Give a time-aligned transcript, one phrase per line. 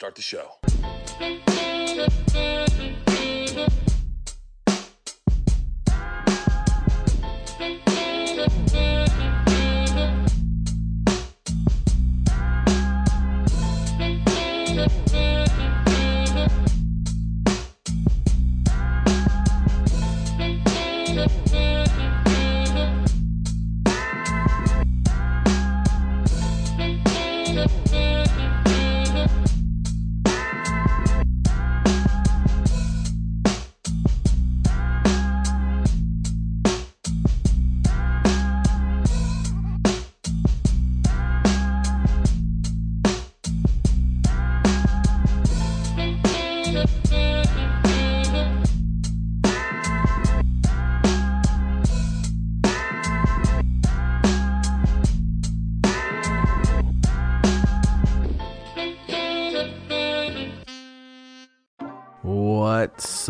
[0.00, 0.58] Start the show.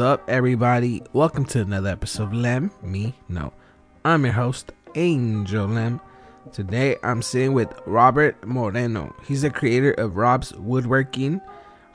[0.01, 1.03] Up, everybody?
[1.13, 2.71] Welcome to another episode of Lem.
[2.83, 3.53] Me, no.
[4.05, 6.01] I'm your host, Angel Lem.
[6.53, 9.15] Today, I'm sitting with Robert Moreno.
[9.27, 11.41] He's the creator of Rob's Woodworking.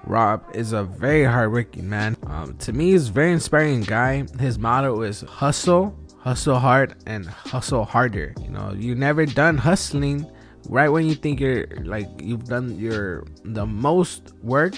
[0.05, 2.15] Rob is a very hardworking man.
[2.27, 4.25] Um, to me, he's a very inspiring guy.
[4.39, 8.33] His motto is hustle, hustle hard, and hustle harder.
[8.41, 10.29] You know, you're never done hustling
[10.69, 14.73] right when you think you're like you've done your the most work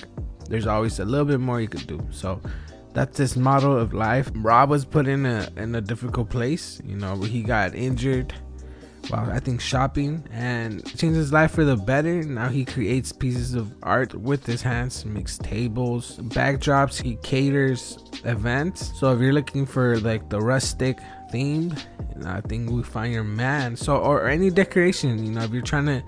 [0.50, 2.06] there's always a little bit more you could do.
[2.12, 2.42] So
[2.98, 4.32] that's his model of life.
[4.34, 8.34] Rob was put in a in a difficult place, you know, where he got injured
[9.10, 12.24] while I think shopping and changed his life for the better.
[12.24, 18.92] Now he creates pieces of art with his hands, makes tables, backdrops, he caters events.
[19.00, 20.98] So if you're looking for like the rustic
[21.32, 21.76] theme,
[22.26, 23.76] I think we find your man.
[23.76, 26.04] So or any decoration, you know, if you're trying to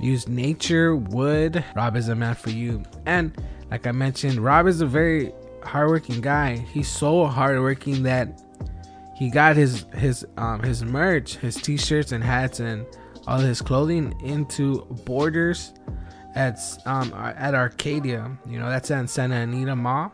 [0.00, 2.82] use nature, wood, Rob is a man for you.
[3.04, 3.36] And
[3.70, 6.56] like I mentioned, Rob is a very hardworking guy.
[6.56, 8.42] He's so hardworking that
[9.16, 12.86] he got his his um his merch, his t-shirts and hats and
[13.26, 15.72] all his clothing into Borders
[16.34, 18.30] at um at Arcadia.
[18.46, 20.12] You know, that's at Santa Anita Mall.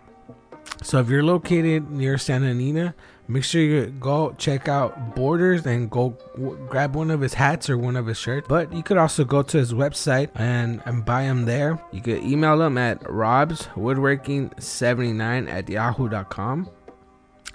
[0.82, 2.94] So if you're located near Santa Anita,
[3.28, 7.68] make sure you go check out Borders and go w- grab one of his hats
[7.68, 8.46] or one of his shirts.
[8.48, 11.82] But you could also go to his website and, and buy them there.
[11.92, 16.70] You could email him at robswoodworking79 at yahoo.com.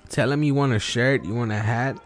[0.10, 1.98] Tell him you want a shirt, you want a hat.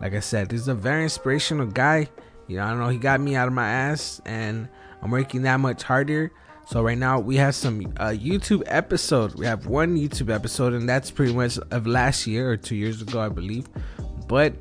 [0.00, 2.08] Like I said, this is a very inspirational guy.
[2.46, 4.68] You know, I don't know, he got me out of my ass and
[5.02, 6.30] I'm working that much harder.
[6.70, 9.34] So right now we have some uh, YouTube episode.
[9.34, 13.02] We have one YouTube episode, and that's pretty much of last year or two years
[13.02, 13.68] ago, I believe.
[14.28, 14.54] But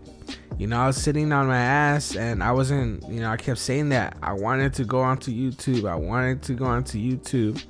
[0.58, 3.08] you know, I was sitting on my ass, and I wasn't.
[3.08, 5.88] You know, I kept saying that I wanted to go onto YouTube.
[5.88, 7.64] I wanted to go onto YouTube,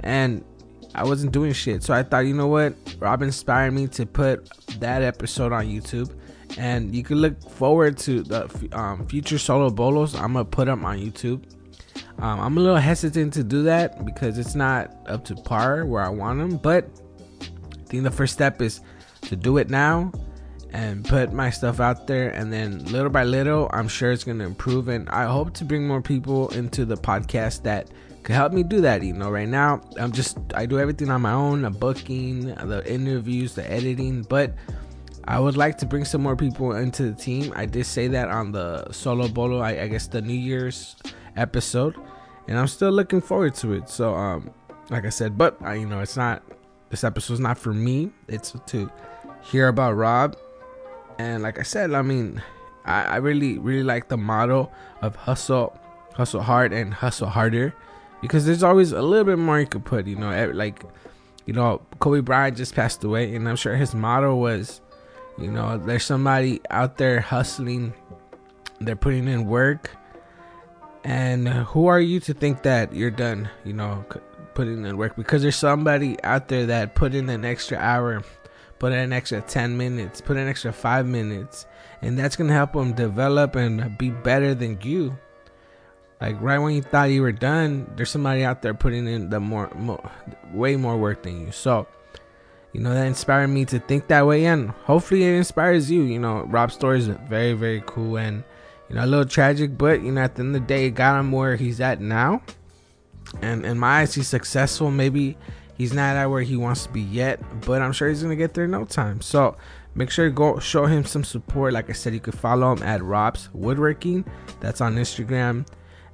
[0.00, 0.42] and
[0.94, 1.82] I wasn't doing shit.
[1.82, 2.74] So I thought, you know what?
[2.98, 4.48] Rob inspired me to put
[4.80, 6.10] that episode on YouTube.
[6.56, 10.14] And you can look forward to the um, future solo bolos.
[10.14, 11.42] I'm gonna put them on YouTube
[12.18, 16.02] um, I'm a little hesitant to do that because it's not up to par where
[16.02, 16.56] I want them.
[16.56, 16.88] But
[17.40, 18.80] I think the first step is
[19.22, 20.12] to do it now
[20.72, 22.30] and put my stuff out there.
[22.30, 24.88] And then little by little, I'm sure it's going to improve.
[24.88, 27.90] And I hope to bring more people into the podcast that
[28.22, 29.02] could help me do that.
[29.02, 32.82] You know, right now, I'm just, I do everything on my own the booking, the
[32.90, 34.22] interviews, the editing.
[34.22, 34.54] But
[35.28, 37.52] I would like to bring some more people into the team.
[37.54, 40.96] I did say that on the solo bolo, I, I guess the New Year's
[41.36, 41.96] episode
[42.48, 43.88] and i'm still looking forward to it.
[43.88, 44.50] So um
[44.90, 46.42] like i said but I, you know it's not
[46.90, 48.10] this episode's not for me.
[48.28, 48.90] It's to
[49.42, 50.36] hear about rob.
[51.18, 52.42] And like i said i mean
[52.84, 54.70] i, I really really like the motto
[55.02, 55.78] of hustle
[56.14, 57.74] hustle hard and hustle harder
[58.22, 60.82] because there's always a little bit more you could put you know like
[61.46, 64.80] you know kobe bryant just passed away and i'm sure his motto was
[65.38, 67.92] you know there's somebody out there hustling
[68.80, 69.90] they're putting in work
[71.06, 74.04] and who are you to think that you're done, you know,
[74.54, 75.14] putting in work?
[75.14, 78.24] Because there's somebody out there that put in an extra hour,
[78.80, 81.64] put in an extra 10 minutes, put in an extra five minutes.
[82.02, 85.16] And that's going to help them develop and be better than you.
[86.20, 89.38] Like right when you thought you were done, there's somebody out there putting in the
[89.38, 90.10] more, more
[90.52, 91.52] way more work than you.
[91.52, 91.86] So,
[92.72, 94.46] you know, that inspired me to think that way.
[94.46, 96.02] And hopefully it inspires you.
[96.02, 98.18] You know, Rob's story is very, very cool.
[98.18, 98.42] And,
[98.88, 100.90] you know, a little tragic, but you know, at the end of the day, it
[100.90, 102.42] got him where he's at now.
[103.42, 104.90] And in my eyes, he's successful.
[104.90, 105.36] Maybe
[105.76, 108.54] he's not at where he wants to be yet, but I'm sure he's gonna get
[108.54, 109.20] there in no time.
[109.20, 109.56] So
[109.94, 111.72] make sure to go show him some support.
[111.72, 114.24] Like I said, you can follow him at Rob's Woodworking.
[114.60, 115.66] That's on Instagram.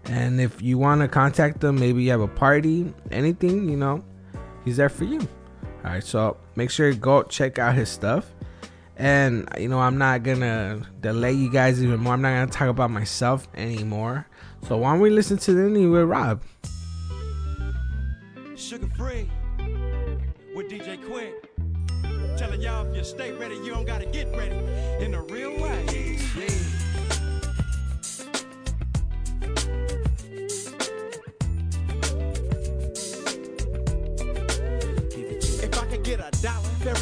[0.07, 4.05] And if you want to contact him, maybe you have a party, anything, you know,
[4.65, 5.21] he's there for you.
[5.85, 8.33] All right, so make sure you go check out his stuff.
[8.97, 12.15] And you know, I'm not gonna delay you guys even more.
[12.15, 14.27] I'm not gonna talk about myself anymore.
[14.69, 16.43] So why don't we listen to the new with Rob?
[18.55, 19.29] Suga Free
[20.55, 22.39] with DJ Quik.
[22.39, 24.57] Telling y'all if you stay ready, you don't gotta get ready
[25.05, 26.19] in a real way.
[26.37, 26.62] Yeah.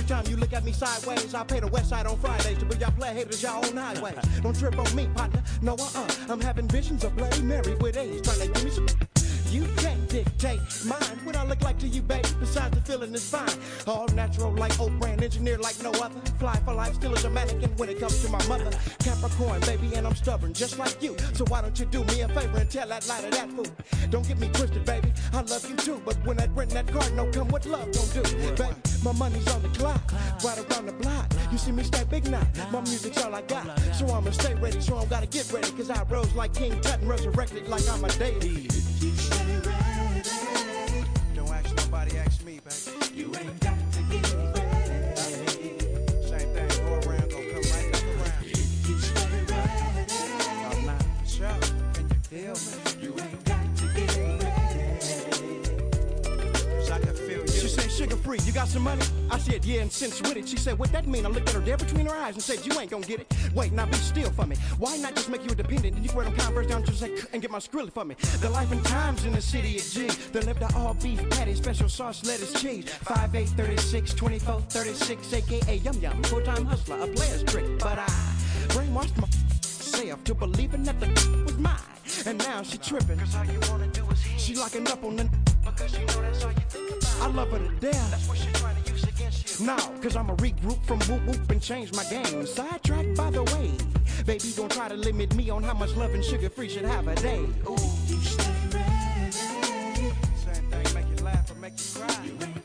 [0.01, 2.65] Every time you look at me sideways, I pay the west side on Fridays to
[2.65, 4.15] be y'all play haters y'all own highways.
[4.43, 5.43] Don't trip on me, partner.
[5.61, 6.09] No, uh-uh.
[6.29, 9.10] I'm having visions of Bloody Mary with A's trying to give me some.
[9.51, 11.19] You can't dictate mine.
[11.25, 12.29] What I look like to you, baby.
[12.39, 13.51] Besides the feeling is fine.
[13.85, 16.21] All natural like old brand, engineered like no other.
[16.39, 18.71] Fly for life, still as a mannequin when it comes to my mother.
[19.01, 21.17] Capricorn, baby, and I'm stubborn, just like you.
[21.35, 23.67] So why don't you do me a favor and tell that lie to that fool?
[24.11, 25.13] Don't get me twisted, baby.
[25.33, 28.15] I love you too, but when that rent that card no come, what love don't
[28.15, 28.75] do, baby?
[29.03, 30.13] My money's on the clock,
[30.45, 31.27] right around the block.
[31.51, 32.47] You see me stay big now.
[32.71, 33.67] My music's all I got,
[33.97, 34.81] so I'ma stay ready.
[34.81, 38.05] So I'm gotta get ready, cause I rose like King Tut and resurrected like I'm
[38.05, 38.69] a deity.
[39.01, 39.80] Don't
[58.37, 59.03] you got some money?
[59.31, 60.49] I said, yeah, and since with it.
[60.49, 61.27] She said, what that mean?
[61.27, 63.35] I looked at her there between her eyes and said, you ain't gonna get it.
[63.55, 64.57] Wait, now be still for me.
[64.79, 65.97] Why not just make you a dependent?
[65.97, 68.15] And you wear them Converse down to say, and get my skrilla for me.
[68.41, 70.07] The life and times in the city of G.
[70.33, 72.89] The live the all beef patty, special sauce, lettuce, cheese.
[72.89, 76.23] 5, 8, 36, 24, 36, aka Yum Yum.
[76.25, 77.67] Full time hustler, a player's trick.
[77.79, 78.07] But I
[78.69, 81.07] brainwashed myself to believing that the
[81.45, 81.79] was mine.
[82.27, 83.19] And now she tripping.
[83.19, 85.29] Cause all you wanna do is She locking up on the
[85.65, 86.70] because you know that's all you.
[87.21, 88.11] I love her to death.
[88.11, 89.67] That's what she trying to use against you.
[89.67, 92.47] No, cause I'ma regroup from whoop whoop and change my game.
[92.47, 93.73] Sidetrack by the way.
[94.25, 97.07] Baby don't try to limit me on how much love and Suga Free should have
[97.09, 97.41] a day.
[97.69, 97.77] Ooh.
[98.07, 99.33] You stay ready.
[99.33, 102.60] Same thing, make you laugh or make you cry.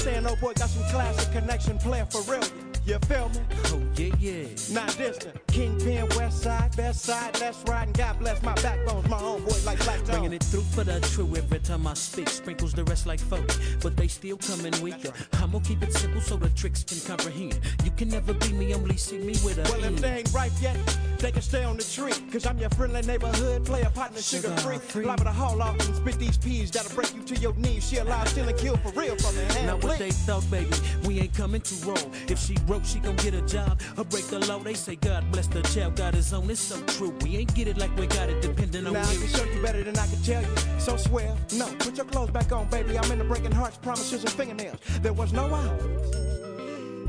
[0.00, 2.42] Saying oh boy got some classic connection, player for real.
[2.86, 3.40] You feel me?
[3.66, 4.44] Oh yeah, yeah.
[4.72, 5.46] Not distant.
[5.48, 9.78] Kingpin, west side, best side, let's ride and God bless my backbones, my homeboy like
[9.84, 10.06] Black Dog.
[10.06, 12.28] Bringing it through for the true every time I speak.
[12.28, 13.46] Sprinkles the rest like folk,
[13.82, 15.12] but they still coming weaker.
[15.34, 17.60] I'm gonna keep it simple so the tricks can comprehend.
[17.84, 20.52] You can never beat me, only see me with a Well, if they ain't ripe
[20.62, 20.76] yet,
[21.20, 22.12] they can stay on the tree.
[22.32, 24.76] Cause I'm your friendly neighborhood player, partner, Suga Free.
[24.76, 25.04] Suga Free.
[25.04, 27.88] Liable to haul off and spit these peas that'll break you to your knees.
[27.88, 29.66] She alive, still and kill for real from the hand.
[29.66, 30.70] Not what they thought, baby.
[31.04, 32.10] We ain't coming to roll.
[32.28, 34.58] If she broke, she gon' get a job or break the law.
[34.58, 36.48] They say God bless the child, got his own.
[36.50, 37.14] It's so true.
[37.22, 39.62] We ain't get it like we got it, depending on Now I can show you
[39.62, 40.48] better than I can tell you.
[40.78, 42.98] So swear, no, put your clothes back on, baby.
[42.98, 44.78] I'm into breaking hearts, promises, and fingernails.
[45.02, 46.39] There was no hours.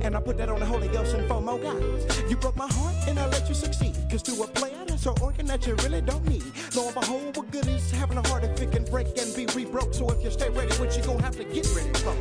[0.03, 2.07] And I put that on the Holy Ghost and four more guys.
[2.29, 3.95] You broke my heart and I let you succeed.
[4.09, 6.43] Cause to a player, that's an organ that you really don't need.
[6.75, 9.45] Lo and behold, what good is having a heart if it can break and be
[9.55, 9.93] re-broke?
[9.93, 12.15] So if you stay ready, what you gonna have to get ready for?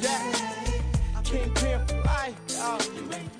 [0.00, 0.32] Yeah.
[1.22, 2.78] Kingpin for life, y'all.
[2.78, 3.30] Kingpin.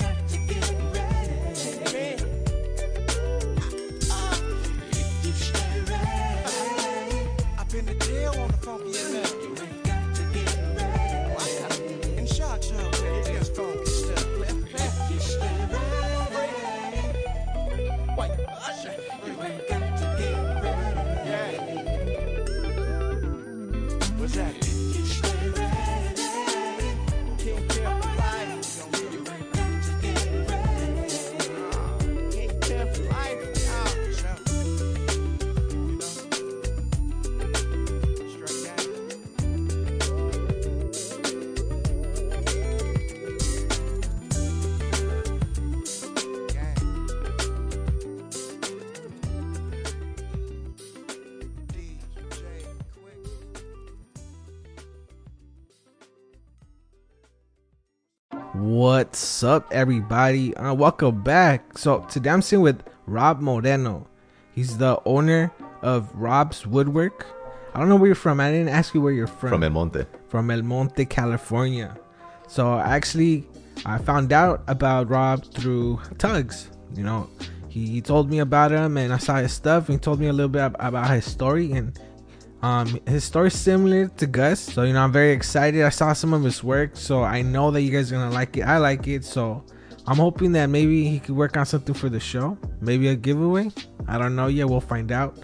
[7.58, 9.43] I've been to jail on the funky MF.
[58.84, 60.54] What's up, everybody?
[60.58, 61.78] Uh, welcome back.
[61.78, 64.06] So today I'm sitting with Rob Moreno.
[64.54, 65.50] He's the owner
[65.80, 67.26] of Rob's Woodwork.
[67.72, 68.40] I don't know where you're from.
[68.40, 69.48] I didn't ask you where you're from.
[69.48, 70.04] from El Monte.
[70.28, 71.96] from El Monte, California.
[72.46, 73.48] So actually,
[73.86, 76.68] I found out about Rob through Tugs.
[76.94, 77.30] You know,
[77.70, 79.88] he, he told me about him, and I saw his stuff.
[79.88, 81.98] And he told me a little bit about his story, and
[82.64, 84.58] um, his story's similar to Gus.
[84.58, 85.82] So you know, I'm very excited.
[85.82, 88.56] I saw some of his work, so I know that you guys are gonna like
[88.56, 88.62] it.
[88.62, 89.62] I like it, so
[90.06, 93.70] I'm hoping that maybe he could work on something for the show, maybe a giveaway.
[94.08, 94.68] I don't know yet.
[94.68, 95.38] We'll find out.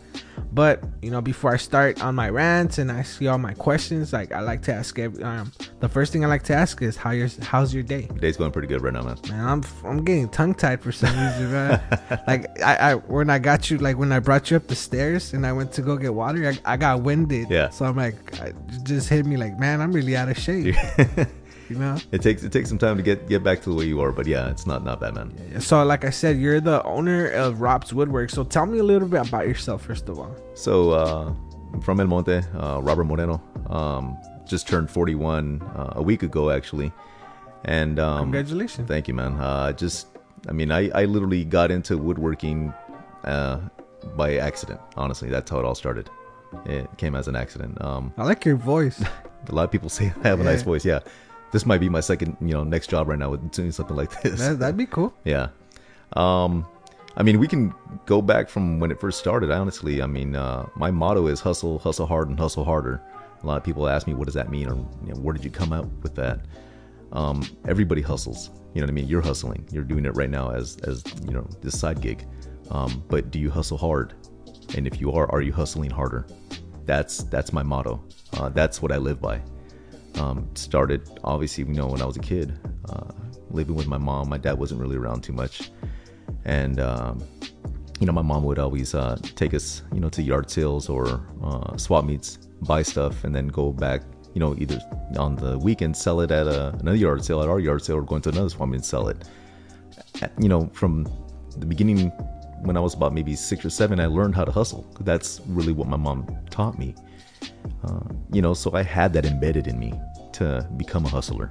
[0.53, 4.13] But you know, before I start on my rants and I see all my questions,
[4.13, 6.97] like I like to ask every, um, the first thing I like to ask is
[6.97, 8.09] how your how's your day?
[8.19, 9.17] Day's going pretty good right now, man.
[9.29, 11.81] Man, I'm I'm getting tongue tied for some reason, man.
[12.27, 15.35] like I, I when I got you, like when I brought you up the stairs
[15.35, 17.49] and I went to go get water, I, I got winded.
[17.49, 17.71] Yeah.
[17.71, 18.53] So I'm like, I,
[18.83, 20.75] just hit me like, man, I'm really out of shape.
[21.71, 21.97] you know.
[22.13, 24.13] It takes it takes some time to get get back to the way you are,
[24.13, 25.61] but yeah, it's not not bad, man.
[25.61, 28.31] So like I said, you're the owner of Rob's Woodwork.
[28.31, 30.35] So tell me a little bit about yourself first of all.
[30.55, 31.33] So uh,
[31.73, 33.41] I'm from El Monte, uh, Robert Moreno.
[33.69, 36.93] Um, just turned 41 uh, a week ago, actually.
[37.65, 38.89] And um, Congratulations.
[38.89, 39.35] Thank you, man.
[39.39, 40.09] Uh, just,
[40.49, 42.75] I mean, I, I literally got into woodworking
[43.25, 43.61] uh,
[44.17, 44.81] by accident.
[44.97, 46.11] Honestly, that's how it all started.
[46.67, 47.81] It came as an accident.
[47.83, 49.01] Um, I like your voice.
[49.49, 50.85] a lot of people say I have a nice voice.
[50.85, 51.01] Yeah,
[51.53, 54.23] this might be my second, you know, next job right now with doing something like
[54.23, 54.39] this.
[54.41, 55.13] that, that'd be cool.
[55.25, 55.49] Yeah.
[56.15, 56.67] Um,
[57.17, 57.75] I mean, we can
[58.07, 59.51] go back from when it first started.
[59.51, 63.01] Honestly, I mean, uh, my motto is hustle, hustle hard, and hustle harder.
[63.43, 65.45] A lot of people ask me, what does that mean, or you know, where did
[65.45, 66.41] you come up with that?
[67.13, 68.51] Um, everybody hustles.
[68.75, 69.09] You know what I mean?
[69.09, 69.67] You're hustling.
[69.73, 72.27] You're doing it right now as as you know this side gig.
[72.71, 74.15] Um, but do you hustle hard?
[74.77, 76.27] And if you are, are you hustling harder?
[76.87, 78.03] That's that's my motto.
[78.35, 79.41] Uh, that's what I live by.
[80.17, 83.13] Um, started obviously, you know, when I was a kid, uh,
[83.51, 84.29] living with my mom.
[84.29, 85.71] My dad wasn't really around too much,
[86.45, 87.23] and um,
[88.01, 91.23] you know, my mom would always uh, take us, you know, to yard sales or
[91.43, 94.03] uh, swap meets, buy stuff, and then go back,
[94.35, 94.81] you know, either
[95.19, 98.03] on the weekend sell it at a, another yard sale at our yard sale, or
[98.03, 99.29] going to another swap meet and sell it.
[100.39, 101.05] You know, from
[101.57, 102.09] the beginning,
[102.63, 104.87] when I was about maybe six or seven, I learned how to hustle.
[105.01, 106.95] That's really what my mom taught me.
[107.85, 108.01] Uh,
[108.33, 109.93] you know, so I had that embedded in me
[110.35, 111.51] to become a hustler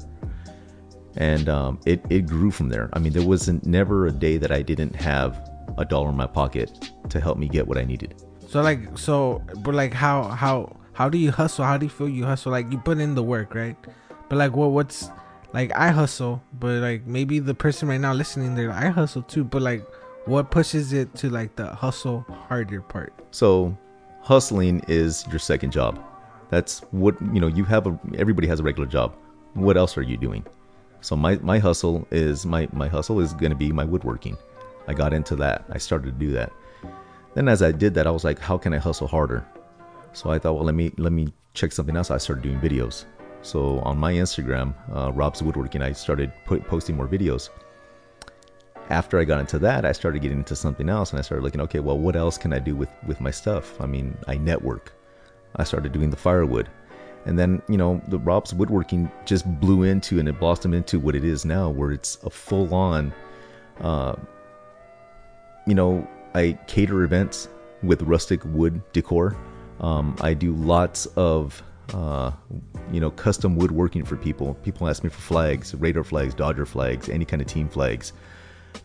[1.17, 2.89] and um, it, it grew from there.
[2.93, 6.27] I mean, there wasn't never a day that I didn't have a dollar in my
[6.27, 8.15] pocket to help me get what I needed.
[8.47, 11.65] So like so but like how how how do you hustle?
[11.65, 12.51] How do you feel you hustle?
[12.51, 13.77] Like you put in the work, right?
[14.27, 15.09] But like what what's
[15.53, 19.21] like I hustle, but like maybe the person right now listening they're like, I hustle
[19.21, 19.85] too, but like
[20.25, 23.13] what pushes it to like the hustle harder part?
[23.31, 23.77] So,
[24.21, 26.03] hustling is your second job.
[26.49, 27.47] That's what you know.
[27.47, 29.15] You have a everybody has a regular job.
[29.53, 30.45] What else are you doing?
[31.01, 34.37] So my my hustle is my my hustle is going to be my woodworking.
[34.87, 35.65] I got into that.
[35.69, 36.51] I started to do that.
[37.35, 39.45] Then as I did that, I was like, how can I hustle harder?
[40.13, 42.09] So I thought, well, let me let me check something else.
[42.09, 43.05] I started doing videos.
[43.41, 47.49] So on my Instagram, uh, Rob's Woodworking, I started put, posting more videos.
[48.89, 51.61] After I got into that, I started getting into something else, and I started looking,
[51.61, 53.79] okay, well, what else can I do with with my stuff?
[53.79, 54.93] I mean, I network.
[55.55, 56.69] I started doing the firewood,
[57.25, 61.15] and then you know, the Rob's Woodworking just blew into and it blossomed into what
[61.15, 63.13] it is now, where it's a full on
[63.81, 64.15] uh,
[65.65, 67.47] you know, I cater events
[67.83, 69.35] with rustic wood decor.
[69.79, 71.61] Um, I do lots of,
[71.93, 72.31] uh,
[72.91, 74.55] you know, custom woodworking for people.
[74.55, 78.13] People ask me for flags, Raider flags, Dodger flags, any kind of team flags.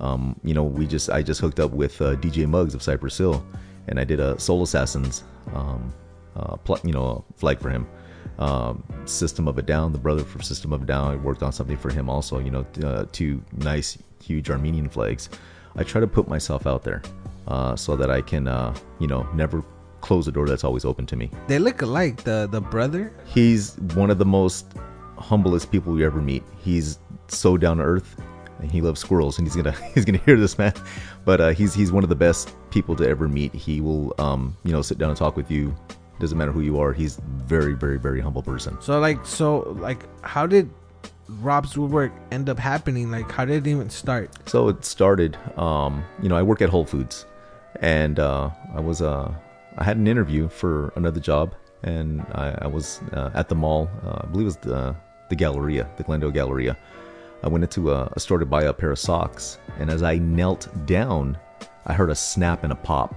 [0.01, 3.17] Um, you know, we just I just hooked up with uh, DJ Muggs of Cypress
[3.17, 3.45] Hill,
[3.89, 5.25] and I did a Soul Assassins,
[5.55, 5.93] um,
[6.37, 7.87] uh, pl- you know, flag for him.
[8.39, 11.53] Um, System of a Down, the brother from System of a Down, I worked on
[11.53, 12.39] something for him also.
[12.41, 15.29] You know, uh, two nice, huge Armenian flags.
[15.77, 17.03] I try to put myself out there
[17.47, 19.63] uh, so that I can, uh, you know, never
[20.01, 21.31] close the door that's always open to me.
[21.47, 23.13] They look alike, the the brother.
[23.27, 24.67] He's one of the most
[25.19, 26.43] humblest people you ever meet.
[26.59, 26.99] He's
[27.29, 28.21] so down to earth,
[28.71, 29.39] he loves squirrels.
[29.39, 30.73] And he's gonna he's gonna hear this, man.
[31.25, 33.55] But uh, he's he's one of the best people to ever meet.
[33.55, 35.75] He will, um, you know, sit down and talk with you.
[36.21, 36.93] Doesn't matter who you are.
[36.93, 38.81] He's very very very humble person.
[38.81, 40.71] So like so like how did
[41.29, 43.11] Rob's woodwork end up happening?
[43.11, 44.31] Like how did it even start?
[44.49, 47.27] So it started, um, you know, I work at Whole Foods,
[47.81, 49.33] and uh, I was, uh,
[49.79, 53.91] I had an interview for another job, and I, I was uh, at the mall.
[54.05, 54.95] Uh, I believe it was the
[55.31, 56.77] the Galleria, the Glendale Galleria.
[57.45, 60.17] I went into a, a store to buy a pair of socks, and as I
[60.17, 61.37] knelt down,
[61.85, 63.15] I heard a snap and a pop,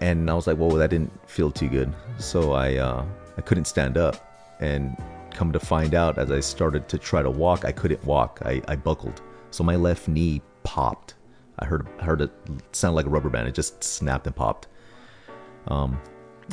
[0.00, 3.04] and I was like, "Whoa, that didn't feel too good." So I, uh,
[3.36, 4.96] I couldn't stand up, and
[5.32, 8.40] come to find out, as I started to try to walk, I couldn't walk.
[8.44, 11.14] I, I buckled, so my left knee popped.
[11.58, 12.30] I heard I heard it
[12.70, 13.48] sound like a rubber band.
[13.48, 14.68] It just snapped and popped.
[15.66, 16.00] Um,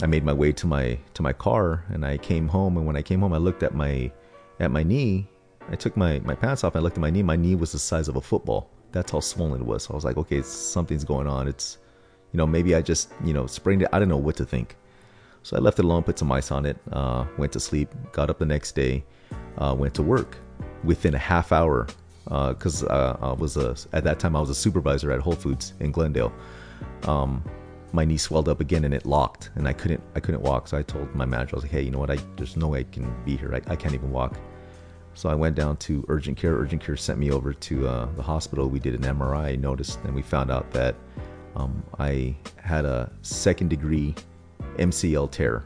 [0.02, 2.78] I made my way to my to my car, and I came home.
[2.78, 4.12] And when I came home, I looked at my
[4.60, 5.30] at my knee.
[5.70, 6.76] I took my my pants off.
[6.76, 7.24] I looked at my knee.
[7.24, 8.70] My knee was the size of a football.
[8.92, 9.84] That's how swollen it was.
[9.84, 11.48] So I was like, okay, something's going on.
[11.48, 11.78] It's,
[12.32, 13.90] you know, maybe I just, you know, sprained it.
[13.92, 14.78] I didn't know what to think.
[15.44, 18.30] So I left it alone, put some ice on it, uh, went to sleep, got
[18.30, 19.04] up the next day,
[19.58, 20.38] uh, went to work.
[20.84, 21.88] Within a half hour,
[22.26, 25.74] because uh, I was a, at that time I was a supervisor at Whole Foods
[25.80, 26.32] in Glendale.
[27.04, 27.44] Um,
[27.94, 30.68] my knee swelled up again and it locked, and I couldn't I couldn't walk.
[30.68, 32.12] So I told my manager, I was like, hey, you know what?
[32.12, 33.54] I there's no way I can be here.
[33.54, 34.38] I, I can't even walk.
[35.18, 36.54] So I went down to urgent care.
[36.54, 38.70] Urgent care sent me over to uh, the hospital.
[38.70, 40.94] We did an MRI, noticed, and we found out that
[41.56, 44.14] um, I had a second degree
[44.76, 45.64] MCL tear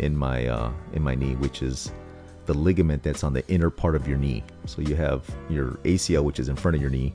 [0.00, 1.90] in my uh, in my knee, which is
[2.44, 4.44] the ligament that's on the inner part of your knee.
[4.66, 7.14] So you have your ACL, which is in front of your knee,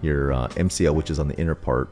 [0.00, 1.88] your uh, MCL, which is on the inner part,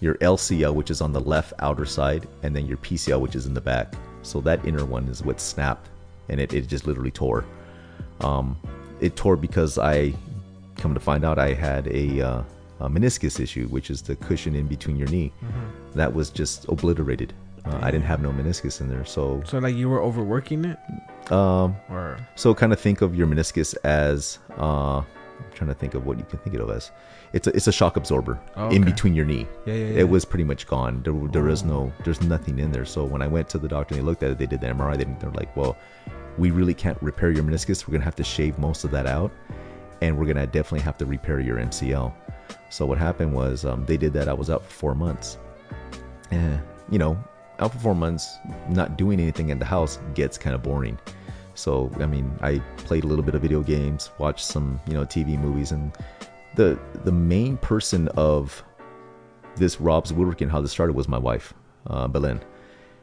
[0.00, 3.44] your LCL, which is on the left outer side, and then your PCL, which is
[3.44, 3.92] in the back.
[4.22, 5.90] So that inner one is what snapped,
[6.30, 7.44] and it, it just literally tore.
[8.20, 8.56] Um,
[9.00, 10.14] it tore because I
[10.76, 12.42] come to find out I had a, uh,
[12.80, 15.32] a meniscus issue, which is the cushion in between your knee.
[15.94, 17.32] That was just obliterated.
[17.64, 20.78] Uh, I didn't have no meniscus in there, so So like you were overworking it,
[21.32, 25.04] um, or so kind of think of your meniscus as uh, I'm
[25.54, 26.90] trying to think of what you can think of it as.
[27.32, 29.46] It's a it's a shock absorber Oh, in between your knee.
[29.64, 30.00] Yeah, yeah, yeah.
[30.00, 31.02] It was pretty much gone.
[31.04, 32.84] There there is no there's nothing in there.
[32.84, 34.66] So when I went to the doctor and they looked at it, they did the
[34.68, 34.98] MRI.
[34.98, 35.76] They, they're like, well,
[36.38, 37.86] we really can't repair your meniscus.
[37.86, 39.32] We're gonna have to shave most of that out,
[40.00, 42.12] and we're gonna definitely have to repair your MCL.
[42.70, 44.28] So what happened was um, they did that.
[44.28, 45.38] I was out for four months.
[46.30, 46.58] Eh,
[46.90, 47.18] you know,
[47.60, 48.38] out for four months,
[48.68, 50.98] not doing anything in the house gets kind of boring.
[51.54, 55.04] So, I mean, I played a little bit of video games, watched some, you know,
[55.04, 55.92] TV movies, and
[56.56, 58.62] the the main person of
[59.56, 61.54] this Rob's Woodworking, how this started, was my wife,
[61.86, 62.40] uh, Belen.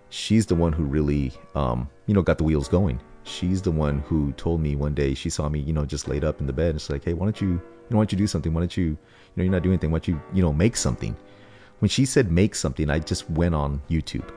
[0.10, 3.00] She's the one who really, um, you know, got the wheels going.
[3.24, 6.24] She's the one who told me one day she saw me, you know, just laid
[6.24, 6.72] up in the bed.
[6.72, 7.54] And she's like, hey, why don't you, you
[7.90, 8.54] know, why don't you do something?
[8.54, 8.98] Why don't you, you
[9.36, 9.92] know, you're not doing anything.
[9.92, 11.16] Why don't you, you know, make something?
[11.80, 14.30] When she said make something, I just went on YouTube.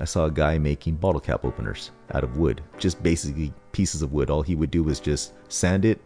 [0.00, 4.12] I saw a guy making bottle cap openers out of wood, just basically pieces of
[4.12, 4.30] wood.
[4.30, 6.00] All he would do was just sand it,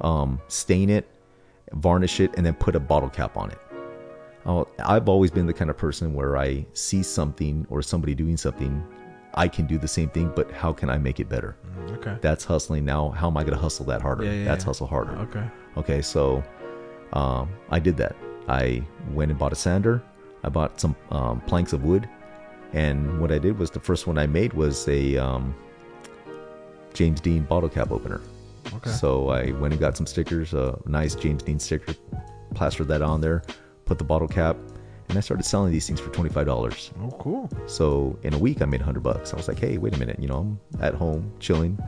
[0.00, 1.06] um, stain it,
[1.72, 3.58] varnish it, and then put a bottle cap on it.
[4.46, 8.36] Oh, I've always been the kind of person where I see something or somebody doing
[8.38, 8.82] something,
[9.34, 11.56] I can do the same thing, but how can I make it better?
[11.90, 12.84] okay, That's hustling.
[12.84, 14.24] Now, how am I going to hustle that harder?
[14.24, 14.66] Yeah, yeah, That's yeah.
[14.66, 15.12] hustle harder.
[15.18, 15.44] okay,
[15.76, 16.42] Okay, so
[17.12, 18.16] um, I did that.
[18.48, 20.02] I went and bought a sander.
[20.44, 22.08] I bought some um, planks of wood,
[22.72, 25.54] and what I did was the first one I made was a um,
[26.94, 28.20] James Dean bottle cap opener.
[28.74, 28.90] okay.
[28.90, 31.94] So I went and got some stickers, a nice James Dean sticker,
[32.54, 33.42] plastered that on there,
[33.84, 34.56] put the bottle cap,
[35.08, 36.90] and I started selling these things for twenty five dollars.
[37.00, 37.48] oh, cool.
[37.66, 39.32] So in a week, I made hundred bucks.
[39.32, 41.78] I was like, hey, wait a minute, you know, I'm at home chilling.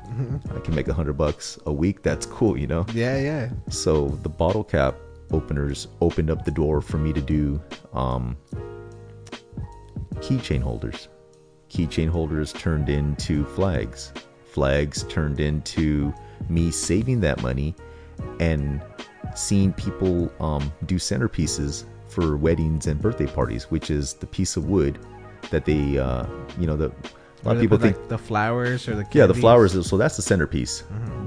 [0.55, 2.03] I can make hundred bucks a week.
[2.03, 2.87] That's cool, you know.
[2.95, 3.51] Yeah, yeah.
[3.69, 4.97] So the bottle cap
[5.33, 7.61] openers opened up the door for me to do
[7.93, 8.37] um,
[10.17, 11.09] keychain holders.
[11.71, 14.13] Keychain holders turned into flags.
[14.45, 16.13] Flags turned into
[16.49, 17.77] me saving that money
[18.41, 18.83] and
[19.37, 24.67] seeing people um, do centerpieces for weddings and birthday parties, which is the piece of
[24.67, 24.99] wood
[25.51, 26.27] that they, uh,
[26.59, 26.93] you know, the
[27.43, 29.73] a lot of people think like, the flowers or the yeah, the flowers.
[29.89, 30.85] So that's the centerpiece.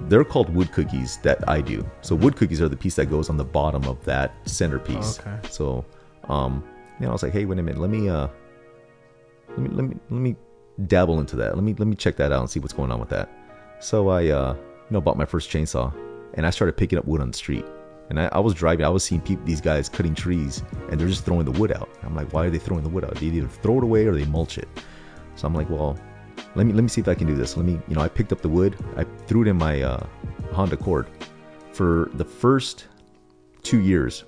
[0.09, 1.89] They're called wood cookies that I do.
[2.01, 5.19] So wood cookies are the piece that goes on the bottom of that centerpiece.
[5.19, 5.39] Okay.
[5.49, 5.83] So,
[6.25, 6.63] um,
[6.99, 8.27] you know, I was like, hey, wait a minute, let me, uh,
[9.49, 10.35] let me, let me, let me
[10.85, 11.55] dabble into that.
[11.55, 13.29] Let me, let me check that out and see what's going on with that.
[13.79, 15.91] So I, uh, you know, bought my first chainsaw,
[16.35, 17.65] and I started picking up wood on the street.
[18.13, 21.07] And I, I was driving, I was seeing people, these guys cutting trees, and they're
[21.07, 21.89] just throwing the wood out.
[22.03, 23.15] I'm like, why are they throwing the wood out?
[23.15, 24.67] They either throw it away or they mulch it.
[25.35, 25.97] So I'm like, well,
[26.53, 27.57] let me let me see if I can do this.
[27.57, 30.05] Let me, you know, I picked up the wood, I threw it in my uh,
[30.51, 31.07] Honda Accord.
[31.71, 32.85] For the first
[33.63, 34.25] two years,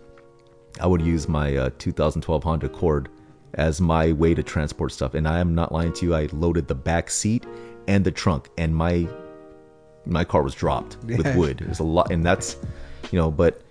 [0.82, 3.10] I would use my uh, 2012 Honda Accord
[3.54, 5.14] as my way to transport stuff.
[5.14, 6.16] And I am not lying to you.
[6.16, 7.46] I loaded the back seat
[7.88, 9.08] and the trunk, and my
[10.08, 11.62] my car was dropped with wood.
[11.62, 12.58] It was a lot, and that's,
[13.12, 13.62] you know, but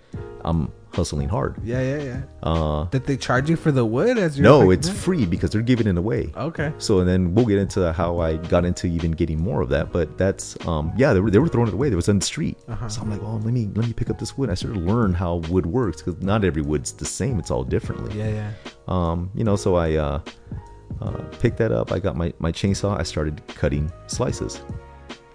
[0.44, 1.56] I'm hustling hard.
[1.64, 2.20] Yeah, yeah, yeah.
[2.42, 5.62] Uh, Did they charge you for the wood as you no, it's free because they're
[5.62, 6.32] giving it away.
[6.36, 6.72] okay.
[6.78, 9.92] So and then we'll get into how I got into even getting more of that.
[9.92, 11.88] But that's um yeah they were they were throwing it away.
[11.88, 12.56] They was on the street.
[12.88, 14.50] So I'm like, oh let me let me pick up this wood.
[14.50, 17.38] I started to learn how wood works because not every wood's the same.
[17.38, 18.16] It's all differently.
[18.16, 18.52] Yeah, yeah.
[18.86, 20.20] Um you know so I uh,
[21.00, 21.90] uh picked that up.
[21.90, 22.98] I got my my chainsaw.
[22.98, 24.62] I started cutting slices.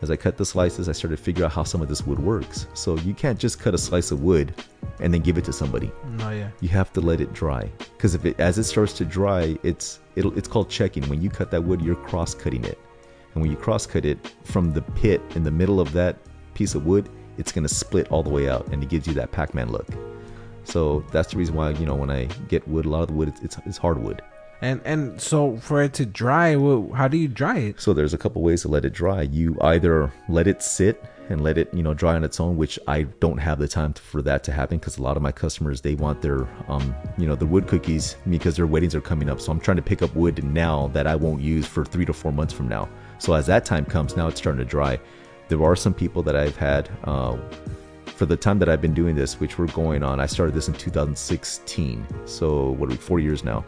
[0.02, 2.20] As I cut the slices, I started to figure out how some of this wood
[2.20, 2.68] works.
[2.74, 4.54] So you can't just cut a slice of wood
[5.02, 6.50] and then give it to somebody No, yeah.
[6.62, 10.00] you have to let it dry because if it as it starts to dry it's
[10.16, 12.78] it'll it's called checking when you cut that wood you're cross cutting it
[13.34, 16.18] and when you cross cut it from the pit in the middle of that
[16.54, 17.08] piece of wood
[17.38, 19.88] it's going to split all the way out and it gives you that pac-man look
[20.66, 23.14] So that's the reason why you know when I get wood, a lot of the
[23.14, 24.22] wood it's it's, it's hardwood.
[24.62, 27.80] And and so for it to dry, wh- how do you dry it?
[27.80, 29.22] So there's a couple ways to let it dry.
[29.22, 32.78] You either let it sit and let it you know dry on its own, which
[32.88, 35.82] I don't have the time for that to happen because a lot of my customers
[35.82, 39.40] they want their um you know the wood cookies because their weddings are coming up.
[39.40, 42.14] So I'm trying to pick up wood now that I won't use for three to
[42.14, 42.90] four months from now.
[43.18, 45.00] So as that time comes, now it's starting to dry.
[45.48, 46.90] There are some people that I've had.
[47.06, 47.38] Uh,
[48.06, 50.68] for the time that I've been doing this, which we're going on, I started this
[50.68, 52.06] in 2016.
[52.26, 52.98] So what are we?
[52.98, 53.64] Four years now.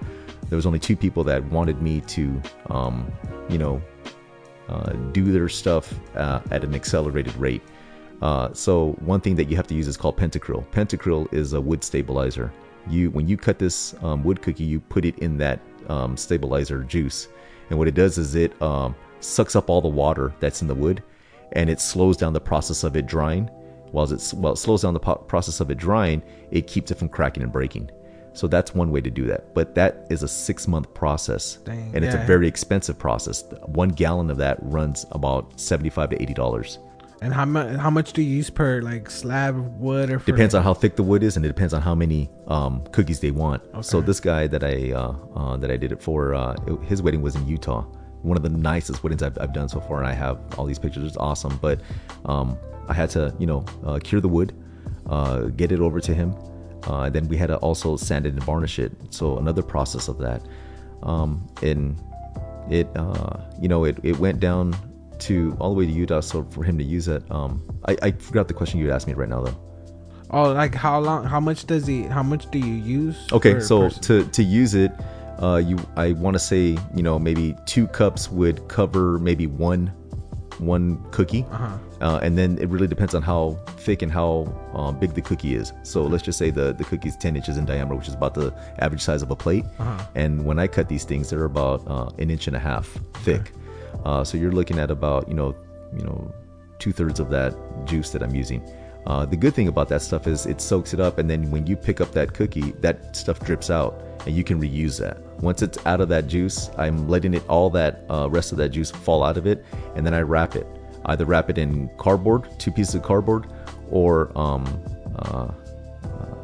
[0.49, 3.11] There was only two people that wanted me to, um,
[3.49, 3.81] you know,
[4.69, 7.61] uh, do their stuff uh, at an accelerated rate.
[8.21, 10.65] Uh, so one thing that you have to use is called pentacryl.
[10.67, 12.51] Pentacryl is a wood stabilizer.
[12.87, 16.83] You when you cut this um, wood cookie, you put it in that um, stabilizer
[16.83, 17.27] juice,
[17.69, 20.75] and what it does is it um, sucks up all the water that's in the
[20.75, 21.03] wood,
[21.53, 23.49] and it slows down the process of it drying.
[23.91, 27.09] While it it slows down the po- process of it drying, it keeps it from
[27.09, 27.91] cracking and breaking.
[28.33, 29.53] So that's one way to do that.
[29.53, 31.55] But that is a six month process.
[31.57, 32.23] Dang, and it's yeah.
[32.23, 33.43] a very expensive process.
[33.65, 36.79] One gallon of that runs about seventy-five to eighty dollars.
[37.21, 40.25] And how much how much do you use per like slab of wood or for
[40.25, 43.19] Depends on how thick the wood is, and it depends on how many um, cookies
[43.19, 43.61] they want.
[43.85, 47.01] So this guy that I uh, uh, that I did it for, uh, it- his
[47.01, 47.83] wedding was in Utah.
[48.23, 50.79] One of the nicest weddings I've, I've done so far, and I have all these
[50.79, 51.03] pictures.
[51.03, 51.81] It's awesome, but
[52.25, 54.53] um, I had to, you know, uh, cure the wood,
[55.07, 56.35] uh, get it over to him.
[56.83, 58.91] Uh, then we had to also sand it and varnish it.
[59.09, 60.41] So another process of that.
[61.03, 62.01] Um, and
[62.69, 64.75] it, uh, you know, it, it went down
[65.19, 66.19] to all the way to Utah.
[66.19, 69.13] So for him to use it, um, I, I forgot the question you asked me
[69.13, 69.57] right now though.
[70.31, 71.25] Oh, like how long?
[71.25, 72.03] How much does he?
[72.03, 73.27] How much do you use?
[73.33, 74.01] Okay, so person?
[74.03, 74.91] to to use it,
[75.39, 79.91] uh, you I want to say you know maybe two cups would cover maybe one
[80.61, 81.77] one cookie, Uh-huh.
[82.01, 85.55] uh, and then it really depends on how thick and how uh, big the cookie
[85.55, 85.73] is.
[85.83, 88.33] So let's just say the the cookie is ten inches in diameter, which is about
[88.35, 89.65] the average size of a plate.
[89.79, 90.05] Uh-huh.
[90.15, 92.87] And when I cut these things, they're about uh, an inch and a half
[93.25, 93.51] thick.
[94.05, 95.55] Uh, so you're looking at about you know
[95.97, 96.33] you know
[96.79, 97.53] two thirds of that
[97.85, 98.61] juice that I'm using.
[99.07, 101.65] Uh, the good thing about that stuff is it soaks it up, and then when
[101.65, 105.17] you pick up that cookie, that stuff drips out, and you can reuse that.
[105.41, 108.69] Once it's out of that juice, I'm letting it all that uh, rest of that
[108.69, 110.67] juice fall out of it, and then I wrap it.
[111.05, 113.47] Either wrap it in cardboard, two pieces of cardboard,
[113.89, 114.65] or um,
[115.17, 115.47] uh,
[116.03, 116.43] uh,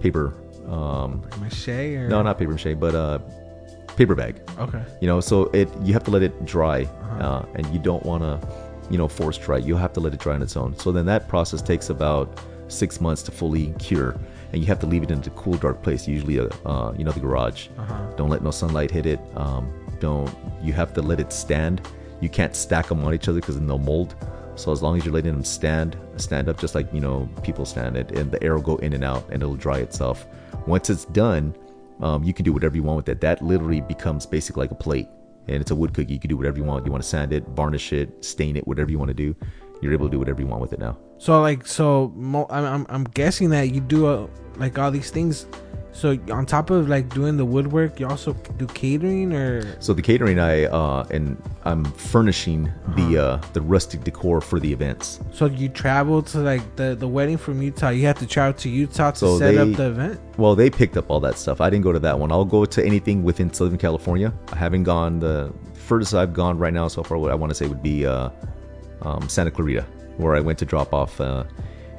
[0.00, 0.34] paper.
[0.66, 3.18] Um, mache or no, not paper mache, but uh,
[3.96, 4.82] paper bag Okay.
[5.02, 7.24] you know so it you have to let it dry Uh-huh.
[7.26, 8.40] uh, and you don't want to
[8.90, 11.04] you know force dry you'll have to let it dry on its own so then
[11.04, 14.16] that process takes about six months to fully cure
[14.52, 17.04] and you have to leave it in a cool dark place usually uh, uh, you
[17.04, 18.12] know the garage Uh-huh.
[18.16, 20.30] don't let no sunlight hit it um, don't
[20.62, 21.80] you have to let it stand
[22.20, 24.14] you can't stack them on each other because then they'll mold
[24.54, 27.64] so as long as you're letting them stand stand up just like you know people
[27.64, 30.26] stand it and the air will go in and out and it'll dry itself
[30.66, 31.54] once it's done
[32.00, 33.20] um, you can do whatever you want with it.
[33.20, 35.06] That literally becomes basically like a plate,
[35.46, 36.12] and it's a wood cookie.
[36.14, 36.84] You can do whatever you want.
[36.84, 39.36] You want to sand it, varnish it, stain it, whatever you want to do.
[39.80, 40.98] You're able to do whatever you want with it now.
[41.22, 45.10] So like so, mo- I'm, I'm I'm guessing that you do uh like all these
[45.12, 45.46] things.
[45.94, 50.02] So on top of like doing the woodwork, you also do catering or So the
[50.02, 55.20] catering, I uh, and I'm furnishing the uh, the rustic decor for the events.
[55.32, 57.90] so you travel to like the the wedding from Utah.
[57.90, 60.20] You have to travel to Utah to So set up they- the event.
[60.38, 61.60] Well, they picked up all that stuff.
[61.60, 62.32] I didn't go to that one.
[62.32, 64.32] I'll go to anything within Southern California.
[64.52, 67.16] I haven't gone the furthest I've gone right now so far.
[67.18, 68.30] What I want to say would be uh,
[69.02, 69.84] um, Santa Clarita,
[70.22, 71.44] where I went to drop off uh,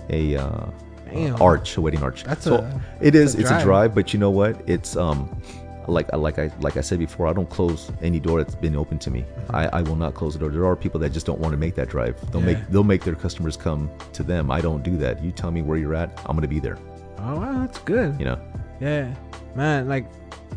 [0.09, 0.65] a uh,
[1.11, 1.41] Damn.
[1.41, 2.23] arch, a wedding arch.
[2.23, 3.35] That's so a- it is.
[3.35, 3.61] a it's drive.
[3.61, 4.61] a drive, but you know what?
[4.67, 5.41] It's um
[5.87, 7.27] like like I like I said before.
[7.27, 9.25] I don't close any door that's been open to me.
[9.49, 10.49] I, I will not close the door.
[10.49, 12.15] There are people that just don't want to make that drive.
[12.31, 12.53] They'll Yeah.
[12.53, 14.49] make they'll make their customers come to them.
[14.49, 15.21] I don't do that.
[15.23, 16.17] You tell me where you're at.
[16.25, 16.77] I'm gonna be there.
[17.19, 18.17] Oh wow, that's good.
[18.19, 18.39] You know.
[18.81, 19.13] Yeah,
[19.55, 19.87] man.
[19.87, 20.07] Like,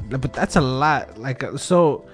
[0.08, 1.18] but that's a lot.
[1.18, 2.06] Like, uh, so,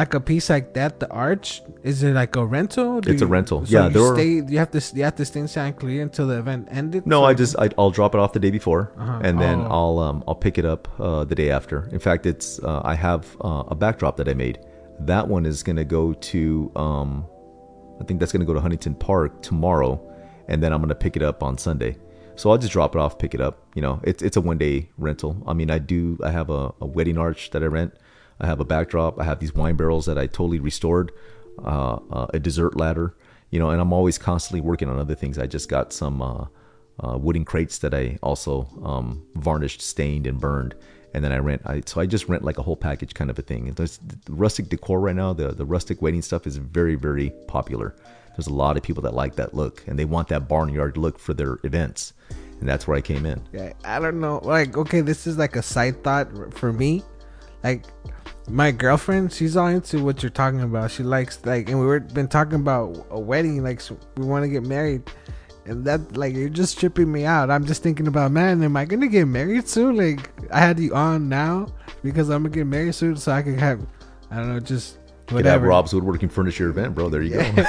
[0.00, 3.00] like a piece like that, the arch is it like a rental?
[3.00, 3.64] Do It's a you- rental.
[3.64, 4.30] So Yeah, you there are- stay.
[4.52, 4.80] You have to.
[4.96, 7.06] You have to stay in San Clear until the event ended.
[7.06, 9.20] No, So I just I, I'll drop it off the day before, Uh-huh.
[9.22, 9.76] and then Oh.
[9.78, 11.88] I'll um, I'll pick it up uh, the day after.
[11.92, 14.58] In fact, it's uh, I have uh, a backdrop that I made.
[15.00, 17.24] That one is gonna go to um,
[18.00, 20.00] I think that's gonna go to Huntington Park tomorrow,
[20.48, 21.96] and then I'm gonna pick it up on Sunday.
[22.36, 23.54] So I'll just drop it off, pick it up.
[23.76, 25.36] You know, it's it's a one day rental.
[25.46, 27.92] I mean, I do I have a, a wedding arch that I rent.
[28.40, 29.20] I have a backdrop.
[29.20, 31.12] I have these wine barrels that I totally restored.
[31.64, 33.14] Uh, uh, a dessert ladder.
[33.50, 35.38] You know, and I'm always constantly working on other things.
[35.38, 36.20] I just got some.
[36.20, 36.46] Uh,
[37.02, 40.74] uh, wooden crates that I also um, varnished, stained, and burned.
[41.12, 41.62] And then I rent.
[41.64, 43.68] I, so I just rent like a whole package kind of a thing.
[43.68, 45.32] And there's the rustic decor right now.
[45.32, 47.94] The the rustic waiting stuff is very very popular.
[48.36, 51.20] there's a lot of people that like that look and they want that barnyard look
[51.20, 52.14] for their events,
[52.58, 53.40] and that's where I came in.
[53.52, 54.40] Yeah, I don't know.
[54.42, 57.04] Like, okay, this is like a side thought for me.
[57.62, 57.84] Like,
[58.48, 60.90] my girlfriend, she's all into what you're talking about.
[60.90, 63.62] She likes like, and we were been talking about a wedding.
[63.62, 65.02] Like, so we want to get married,
[65.64, 67.50] and that like you're just tripping me out.
[67.50, 69.96] I'm just thinking about, man, am I gonna get married soon?
[69.96, 71.68] Like, I had you on now
[72.02, 73.80] because I'm gonna get married soon, so I can have,
[74.30, 74.98] I don't know, just
[75.30, 75.62] You could have.
[75.62, 77.08] Rob's woodworking furniture event, bro.
[77.08, 77.40] There you go.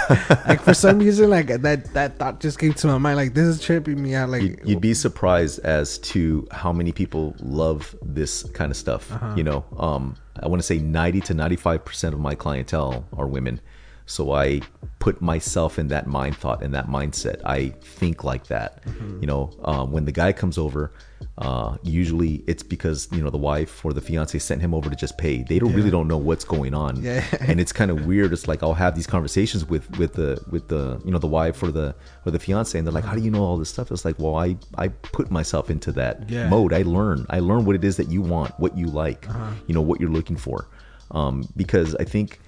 [0.48, 3.16] like for some reason, like that that thought just came to my mind.
[3.16, 4.30] Like this is tripping me out.
[4.30, 9.12] Like you'd, you'd be surprised as to how many people love this kind of stuff.
[9.12, 9.34] Uh-huh.
[9.38, 13.28] You know, um, I want to say 90 to 95 percent of my clientele are
[13.28, 13.62] women.
[14.08, 14.62] So I
[15.00, 17.42] put myself in that mind thought and that mindset.
[17.46, 18.84] I think like that.
[18.86, 19.22] Mm-hmm.
[19.22, 20.92] You know, um, when the guy comes over,
[21.40, 24.96] uh, usually it's because you know the wife or the fiance sent him over to
[24.96, 25.44] just pay.
[25.44, 27.24] They don't really don't know what's going on, Yeah.
[27.42, 28.32] and it's kind of weird.
[28.32, 31.62] It's like I'll have these conversations with with the with the you know the wife
[31.64, 33.92] or the or the fiance, and they're like, "How do you know all this stuff?"
[33.92, 36.48] It's like, well, I I put myself into that Yeah.
[36.48, 36.74] mode.
[36.74, 37.26] I learn.
[37.30, 39.52] I learn what it is that you want, what you like, Uh-huh.
[39.68, 40.68] you know, what you're looking for.
[41.12, 42.40] Um, because I think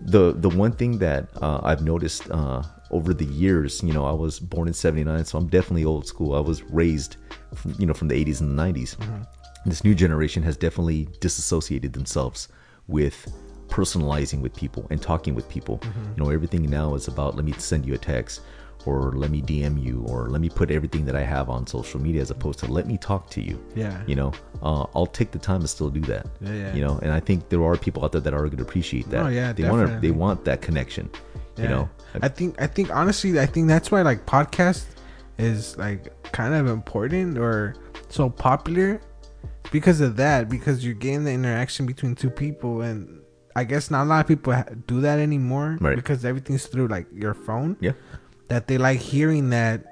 [0.00, 4.12] the the one thing that uh, I've noticed uh, over the years, you know, I
[4.12, 6.34] was born in '79, so I'm definitely old school.
[6.34, 7.16] I was raised,
[7.54, 8.96] from, you know, from the '80s and the '90s.
[9.66, 12.48] This new generation has definitely disassociated themselves
[12.88, 13.30] with
[13.68, 15.80] personalizing with people and talking with people.
[16.16, 18.40] You know, everything now is about let me send you a text
[18.86, 22.00] or let me DM you or let me put everything that I have on social
[22.00, 23.62] media as opposed to let me talk to you.
[23.74, 24.02] Yeah.
[24.06, 26.26] You know, uh, I'll take the time to still do that.
[26.40, 26.74] Yeah, yeah.
[26.74, 29.08] You know, and I think there are people out there that are going to appreciate
[29.10, 29.26] that.
[29.26, 31.10] Oh, yeah, they want to, they want that connection.
[31.56, 31.90] You know,
[32.22, 34.86] I think I think honestly I think that's why like podcast
[35.36, 37.74] is like kind of important or
[38.08, 38.98] so popular
[39.70, 43.20] because of that because you're getting the interaction between two people and
[43.54, 44.54] I guess not a lot of people
[44.86, 45.96] do that anymore Right.
[45.96, 47.92] because everything's through like your phone yeah.
[48.50, 49.82] That they like hearing that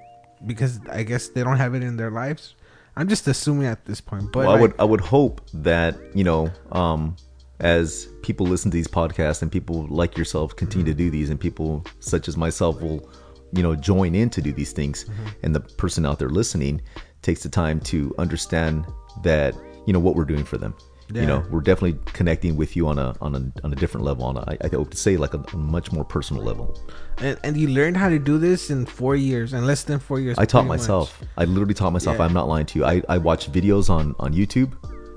[0.47, 2.55] because I guess they don't have it in their lives.
[2.97, 5.97] I'm just assuming at this point, but well, I like, would I would hope that
[6.15, 7.17] you know, um,
[7.61, 11.41] as people listen to these podcasts and people like yourself continue to do these, and
[11.41, 13.09] people such as myself will,
[13.53, 15.27] you know, join in to do these things, Mm-hmm.
[15.45, 16.83] and the person out there listening
[17.23, 18.85] takes the time to understand
[19.23, 19.55] that
[19.87, 20.75] you know what we're doing for them.
[21.11, 21.23] Yeah.
[21.23, 24.25] You know, we're definitely connecting with you on a on a on a different level.
[24.25, 26.79] On a, I, to say like a, a much more personal level.
[27.19, 30.21] and, and you learned how to do this in four years, in less than four
[30.21, 30.37] years.
[30.39, 30.79] I taught pretty much.
[30.81, 31.23] myself.
[31.39, 32.19] I literally taught myself.
[32.19, 32.25] Yeah.
[32.27, 32.85] I'm not lying to you.
[32.85, 34.75] I, I watch videos on on YouTube.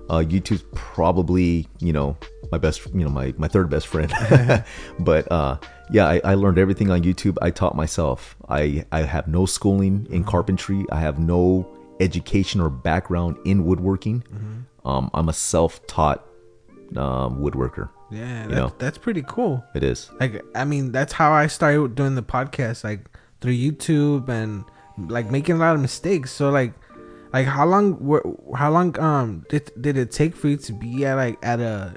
[0.09, 2.17] Uh, YouTube's probably you know
[2.51, 4.13] my best you know my my third best friend.
[4.99, 5.57] but uh,
[5.91, 7.37] yeah, I, I learned everything on YouTube.
[7.41, 8.37] I taught myself.
[8.47, 10.85] I I have no schooling in carpentry.
[10.89, 11.67] I have no
[11.99, 14.23] education or background in woodworking.
[14.85, 16.25] Um, I'm a self-taught
[16.97, 17.89] um, woodworker.
[18.09, 18.73] Yeah, You know.
[18.77, 19.63] that's pretty cool.
[19.73, 20.09] It is.
[20.19, 23.05] Like, I mean, that's how I started doing the podcast, like
[23.39, 24.65] through YouTube and
[25.09, 26.31] like making a lot of mistakes.
[26.31, 26.73] So like,
[27.31, 27.95] like how long
[28.57, 31.95] how long um did did it take for you to be at like at a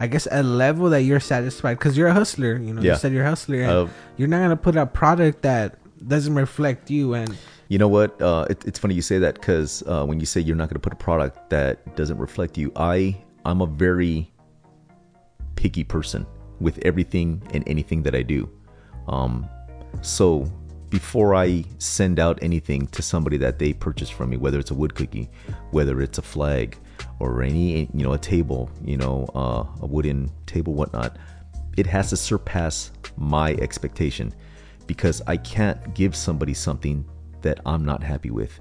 [0.00, 2.56] I guess a level that you're satisfied because you're a hustler.
[2.58, 2.94] You know, Yeah.
[2.94, 6.34] you said you're a hustler, and Uh, you're not gonna put a product that doesn't
[6.34, 7.14] reflect you.
[7.14, 7.36] And
[7.72, 8.20] You know what?
[8.20, 10.74] Uh, it, it's funny you say that because uh, when you say you're not going
[10.74, 14.30] to put a product that doesn't reflect you, I I'm a very
[15.56, 16.26] picky person
[16.60, 18.46] with everything and anything that I do.
[19.08, 19.48] Um,
[20.02, 20.52] so
[20.90, 24.74] before I send out anything to somebody that they purchase from me, whether it's a
[24.74, 25.30] wood cookie,
[25.70, 26.76] whether it's a flag,
[27.20, 31.16] or any you know a table, you know uh, a wooden table, whatnot,
[31.78, 34.30] it has to surpass my expectation
[34.86, 37.06] because I can't give somebody something
[37.42, 38.58] that I'm not happy with.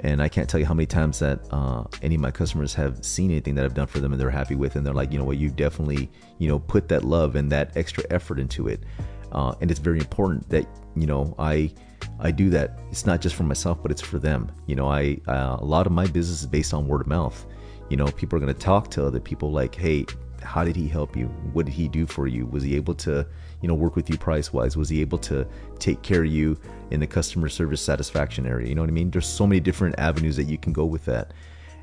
[0.00, 3.04] And I can't tell you how many times that uh, any of my customers have
[3.04, 5.18] seen anything that I've done for them and they're happy with, and they're like, you
[5.18, 8.82] know what, you've definitely, you know, put that love and that extra effort into it.
[9.30, 11.72] Uh, and it's very important that you know I
[12.20, 12.78] I do that.
[12.90, 14.50] It's not just for myself, but it's for them.
[14.66, 17.44] You know, I uh, a lot of my business is based on word of mouth.
[17.90, 20.06] You know, people are going to talk to other people like, hey,
[20.42, 21.26] how did he help you?
[21.52, 22.46] What did he do for you?
[22.46, 23.26] Was he able to,
[23.60, 24.76] you know, work with you price wise?
[24.76, 25.46] Was he able to
[25.78, 26.58] take care of you
[26.90, 28.68] in the customer service satisfaction area?
[28.68, 29.10] You know what I mean?
[29.10, 31.32] There's so many different avenues that you can go with that,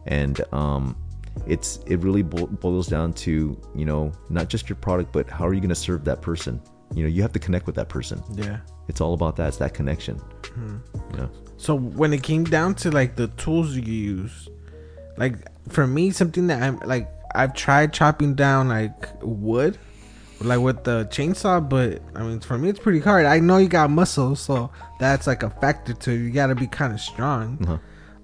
[0.06, 0.96] and um,
[1.48, 5.54] it's it really boils down to you know not just your product, but how are
[5.54, 6.62] you going to serve that person?
[6.94, 8.22] You know, you have to connect with that person.
[8.36, 8.60] yeah.
[8.88, 9.48] It's all about that.
[9.48, 10.20] It's that connection.
[10.58, 11.32] You know?
[11.56, 14.50] So when it came down to like the tools you use,
[15.16, 15.36] like
[15.70, 19.78] for me, something that I'm like I've tried chopping down like wood,
[20.44, 23.26] like with the chainsaw, but I mean for me it's pretty hard.
[23.26, 26.14] I know you got muscles, so that's like a factor too.
[26.14, 27.58] You got to be kind of strong.
[27.64, 27.78] Uh-huh.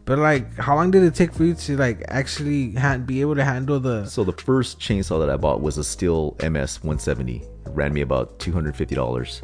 [0.06, 3.36] But like, how long did it take for you to like actually ha- be able
[3.36, 4.06] to handle the?
[4.06, 7.36] So the first chainsaw that I bought was a Stihl MS 170.
[7.36, 9.42] It ran me about two hundred fifty dollars.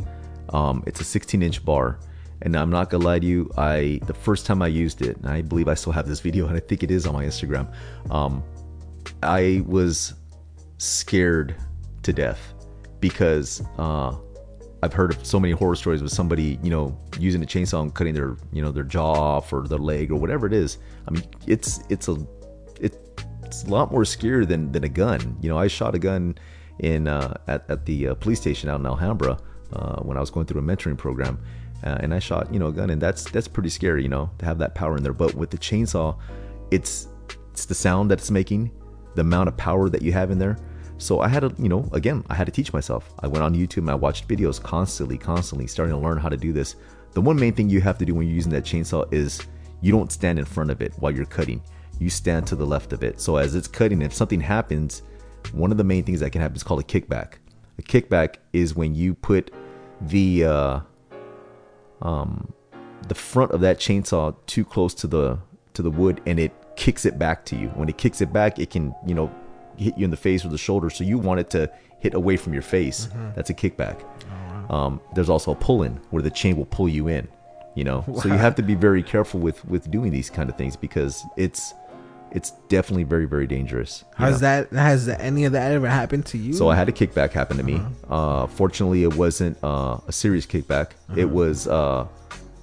[0.53, 1.99] Um, it's a 16 inch bar,
[2.43, 3.51] and I'm not gonna lie to you.
[3.57, 6.47] I the first time I used it, and I believe I still have this video,
[6.47, 7.69] and I think it is on my Instagram.
[8.09, 8.41] Um,
[9.21, 10.13] I was
[10.77, 11.55] scared
[12.03, 12.52] to death
[13.03, 14.15] because uh,
[14.81, 17.93] I've heard of so many horror stories with somebody, you know, using a chainsaw and
[17.93, 20.77] cutting their, you know, their jaw off or their leg or whatever it is.
[21.05, 22.15] I mean, it's it's a
[22.79, 25.37] it's a lot more scary than than a gun.
[25.41, 26.37] You know, I shot a gun
[26.79, 29.37] in uh, at at the uh, police station out in Alhambra
[29.73, 31.43] uh, when I was going through a mentoring program,
[31.83, 34.03] uh, and I shot you know a gun, and that's that's pretty scary.
[34.03, 35.11] You know, to have that power in there.
[35.11, 36.17] But with the chainsaw,
[36.71, 37.09] it's
[37.51, 38.71] it's the sound that it's making,
[39.15, 40.57] the amount of power that you have in there.
[41.03, 43.13] So I had to, you know, again, I had to teach myself.
[43.19, 46.37] I went on YouTube and I watched videos constantly, constantly, starting to learn how to
[46.37, 46.77] do this.
[47.11, 49.45] The one main thing you have to do when you're using that chainsaw is
[49.81, 51.61] you don't stand in front of it while you're cutting.
[51.99, 53.19] You stand to the left of it.
[53.19, 55.01] So as it's cutting, if something happens,
[55.51, 57.33] one of the main things that can happen is called a kickback.
[57.77, 59.51] A kickback is when you put
[59.99, 60.79] the uh,
[62.01, 62.53] um,
[63.09, 65.37] the front of that chainsaw too close to the
[65.73, 67.67] to the wood and it kicks it back to you.
[67.69, 69.29] When it kicks it back, it can you know
[69.77, 70.89] hit you in the face or the shoulder.
[70.89, 73.09] So you want it to hit away from your face.
[73.35, 74.03] That's a kickback.
[74.69, 77.27] Um, there's also a pull in where the chain will pull you in.
[77.75, 80.55] You know, so you have to be very careful with with doing these kind of
[80.55, 81.73] things because it's
[82.31, 84.03] it's definitely very very dangerous.
[84.15, 84.63] Has know?
[84.65, 86.53] that has any of that ever happened to you?
[86.53, 87.81] So I had a kickback happen to me.
[88.09, 90.91] uh fortunately, it wasn't uh, a serious kickback.
[91.15, 91.67] It was.
[91.67, 92.07] Uh,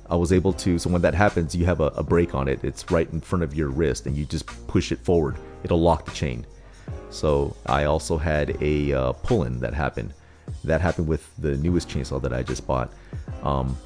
[0.09, 0.79] I was able to.
[0.79, 2.64] So when that happens, you have a, a brake on it.
[2.64, 5.37] It's right in front of your wrist, and you just push it forward.
[5.62, 6.46] It'll lock the chain.
[7.11, 10.14] So I also had a uh, pull-in that happened.
[10.64, 12.90] That happened with the newest chainsaw that I just bought.
[13.42, 13.77] Um,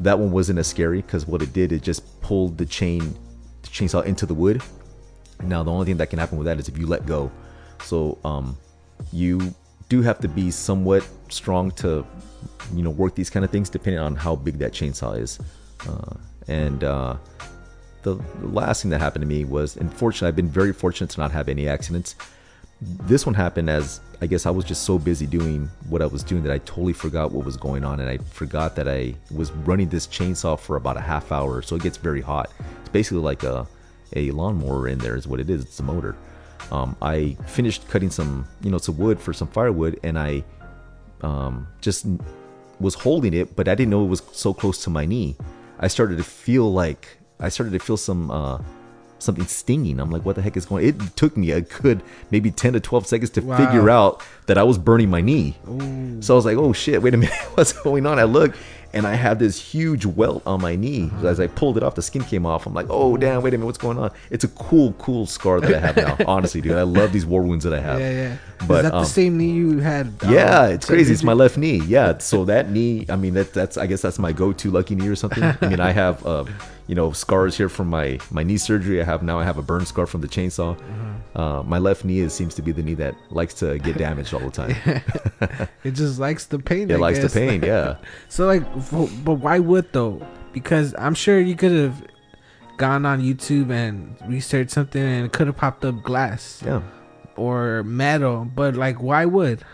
[0.00, 3.00] that one wasn't as scary because what it did, it just pulled the chain,
[3.62, 4.62] the chainsaw into the wood.
[5.42, 7.30] Now the only thing that can happen with that is if you let go.
[7.82, 8.56] So um,
[9.12, 9.54] you
[9.88, 12.06] do have to be somewhat strong to,
[12.74, 15.38] you know, work these kind of things depending on how big that chainsaw is.
[15.88, 16.14] Uh,
[16.48, 17.16] and uh,
[18.02, 21.20] the, the last thing that happened to me was, unfortunately, I've been very fortunate to
[21.20, 22.14] not have any accidents.
[23.04, 26.22] This one happened as I guess I was just so busy doing what I was
[26.22, 29.50] doing that I totally forgot what was going on, and I forgot that I was
[29.52, 32.50] running this chainsaw for about a half hour, so it gets very hot.
[32.80, 33.66] It's basically like a
[34.14, 35.62] a lawnmower in there, is what it is.
[35.62, 36.16] It's a motor.
[36.70, 40.44] Um, I finished cutting some, you know, some wood for some firewood, and I
[41.22, 42.06] um, just
[42.80, 45.36] was holding it, but I didn't know it was so close to my knee.
[45.78, 48.58] I started to feel like I started to feel some uh,
[49.22, 50.00] something stinging.
[50.00, 50.84] I'm like, what the heck is going?
[50.84, 50.88] On?
[51.06, 53.56] It took me a good maybe 10 to 12 seconds to Wow.
[53.56, 55.56] figure out that I was burning my knee.
[56.20, 58.18] So I was like, oh shit, wait a minute, what's going on?
[58.18, 58.54] I look
[58.94, 61.10] and I have this huge welt on my knee.
[61.24, 62.66] As I pulled it off, the skin came off.
[62.66, 64.10] I'm like, oh damn, wait a minute, what's going on?
[64.30, 66.16] It's a cool, cool scar that I have now.
[66.26, 68.00] honestly, dude, I love these war wounds that I have.
[68.00, 68.36] yeah, yeah.
[68.68, 70.12] But Is that um, the same knee you had?
[70.28, 71.12] yeah, um, it's crazy.
[71.12, 71.78] It's my left knee.
[71.86, 73.06] Yeah, so that knee.
[73.08, 73.76] I mean, that that's.
[73.76, 75.42] I guess that's my go-to lucky knee or something.
[75.42, 76.44] I mean, I have, uh,
[76.86, 79.00] you know, scars here from my my knee surgery.
[79.00, 79.38] I have now.
[79.38, 80.76] I have a burn scar from the chainsaw.
[80.78, 81.38] Mm-hmm.
[81.38, 84.34] Uh, my left knee is, seems to be the knee that likes to get damaged
[84.34, 84.76] all the time.
[85.84, 86.90] It just likes the pain.
[86.90, 87.32] it I likes guess.
[87.32, 87.62] the pain.
[87.62, 87.96] Yeah.
[88.28, 88.62] So like,
[89.24, 90.20] but why would though?
[90.52, 92.04] Because I'm sure you could have
[92.76, 96.82] gone on YouTube and researched something and it could have popped up glass Yeah.
[97.36, 98.44] or metal.
[98.44, 99.64] But like, why would?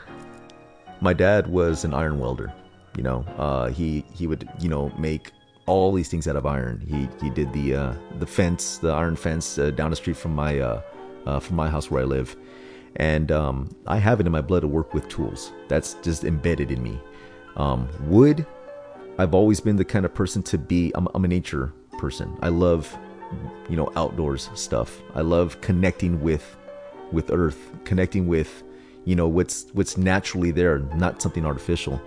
[1.00, 2.52] my dad was an iron welder.
[2.96, 5.30] You know, uh, he he would you know make
[5.68, 6.80] all these things out of iron.
[6.86, 10.34] He he did the uh, the fence, the iron fence uh, down the street from
[10.34, 10.82] my uh,
[11.26, 12.36] uh, from my house where I live,
[12.96, 15.52] and um, I have it in my blood to work with tools.
[15.68, 17.00] That's just embedded in me.
[17.56, 18.46] Um, wood,
[19.18, 20.90] I've always been the kind of person to be.
[20.94, 22.36] I'm, I'm a nature person.
[22.40, 22.96] I love
[23.68, 25.02] you know outdoors stuff.
[25.14, 26.56] I love connecting with
[27.12, 28.62] with earth, connecting with
[29.04, 32.00] you know what's what's naturally there, not something artificial.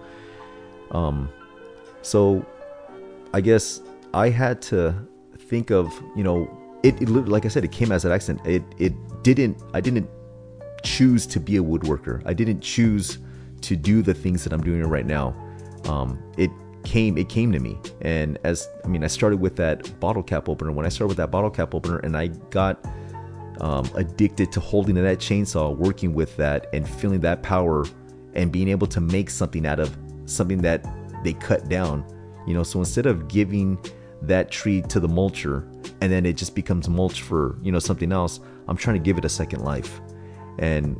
[0.91, 1.29] Um,
[2.01, 2.45] so
[3.33, 3.81] I guess
[4.13, 4.95] I had to
[5.37, 6.49] think of you know
[6.83, 8.45] it, it like I said it came as an accident.
[8.47, 10.09] It it didn't I didn't
[10.83, 12.21] choose to be a woodworker.
[12.25, 13.19] I didn't choose
[13.61, 15.35] to do the things that I'm doing right now.
[15.85, 16.49] Um, it
[16.83, 20.49] came it came to me, and as I mean, I started with that bottle cap
[20.49, 20.71] opener.
[20.71, 22.83] When I started with that bottle cap opener, and I got
[23.59, 27.85] um, addicted to holding that chainsaw, working with that, and feeling that power,
[28.33, 30.85] and being able to make something out of something that
[31.23, 32.03] they cut down.
[32.47, 33.77] You know, so instead of giving
[34.21, 35.67] that tree to the mulcher
[36.01, 39.17] and then it just becomes mulch for you know something else, I'm trying to give
[39.17, 40.01] it a second life,
[40.59, 40.99] and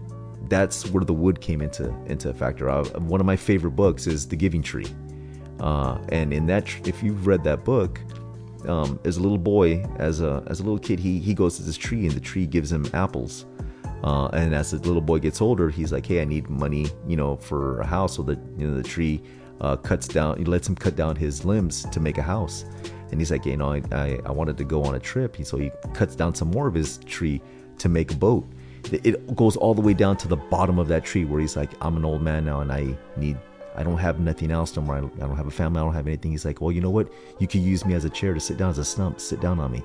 [0.50, 2.70] that's where the wood came into into a factor.
[2.70, 4.88] Uh, one of my favorite books is The Giving Tree,
[5.60, 8.00] uh, and in that, if you've read that book,
[8.68, 11.64] um, as a little boy, as a as a little kid, he he goes to
[11.64, 13.46] this tree and the tree gives him apples.
[14.04, 17.16] Uh, and as the little boy gets older, he's like, "Hey, I need money, you
[17.16, 19.22] know, for a house." So the you know the tree
[19.62, 22.66] uh, cuts down, he lets him cut down his limbs to make a house.
[23.12, 25.38] And he's like, you know, I, I, I wanted to go on a trip.
[25.46, 27.42] So he cuts down some more of his tree
[27.78, 28.46] to make a boat.
[28.92, 31.70] It- goes all the way down to the bottom of that tree where he's like,
[31.82, 33.38] I'm an old man now and I need,
[33.76, 34.98] I don't have nothing else no more.
[34.98, 35.80] I don't, have a family.
[35.80, 36.32] I don't have anything.
[36.32, 37.12] He's like, well, you know what?
[37.40, 39.60] You could use me as a chair to sit down as a stump, sit down
[39.60, 39.84] on me.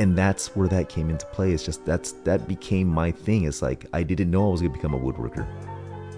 [0.00, 1.52] And that's where that came into play.
[1.52, 3.44] It's just that's that became my thing.
[3.44, 5.46] It's like I didn't know I was gonna become a woodworker.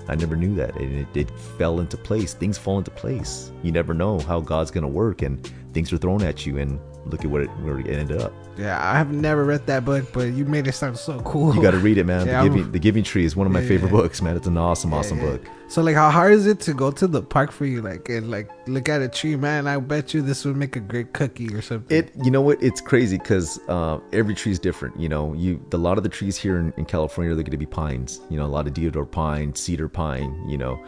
[0.09, 2.35] I never knew that, and it, it fell into place.
[2.35, 3.51] Things fall into place.
[3.63, 6.79] You never know how God's gonna work, and things are thrown at you, and
[7.11, 8.33] look at what it, where it ended up.
[8.57, 11.55] Yeah, I have never read that book, but you made it sound so cool.
[11.55, 12.27] You got to read it, man.
[12.27, 14.37] Yeah, the, Giving, the Giving Tree is one of my Yeah, favorite books, man.
[14.37, 15.25] It's an awesome, awesome Yeah.
[15.33, 15.49] book.
[15.69, 17.83] So like, how hard is it to go to the park for you?
[17.83, 19.67] Like, and like look at a tree, man.
[19.67, 21.97] I bet you this would make a great cookie or something.
[21.97, 22.63] It, you know what?
[22.63, 24.99] It's crazy because uh, every tree is different.
[24.99, 27.57] You know, you a lot of the trees here in, in California they're going to
[27.59, 28.21] be pines.
[28.31, 30.49] You know, a lot of deodar pine, cedar pine.
[30.49, 30.83] You know,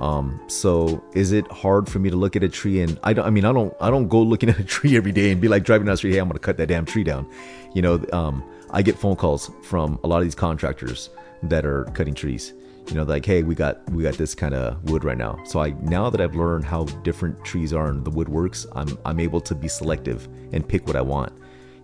[0.00, 3.26] um, so is it hard for me to look at a tree and I don't?
[3.26, 3.74] I mean, I don't.
[3.80, 5.98] I don't go looking at a tree every day and be like driving down the
[5.98, 6.12] street.
[6.12, 7.28] Hey, I'm going to cut that damn tree down.
[7.74, 11.10] You know, um, I get phone calls from a lot of these contractors
[11.42, 12.54] that are cutting trees
[12.88, 15.60] you know like hey we got we got this kind of wood right now so
[15.60, 19.20] i now that i've learned how different trees are and the wood works i'm i'm
[19.20, 21.32] able to be selective and pick what i want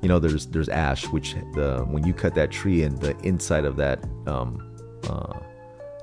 [0.03, 3.65] you know there's there's ash which the when you cut that tree and the inside
[3.65, 4.75] of that um
[5.09, 5.39] uh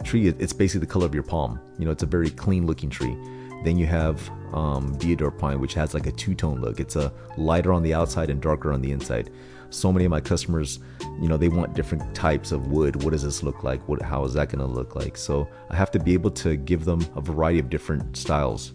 [0.04, 1.60] tree it's basically the color of your palm.
[1.78, 3.16] You know it's a very clean looking tree.
[3.64, 6.80] Then you have um, deodar pine which has like a two-tone look.
[6.80, 9.30] It's a lighter on the outside and darker on the inside.
[9.70, 10.80] So many of my customers
[11.22, 13.04] you know they want different types of wood.
[13.04, 13.88] What does this look like?
[13.88, 15.18] What how is that going to look like?
[15.18, 18.74] So i have to be able to give them a variety of different styles.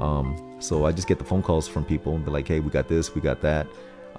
[0.00, 2.70] Um, so i just get the phone calls from people and be like hey we
[2.70, 3.66] got this we got that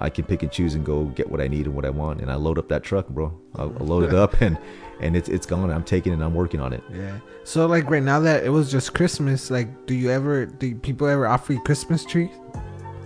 [0.02, 2.20] i can pick and choose and go get what i need and what i want
[2.22, 4.58] and i load up that truck bro i I load it up and
[5.00, 7.18] and it's it's gone i'm taking it and i'm working on it yeah.
[7.44, 11.08] So like right now that it was just Christmas, like, do you ever do people
[11.08, 12.30] ever offer you Christmas trees?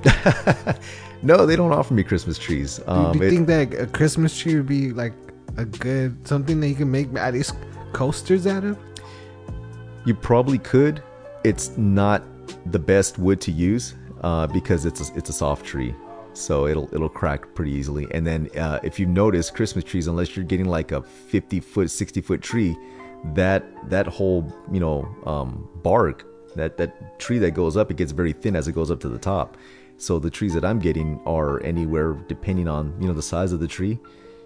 [1.24, 3.88] no they don't offer me christmas trees Do, um, do you it- think that a
[3.88, 5.14] Christmas tree would be like
[5.58, 7.56] a good something that you can make at least
[7.93, 8.78] coasters out of?
[10.06, 11.02] You probably could.
[11.43, 12.24] It's not
[12.72, 15.96] the best wood to use uh, because it's a, it's a soft tree,
[16.38, 18.08] so it'll it'll crack pretty easily.
[18.12, 21.90] And then uh, if you notice, Christmas trees, unless you're getting like a 50 foot,
[21.90, 22.76] 60 foot tree,
[23.34, 26.26] that that whole you know um, bark,
[26.56, 29.10] that that tree that goes up, it gets very thin as it goes up to
[29.10, 29.58] the top.
[29.98, 33.60] So the trees that I'm getting are anywhere, depending on you know the size of
[33.60, 34.00] the tree,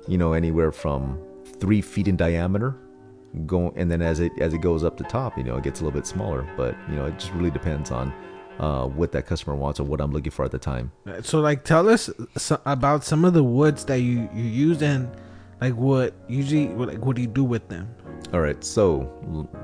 [0.07, 1.19] you know anywhere from
[1.59, 2.75] three feet in diameter
[3.45, 5.81] go and then as it as it goes up the top you know it gets
[5.81, 8.11] a little bit smaller but you know it just really depends on
[8.59, 10.91] uh, what that customer wants or what i'm looking for at the time.
[11.23, 15.09] So like, tell us so, about some of the woods that you you use and
[15.61, 17.93] like what usually what, like what do you do with them?
[18.33, 18.63] all right.
[18.63, 19.09] So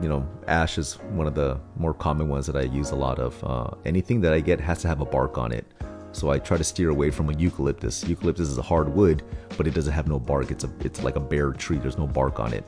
[0.02, 3.20] you know ash is one of the more common ones that i use a lot
[3.20, 5.66] of uh, anything that i get has to have a bark on it.
[6.14, 8.04] So i try to steer away from a eucalyptus.
[8.08, 9.24] Eucalyptus is a hard wood
[9.58, 10.52] but it doesn't have no bark.
[10.52, 11.78] It's a it's like a bare tree.
[11.78, 12.66] There's no bark on it.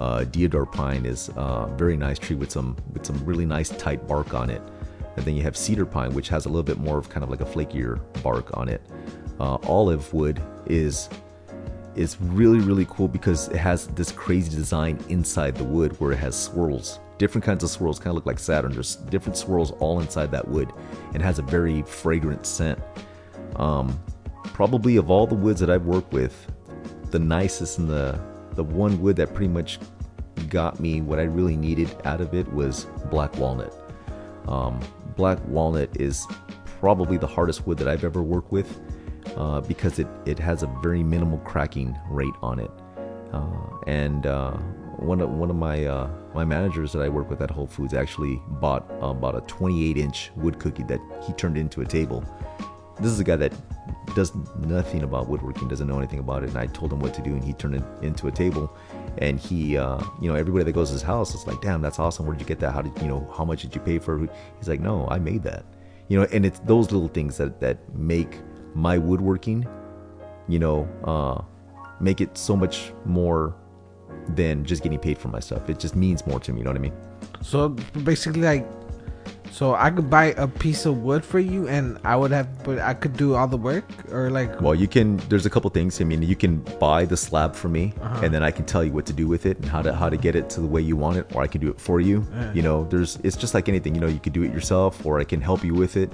[0.00, 4.06] Uh, deodar pine is a very nice tree with some with some really nice tight
[4.08, 4.62] bark on it
[5.16, 7.30] and then you have cedar pine which has a little bit more of kind of
[7.30, 8.82] like a flakier bark on it.
[9.40, 11.08] Uh, olive wood is
[11.94, 16.18] is really really cool because it has this crazy design inside the wood where it
[16.18, 17.00] has swirls.
[17.18, 18.72] Different kinds of swirls kind of look like saturn.
[18.72, 20.72] There's different swirls all inside that wood.
[21.12, 22.80] And has a very fragrant scent.
[23.54, 24.00] Um,
[24.54, 26.46] probably of all the woods that i've worked with
[27.10, 28.18] the nicest and the
[28.52, 29.78] the one wood that pretty much
[30.48, 33.72] got me what i really needed out of it was black walnut.
[34.46, 34.78] Um,
[35.16, 36.26] black walnut is
[36.80, 38.80] probably the hardest wood that I've ever worked with
[39.36, 42.70] uh, because it, it has a very minimal cracking rate on it.
[43.32, 44.52] Uh, and uh,
[44.98, 47.94] one of one of my uh, my managers that I work with at Whole Foods
[47.94, 52.24] actually bought uh, a 28 inch wood cookie that he turned into a table.
[53.00, 53.52] This is a guy that
[54.14, 57.22] does nothing about woodworking, doesn't know anything about it, and I told him what to
[57.22, 58.74] do, and he turned it into a table.
[59.18, 61.98] And he, uh, you know, everybody that goes to his house is like, "Damn, that's
[61.98, 62.26] awesome!
[62.26, 62.72] Where did you get that?
[62.72, 63.28] How did you know?
[63.36, 65.64] How much did you pay for it?" He's like, "No, I made that."
[66.08, 68.38] You know, and it's those little things that that make
[68.74, 69.66] my woodworking,
[70.48, 71.42] you know, uh,
[72.00, 73.54] make it so much more
[74.28, 75.68] than just getting paid for my stuff.
[75.68, 76.58] It just means more to me.
[76.58, 76.94] You know what I mean?
[77.42, 77.70] So
[78.04, 78.66] basically, like,
[79.54, 82.78] so I could buy a piece of wood for you, and I would have, but
[82.90, 85.16] I could do all the work, or like, Well, you can.
[85.30, 86.00] There's a couple things.
[86.00, 86.52] I mean, you can
[86.82, 88.24] buy the slab for me, Uh-huh.
[88.24, 90.08] and then I can tell you what to do with it and how to how
[90.14, 92.00] to get it to the way you want it, or I can do it for
[92.00, 92.16] you.
[92.34, 92.52] Yeah.
[92.56, 93.18] You know, there's.
[93.22, 93.94] It's just like anything.
[93.94, 96.10] You know, you could do it yourself, or I can help you with it.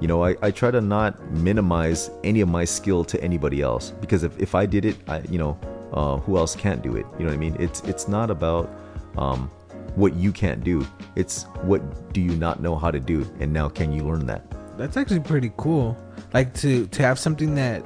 [0.00, 1.12] You know, I, I try to not
[1.48, 5.16] minimize any of my skill to anybody else because if, if I did it, I
[5.34, 5.52] you know,
[5.92, 7.06] uh, who else can't do it?
[7.18, 7.56] You know what I mean?
[7.58, 8.70] It's it's not about
[9.16, 9.50] um,
[9.96, 10.86] what you can't do.
[11.16, 14.42] It's what do you not know how to do, and now can you learn that?
[14.76, 15.96] That's actually pretty cool.
[16.32, 17.84] Like to to have something that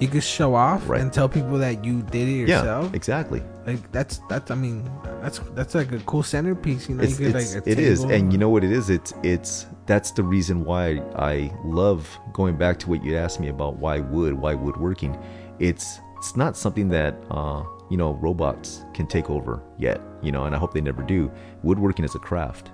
[0.00, 1.00] you could show off Right.
[1.00, 2.84] and tell people that you did it yourself.
[2.90, 3.42] Yeah, exactly.
[3.66, 4.88] Like that's that's I mean
[5.20, 6.88] that's that's like a cool centerpiece.
[6.88, 8.90] You know, It's, you could it's, like it is, and you know what it is.
[8.90, 13.48] It's it's that's the reason why I love going back to what you asked me
[13.48, 15.18] about why wood, why woodworking.
[15.58, 20.00] It's it's not something that uh, you know robots can take over yet.
[20.22, 21.30] You know, and I hope they never do.
[21.62, 22.70] Woodworking is a craft.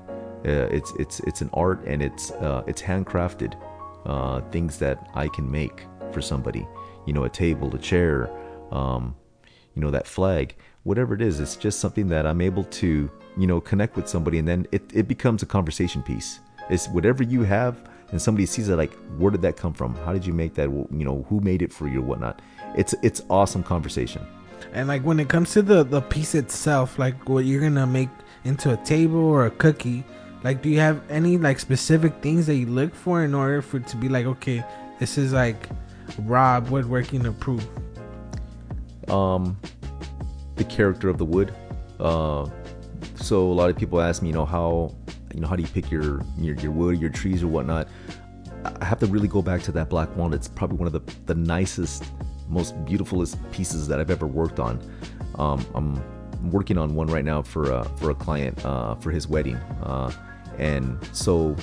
[0.47, 3.55] Uh, it's it's it's an art, and it's uh, it's handcrafted
[4.07, 6.67] uh, things that I can make for somebody.
[7.07, 8.31] You know, a table, a chair,
[8.71, 9.15] um,
[9.75, 10.55] you know that flag
[10.85, 14.39] whatever it is it's just something that i'm able to you know connect with somebody
[14.39, 16.41] and then it, it becomes a conversation piece
[16.71, 20.13] it's whatever you have and somebody sees it like where did that come from how
[20.13, 22.41] did you make that you know who made it for you or whatnot
[22.77, 24.25] it's it's awesome conversation
[24.73, 28.09] And like when it comes to the the piece itself, like what you're gonna make
[28.45, 30.05] into a table or a cookie,
[30.43, 33.79] like do you have any like specific things that you look for in order for
[33.79, 34.65] it to be like, okay,
[34.99, 35.69] this is like
[36.21, 37.69] Rob woodworking approved.
[39.09, 39.57] um
[40.57, 41.53] the character of the wood.
[42.01, 42.49] Uh
[43.17, 44.95] so a lot of people ask me you know how
[45.35, 47.89] you know how do you pick your your, your wood your trees or whatnot?
[48.81, 51.03] I have to really go back to that black walnut it's probably one of the
[51.27, 52.05] the nicest
[52.55, 54.75] most beautifulest pieces that i've ever worked on
[55.37, 57.65] um i'm working on one right now for
[57.99, 60.11] for a client uh for his wedding uh
[60.59, 61.57] and so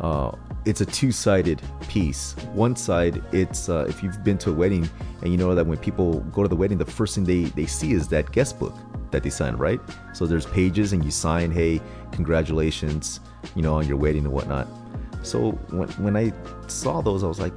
[0.00, 0.32] uh,
[0.64, 2.34] it's a two-sided piece.
[2.52, 4.88] One side, it's uh, if you've been to a wedding
[5.22, 7.66] and you know that when people go to the wedding, the first thing they they
[7.66, 8.74] see is that guest book
[9.10, 9.80] that they sign, right?
[10.12, 11.80] So there's pages and you sign, hey,
[12.12, 13.20] congratulations,
[13.54, 14.66] you know, on your wedding and whatnot.
[15.22, 16.32] So when when I
[16.66, 17.54] saw those, I was like,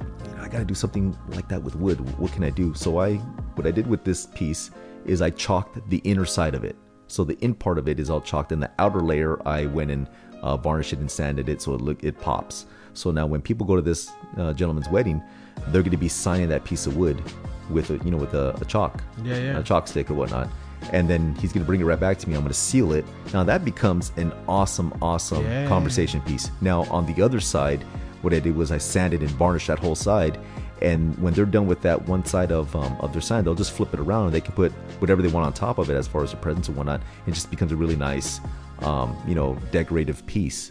[0.48, 1.98] I got to do something like that with wood.
[2.18, 2.72] What can I do?
[2.72, 3.16] So I
[3.56, 4.70] what I did with this piece
[5.04, 6.74] is I chalked the inner side of it.
[7.06, 9.90] So the in part of it is all chalked, and the outer layer I went
[9.90, 10.08] and
[10.40, 12.64] uh, varnished it and sanded it so it look it pops.
[12.94, 15.22] So now when people go to this uh, gentleman's wedding,
[15.68, 17.22] they're going to be signing that piece of wood
[17.68, 19.58] with a you know with a, a chalk, Yeah, yeah.
[19.58, 20.48] a chalk stick or whatnot.
[20.92, 22.34] And then he's going to bring it right back to me.
[22.36, 23.04] I'm going to seal it.
[23.34, 25.66] Now that becomes an awesome, awesome Yeah.
[25.68, 26.50] conversation piece.
[26.62, 27.84] Now on the other side,
[28.22, 30.38] what I did was I sanded and varnished that whole side.
[30.80, 33.72] And when they're done with that one side of um, of their sign, they'll just
[33.72, 36.06] flip it around and they can put whatever they want on top of it as
[36.06, 37.00] far as the presents and whatnot.
[37.26, 38.40] It just becomes a really nice,
[38.80, 40.70] um, you know, decorative piece.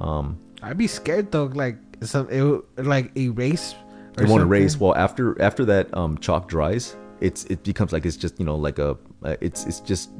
[0.00, 3.74] Um, I'd be scared though, like some it like erase.
[4.18, 4.46] or it won't something.
[4.48, 4.80] erase.
[4.80, 8.56] Well, after after that um, chalk dries, it's it becomes like it's just you know
[8.56, 10.10] like a uh, it's it's just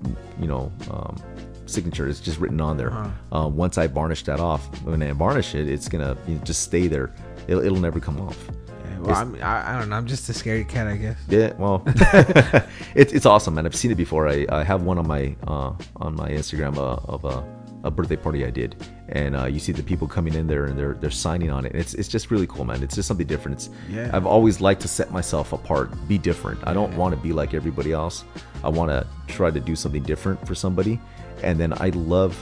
[0.40, 1.16] you know um,
[1.66, 2.08] signature.
[2.08, 2.92] It's just written on there.
[2.92, 3.38] Uh-huh.
[3.46, 6.62] Um, once I varnish that off, when I varnish it, it's gonna you know, just
[6.62, 7.12] stay there.
[7.48, 8.38] It'll, it'll never come off.
[8.84, 9.96] Yeah, well, I'm, I, I don't know.
[9.96, 11.18] I'm just a scary cat, I guess.
[11.28, 11.82] Yeah, well,
[12.94, 13.66] it's it's awesome, man.
[13.66, 14.28] I've seen it before.
[14.28, 17.44] I, I have one on my uh, on my Instagram uh, of a,
[17.84, 18.76] a birthday party I did,
[19.08, 21.74] and uh, you see the people coming in there and they're they're signing on it.
[21.74, 22.82] It's it's just really cool, man.
[22.82, 23.58] It's just something different.
[23.58, 24.10] It's Yeah.
[24.12, 26.60] I've always liked to set myself apart, be different.
[26.66, 28.24] I don't want to be like everybody else.
[28.64, 30.98] I want to try to do something different for somebody,
[31.42, 32.36] and then I love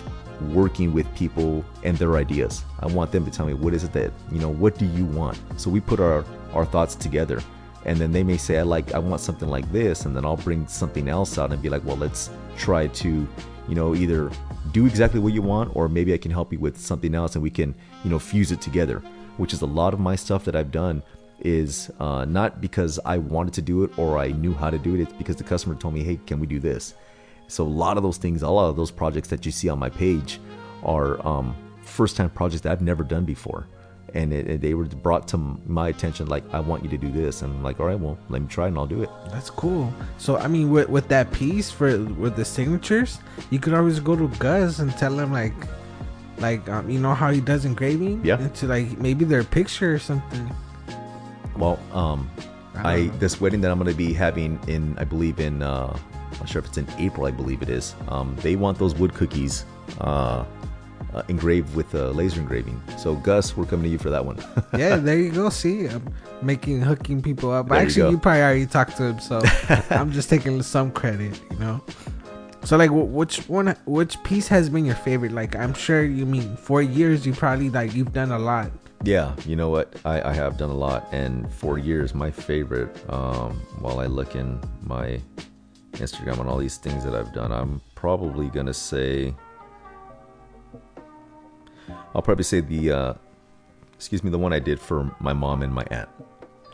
[0.53, 2.64] working with people and their ideas.
[2.80, 4.51] I want them to tell me what is it that you know.
[4.51, 5.38] What do you want?
[5.57, 7.40] So we put our our thoughts together
[7.84, 10.36] and then they may say i like i want something like this and then i'll
[10.36, 13.26] bring something else out and be like well let's try to
[13.68, 14.30] you know either
[14.72, 17.42] do exactly what you want or maybe i can help you with something else and
[17.42, 19.03] we can you know fuse it together
[19.36, 21.03] which is a lot of my stuff that i've done
[21.40, 24.95] is uh, not because i wanted to do it or i knew how to do
[24.95, 26.95] it it's because the customer told me hey can we do this
[27.49, 29.78] so a lot of those things a lot of those projects that you see on
[29.78, 30.40] my page
[30.82, 33.66] are um, first time projects that i've never done before
[34.14, 35.36] and it, it- they were brought to
[35.66, 38.16] my attention like i want you to do this and i'm like all right well
[38.28, 39.92] let me try and i'll do it That's cool.
[40.18, 43.18] So I mean, with with that piece for with the signatures,
[43.51, 45.55] you could always go to Gus and tell him like,
[46.38, 48.24] like um, you know how he does engraving.
[48.24, 48.38] Yeah.
[48.38, 50.45] And to like maybe their picture or something.
[51.59, 52.30] well um
[52.77, 55.97] I i, this wedding that i'm going to be having in i believe in uh
[56.33, 58.95] i'm not sure if it's in april i believe it is um they want those
[58.95, 59.64] wood cookies
[60.01, 60.45] uh,
[61.14, 64.39] uh engraved with uh, laser engraving so gus we're coming to you for that one
[64.79, 65.49] yeah, there you go.
[65.51, 66.12] See, I'm
[66.43, 67.68] making hooking people up.
[67.68, 68.11] There Actually, go.
[68.11, 69.43] you, probably already talked to him, so
[69.91, 71.81] I'm just taking some credit, you know.
[72.64, 75.33] So like, which one, which piece has been your favorite?
[75.33, 77.27] Like, I'm sure you mean four years.
[77.27, 78.70] You probably like you've done a lot.
[79.05, 79.95] Yeah, you know what?
[80.07, 82.89] I, I have done a lot, and for years, my favorite.
[83.13, 85.21] Um, while I look in my
[85.93, 89.35] Instagram on all these things that I've done, I'm probably gonna say.
[92.15, 93.15] I'll probably say the, uh,
[93.93, 96.09] excuse me, the one I did for my mom and my aunt,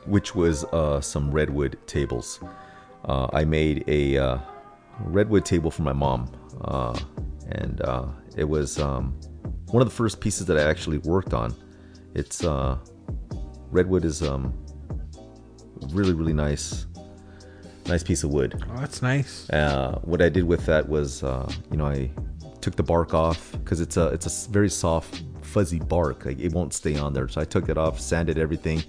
[0.06, 2.38] which was uh, some redwood tables.
[3.06, 4.38] Uh, I made a uh,
[5.00, 6.96] redwood table for my mom, uh,
[7.48, 8.06] and uh,
[8.36, 9.18] It was um,
[9.66, 11.54] one of the first pieces that I actually worked on.
[12.14, 12.78] It's uh,
[13.70, 14.52] redwood is um,
[15.90, 16.86] really really nice,
[17.86, 18.62] nice piece of wood.
[18.70, 19.48] Oh, that's nice.
[19.50, 22.10] Uh, what I did with that was, uh, you know, I
[22.60, 26.24] took the bark off because it's a it's a very soft, fuzzy bark.
[26.24, 27.28] Like it won't stay on there.
[27.28, 28.82] So I took it off, sanded everything.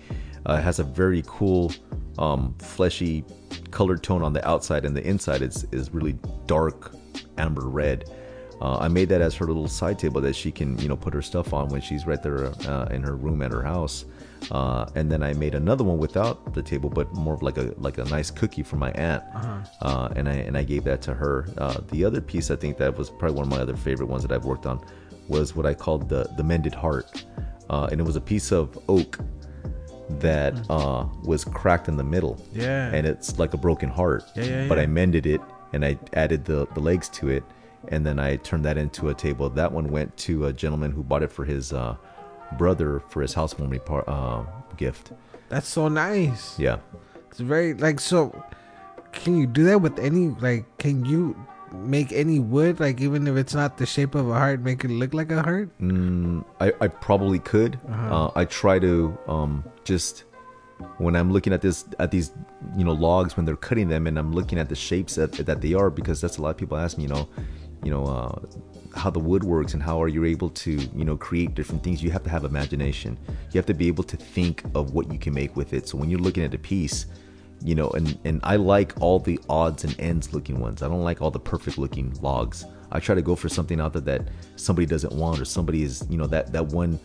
[0.48, 1.72] Uh, it has a very cool,
[2.18, 3.24] um, fleshy,
[3.70, 6.18] colored tone on the outside, and the inside is is really
[6.48, 6.96] dark
[7.38, 8.10] amber red.
[8.62, 11.14] Uh, I made that as her little side table that she can, you know, put
[11.16, 14.06] her stuff on when she's right there uh, in her room at her house.
[14.52, 17.74] Uh, and then I made another one without the table, but more of like a
[17.78, 19.24] like a nice cookie for my aunt.
[19.82, 21.48] Uh, and I and I gave that to her.
[21.58, 24.24] Uh, the other piece I think that was probably one of my other favorite ones
[24.24, 24.80] that I've worked on
[25.28, 27.26] was what I called the the mended heart,
[27.70, 29.18] uh, and it was a piece of oak
[30.20, 32.44] that uh, was cracked in the middle.
[32.52, 32.92] Yeah.
[32.94, 34.24] and it's like a broken heart.
[34.36, 34.78] Yeah, yeah, But.
[34.80, 35.42] I mended it
[35.74, 37.44] and I added the the legs to it,
[37.88, 39.50] and then I turned that into a table.
[39.50, 41.96] That one went to a gentleman who bought it for his uh,
[42.58, 44.46] brother for his housewarming par- uh,
[44.78, 45.12] gift.
[45.50, 46.58] That's so nice.
[46.60, 46.78] Yeah.
[47.30, 48.44] It's very like so.
[49.12, 50.66] Can you do that with any like?
[50.78, 51.36] Can you
[51.74, 54.90] make any wood like even if it's not the shape of a heart, make it
[54.90, 55.70] look like a heart?
[55.80, 57.80] Mm, I, I probably could.
[57.90, 60.26] uh I try to um, just
[60.98, 62.32] when I'm looking at this at these
[62.76, 65.62] you know logs when they're cutting them and I'm looking at the shapes that that
[65.62, 67.28] they are because that's a lot of people ask me you know
[67.84, 68.40] you know uh,
[68.96, 72.04] how the wood works and how are you able to you know create different things.
[72.04, 73.18] You have to have imagination.
[73.52, 75.88] You have to be able to think of what you can make with it.
[75.88, 77.06] So when you're looking at a piece
[77.64, 81.04] you know and and i like all the odds and ends looking ones i don't
[81.04, 84.28] like all the perfect looking logs i try to go for something out there that
[84.56, 87.00] somebody doesn't want or somebody is you know that that one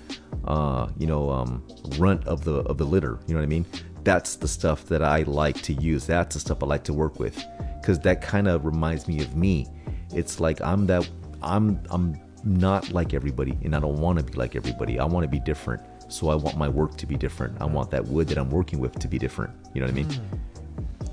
[0.47, 1.63] uh you know um
[1.99, 3.67] runt of the of the litter you know what i mean
[4.03, 7.19] that's the stuff that i like to use that's the stuff i like to work
[7.19, 7.45] with
[7.81, 9.67] because that kind of reminds me of me
[10.15, 11.09] it's like i'm that
[11.43, 15.25] i'm i'm not like everybody and i don't want to be like everybody i want
[15.25, 18.29] to be different so i want my work to be different i want that wood
[18.29, 20.09] that i'm working with to be different you know what i mean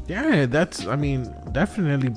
[0.08, 0.86] Yeah, that's.
[0.86, 2.12] I mean, definitely,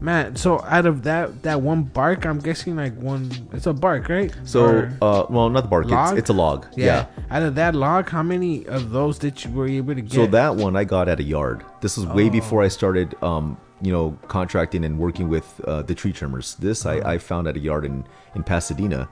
[0.00, 0.36] man.
[0.36, 3.30] So out of that that one bark, I'm guessing like one.
[3.52, 4.32] It's a bark, right?
[4.44, 5.86] So, Or- uh, well, not the bark.
[5.90, 6.66] It's, it's a log.
[6.76, 6.86] yeah.
[6.86, 7.06] Yeah.
[7.36, 10.12] Out of that log, how many of those did you were you able to get?
[10.12, 11.64] So that one I got at a yard.
[11.80, 15.94] This was way before I started, um, you know, contracting and working with uh, the
[15.94, 16.54] tree trimmers.
[16.56, 18.04] This I, I found at a yard in
[18.34, 19.08] in Pasadena,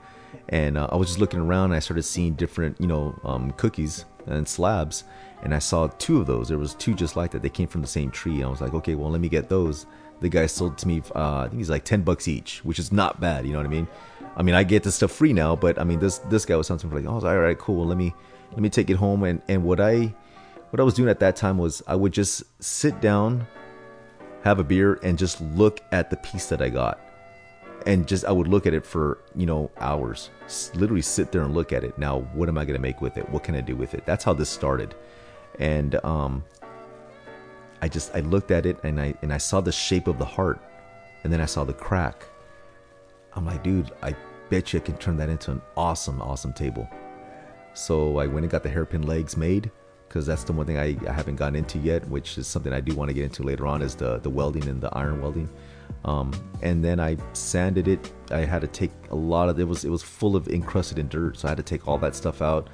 [0.48, 1.66] and uh, I was just looking around.
[1.66, 5.04] and I started seeing different, you know, um, cookies and slabs,
[5.42, 6.48] and I saw two of those.
[6.48, 7.42] There was two just like that.
[7.42, 8.36] They came from the same tree.
[8.36, 9.86] And I was like, okay, well, let me get those.
[10.20, 11.02] The guy sold to me.
[11.14, 13.46] Uh, I think he's like ten bucks each, which is not bad.
[13.46, 13.88] You know what I mean?
[14.36, 16.66] I mean, I get this stuff free now, but I mean, this this guy was
[16.66, 17.76] something for like, oh, I was like, all right, cool.
[17.76, 18.14] Well, let me
[18.50, 19.22] let me take it home.
[19.22, 20.14] And and what I
[20.70, 23.46] what I was doing at that time was I would just sit down,
[24.44, 27.00] have a beer, and just look at the piece that I got.
[27.86, 30.30] And just I would look at it for you know hours,
[30.74, 31.96] literally sit there and look at it.
[31.98, 33.28] Now, what am I gonna make with it?
[33.30, 34.04] What can I do with it?
[34.04, 34.94] That's how this started,
[35.58, 36.44] and um,
[37.80, 40.24] I just I looked at it and I and I saw the shape of the
[40.24, 40.60] heart,
[41.24, 42.26] and then I saw the crack.
[43.34, 44.14] I'm like, dude, I
[44.50, 46.88] bet you I can turn that into an awesome, awesome table.
[47.74, 49.70] So I went and got the hairpin legs made
[50.08, 52.80] because that's the one thing I, I haven't gotten into yet, which is something I
[52.80, 55.48] do want to get into later on is the the welding and the iron welding.
[56.04, 56.32] Um,
[56.62, 58.12] and then I sanded it.
[58.30, 61.08] I had to take a lot of it was it was full of encrusted in
[61.08, 62.68] dirt, so I had to take all that stuff out,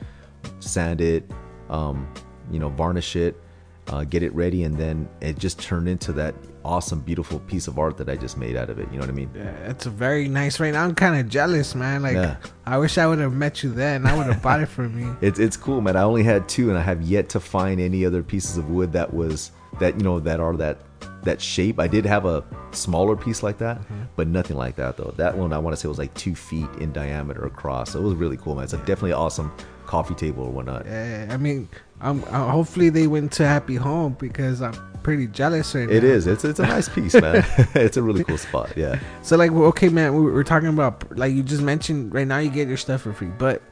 [0.61, 1.31] sand it,
[1.69, 2.13] um,
[2.51, 3.41] you know, varnish it,
[3.89, 6.35] uh, get it ready, and then it just turned into that
[6.65, 8.89] awesome, beautiful piece of art that I just made out of it.
[8.91, 9.31] You know what I mean?
[9.35, 10.85] Yeah, it's a very nice right now.
[10.85, 12.03] I'm kind of jealous, man.
[12.03, 12.37] Like, Yeah.
[12.67, 14.07] I wish I would have met you then.
[14.07, 15.11] I would have bought it for me.
[15.21, 15.97] It's it's cool, man.
[15.97, 18.93] I only had two, and I have yet to find any other pieces of wood
[18.93, 20.79] that was that you know that are that
[21.25, 21.81] that shape.
[21.81, 24.05] I did have a smaller piece like that, mm-hmm.
[24.17, 25.15] but nothing like that though.
[25.17, 27.93] That one I want to say was like two feet in diameter across.
[27.93, 28.65] So it was really cool, man.
[28.65, 29.53] It's a definitely awesome
[29.87, 30.87] coffee table or whatnot.
[30.87, 31.69] Yeah, I mean,
[32.01, 36.09] um, uh, hopefully they went to Happy Home because I'm pretty jealous right It now.
[36.09, 36.27] is.
[36.27, 37.45] It's it's a nice piece, man.
[37.75, 38.77] it's a really cool spot.
[38.77, 38.99] Yeah.
[39.23, 42.13] So like, okay, man, we we're talking about like you just mentioned.
[42.15, 43.63] Right now, you get your stuff for free, but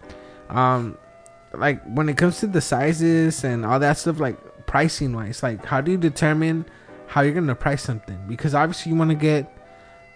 [0.48, 0.96] um,
[1.54, 5.64] like when it comes to the sizes and all that stuff, like pricing wise, like
[5.64, 6.64] how do you determine
[7.06, 8.18] how you're gonna price something?
[8.28, 9.58] Because obviously you want to get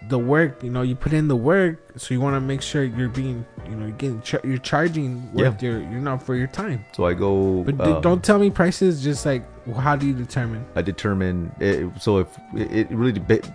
[0.09, 0.63] the work.
[0.63, 3.45] You know, you put in the work, so you want to make sure you're being,
[3.69, 6.85] you know, you're getting char- you're charging worth your, you know, for your time.
[6.93, 7.63] So I go.
[7.63, 9.03] But d- um, don't tell me prices.
[9.03, 10.65] Just like, well, how do you determine?
[10.75, 13.51] I determine it, so if it really deba-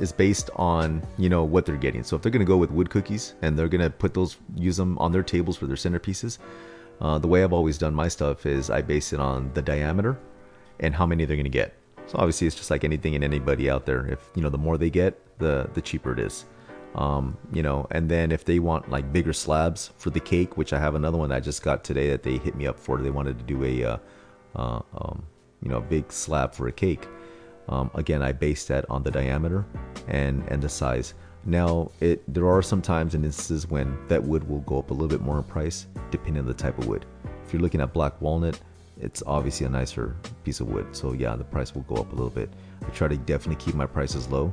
[0.00, 2.02] is based on you know what they're getting.
[2.02, 4.98] So if they're gonna go with wood cookies and they're gonna put those use them
[4.98, 6.38] on their tables for their centerpieces,
[7.00, 10.18] uh, the way I've always done my stuff is I base it on the diameter
[10.80, 11.74] and how many they're gonna get.
[12.06, 14.06] So obviously it's just like anything and anybody out there.
[14.06, 16.44] If you know the more they get, the the cheaper it is.
[16.94, 20.72] Um, you know, and then if they want like bigger slabs for the cake, which
[20.72, 22.98] I have another one I just got today that they hit me up for.
[22.98, 23.96] They wanted to do a, uh,
[24.54, 25.26] uh, um,
[25.60, 27.08] you know, a big slab for a cake.
[27.68, 29.64] Um, again, I base that on the diameter
[30.06, 31.14] and and the size.
[31.46, 34.94] Now, it there are some times and instances when that wood will go up a
[34.94, 37.06] little bit more in price depending on the type of wood.
[37.44, 38.60] If you're looking at black walnut,
[39.00, 40.94] it's obviously a nicer piece of wood.
[40.96, 42.50] So yeah, the price will go up a little bit.
[42.86, 44.52] I try to definitely keep my prices low.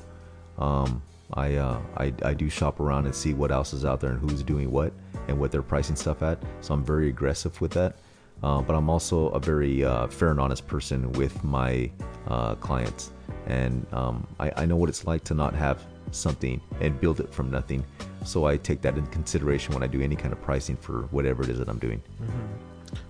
[0.58, 1.02] Um,
[1.34, 4.20] I, uh, I I do shop around and see what else is out there and
[4.20, 4.92] who's doing what
[5.28, 6.42] and what they're pricing stuff at.
[6.62, 7.96] So I'm very aggressive with that.
[8.44, 11.92] Uh, but I'm also a very uh, fair and honest person with my
[12.28, 13.12] uh, clients,
[13.46, 17.32] and um, I, I know what it's like to not have something and build it
[17.32, 17.86] from nothing.
[18.26, 21.44] So I take that in consideration when I do any kind of pricing for whatever
[21.44, 22.02] it is that I'm doing.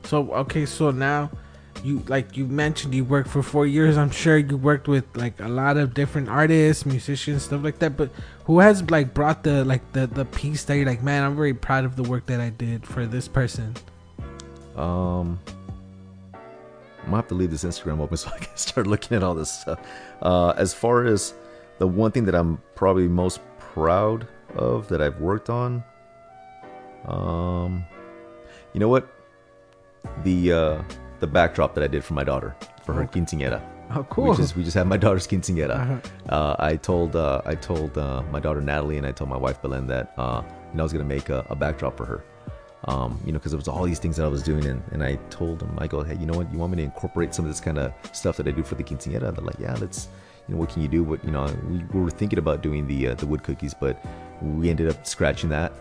[0.03, 1.31] So okay, so now
[1.83, 3.97] you like you mentioned you worked for four years.
[3.97, 7.97] I'm sure you worked with like a lot of different artists, musicians, stuff like that.
[7.97, 8.11] But
[8.45, 11.53] who has like brought the like the the piece that you're like, man, I'm very
[11.53, 13.75] proud of the work that I did for this person.
[14.75, 15.39] Um,
[16.33, 19.33] I'm gonna have to leave this Instagram open so I can start looking at all
[19.33, 19.79] this stuff.
[20.21, 21.33] Uh, as far as
[21.79, 25.83] the one thing that I'm probably most proud of that I've worked on,
[27.05, 27.83] um,
[28.73, 29.07] you know what?
[30.23, 30.83] The uh,
[31.19, 33.61] the backdrop that I did for my daughter for her quinceañera.
[33.93, 34.31] Oh, cool.
[34.31, 35.79] We just we just had my daughter's quinceañera.
[35.79, 36.33] Uh-huh.
[36.33, 39.61] Uh, I told uh, I told uh, my daughter Natalie and I told my wife
[39.61, 40.41] Belen that uh,
[40.71, 42.23] you know I was gonna make a, a backdrop for her.
[42.85, 45.03] Um, you know, because it was all these things that I was doing, and, and
[45.03, 46.51] I told them, I go, hey, you know what?
[46.51, 48.73] You want me to incorporate some of this kind of stuff that I do for
[48.73, 49.35] the quinceañera?
[49.35, 50.07] They're like, yeah, let's.
[50.47, 51.03] You know, what can you do?
[51.03, 54.03] What you know, we, we were thinking about doing the uh, the wood cookies, but
[54.41, 55.71] we ended up scratching that.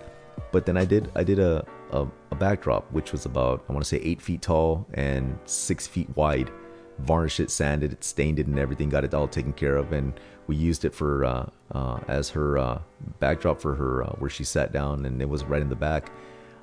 [0.53, 3.85] But then I did I did a a, a backdrop which was about I want
[3.85, 6.51] to say eight feet tall and six feet wide.
[6.99, 8.91] Varnished it, sanded it, stained it, and everything.
[8.91, 10.13] Got it all taken care of, and
[10.47, 12.81] we used it for uh, uh, as her uh,
[13.21, 16.13] backdrop for her uh, where she sat down, and it was right in the back.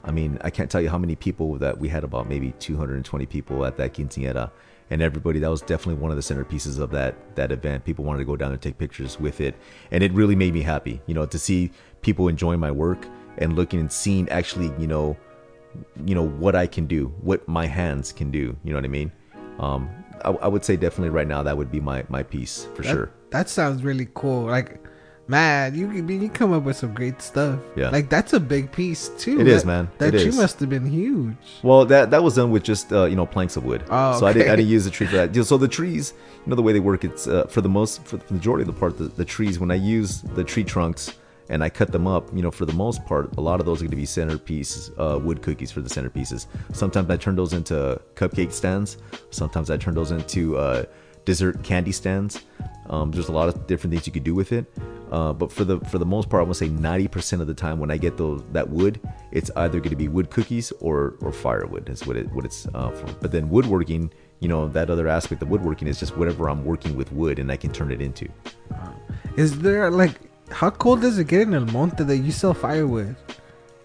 [0.04, 3.26] I mean, I can't tell you how many people that we had about maybe 220
[3.26, 4.52] people at that quinceañera,
[4.92, 7.84] and everybody that was definitely one of the centerpieces of that that event.
[7.84, 9.56] People wanted to go down and take pictures with it,
[9.90, 11.72] and it really made me happy, you know, to see
[12.02, 13.08] people enjoying my work
[13.38, 15.16] and looking and seeing actually, you know,
[16.06, 18.56] you know what I can do, what my hands can do.
[18.64, 19.12] You know what I mean?
[19.60, 19.90] Um,
[20.26, 22.92] I, I would say definitely right now that would be my my piece for That-
[22.92, 23.12] sure.
[23.32, 24.44] That sounds really cool.
[24.46, 24.82] Like,
[25.28, 27.60] man, you you come up with some great stuff.
[27.76, 27.90] Yeah.
[27.90, 29.42] Like that's a big piece too.
[29.42, 29.90] It That- is, man.
[29.98, 30.38] That It tree is.
[30.38, 31.36] must have been huge.
[31.62, 33.84] Well, that that was done with just uh, you know planks of wood.
[33.90, 35.36] Oh, So I didn't I didn't use the tree for that.
[35.46, 36.14] So the trees,
[36.46, 38.68] you know, the way they work, it's uh, for the most for the majority of
[38.74, 39.60] the part, the, the trees.
[39.60, 41.14] When I use the tree trunks
[41.50, 43.82] and I cut them up, you know, for the most part, a lot of those
[43.82, 46.48] are going to be centerpiece uh, wood cookies for the centerpieces.
[46.74, 48.98] Sometimes I turn those into cupcake stands.
[49.32, 50.84] Sometimes I turn those into uh,
[51.26, 52.44] dessert candy stands.
[52.90, 54.66] Um, there's a lot of different things you could do with it.
[55.12, 57.54] Uh, but for the for the most part, I want to say 90% of the
[57.54, 59.00] time when I get those that wood,
[59.32, 62.68] it's either going to be wood cookies or or firewood is what it what it's
[62.74, 63.06] uh, for.
[63.22, 66.98] But then woodworking, you know, that other aspect of woodworking is just whatever I'm working
[66.98, 68.28] with wood and I can turn it into.
[69.38, 73.16] Is there like how cold does it get in El Monte that you sell firewood?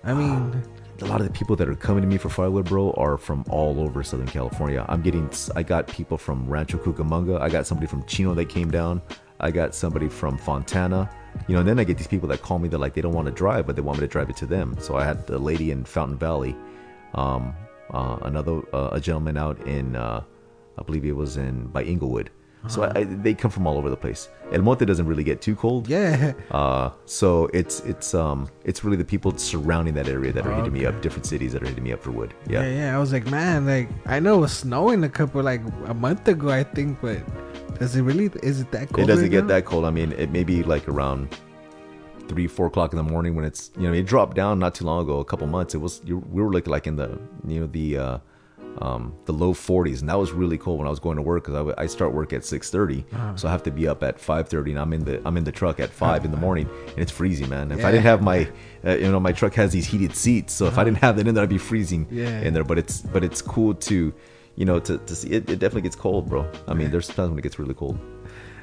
[0.04, 0.62] I mean,
[1.00, 3.44] a lot of the people that are coming to me for firewood, bro, are from
[3.50, 4.84] all over Southern California.
[4.88, 7.40] I'm getting, I got people from Rancho Cucamonga.
[7.40, 9.02] I got somebody from Chino that came down.
[9.40, 11.10] I got somebody from Fontana.
[11.48, 12.68] You know, and then I get these people that call me.
[12.68, 14.46] They're like, they don't want to drive, but they want me to drive it to
[14.46, 14.76] them.
[14.80, 16.54] So I had a lady in Fountain Valley,
[17.14, 17.54] um,
[17.90, 20.22] uh, another uh, a gentleman out in, uh,
[20.78, 22.30] I believe it was in by Inglewood.
[22.68, 24.28] So I, I, they come from all over the place.
[24.52, 25.88] El Monte doesn't really get too cold.
[25.88, 26.32] yeah.
[26.52, 30.72] Uh, so it's it's um it's really the people surrounding that area that are hitting
[30.72, 32.34] me up, different cities that are hitting me up for wood.
[32.48, 32.78] yeah, Yeah.
[32.78, 35.94] yeah, I was like, man, like I know it was snowing a couple like a
[35.94, 37.18] month ago, I think, but
[37.78, 38.30] does it really?
[38.42, 39.00] Is it that cold?
[39.04, 39.54] It doesn't right get now?
[39.54, 39.84] that cold.
[39.84, 41.34] I mean, it may be like around
[42.28, 44.84] three, four o'clock in the morning when it's you know it dropped down not too
[44.84, 45.74] long ago, a couple months.
[45.74, 48.18] It was you, we were looking like in the you know the uh,
[48.80, 51.44] um, the low 40s, and that was really cold when I was going to work
[51.44, 53.36] because I, w- I start work at 6:30, Uh-huh.
[53.36, 55.52] so I have to be up at 5:30, and I'm in the I'm in the
[55.52, 57.70] truck at five in the morning, and it's freezing, man.
[57.72, 57.88] If Yeah.
[57.88, 58.48] I didn't have my
[58.84, 61.26] uh, you know my truck has these heated seats, so if I didn't have that
[61.28, 62.14] in there, I'd be freezing Uh-huh.
[62.20, 62.40] Yeah.
[62.46, 62.64] in there.
[62.64, 64.12] But it's but it's cool to
[64.56, 66.46] you know to, to see it, it definitely gets cold, bro.
[66.66, 67.98] I mean, there's times when it gets really cold.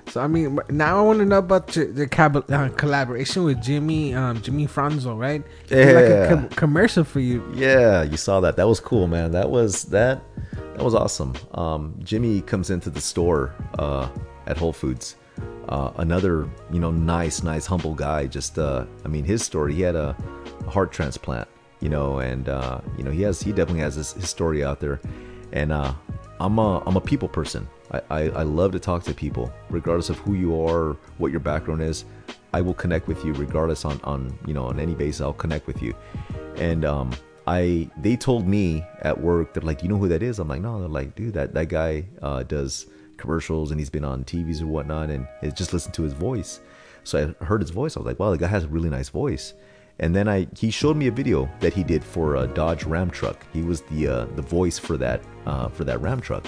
[0.10, 4.14] So I mean, now I want to know about the cab- uh, collaboration with Jimmy,
[4.16, 5.44] um, Jimmy Franzo, right?
[5.68, 6.28] Did, like a Yeah.
[6.30, 7.44] com- commercial for you.
[7.54, 8.56] Yeah, you saw that.
[8.56, 9.32] That was cool, man.
[9.32, 10.22] That was that
[10.56, 11.34] that was awesome.
[11.54, 14.10] Um, Jimmy comes into the store uh,
[14.48, 15.16] at Whole Foods.
[15.68, 18.26] Uh, another, you know, nice, nice, humble guy.
[18.26, 19.76] Just, uh, I mean, his story.
[19.76, 20.16] He had a,
[20.66, 21.48] a heart transplant,
[21.80, 24.80] you know, and uh, you know, he has, he definitely has his, his story out
[24.80, 25.00] there.
[25.52, 25.94] And uh,
[26.40, 27.68] I'm a, I'm a people person.
[27.92, 31.40] I, I, I love to talk to people, regardless of who you are, what your
[31.40, 32.06] background is.
[32.54, 35.22] I will connect with you, regardless on, on you know on any basis.
[35.22, 35.94] I'll connect with you,
[36.58, 37.12] and um,
[37.46, 40.40] I they told me at work they're like, you know who that is?
[40.40, 40.80] I'm like, no.
[40.80, 42.88] They're like, dude, that that guy uh, does
[43.18, 46.60] commercials and he's been on TVs or whatnot, and it just listen to his voice.
[47.04, 47.98] So I heard his voice.
[47.98, 49.54] I was like, wow, the guy has a really nice voice.
[50.00, 53.10] And then I he showed me a video that he did for a Dodge Ram
[53.10, 53.46] truck.
[53.52, 56.46] He was the uh, the voice for that uh, for that Ram truck.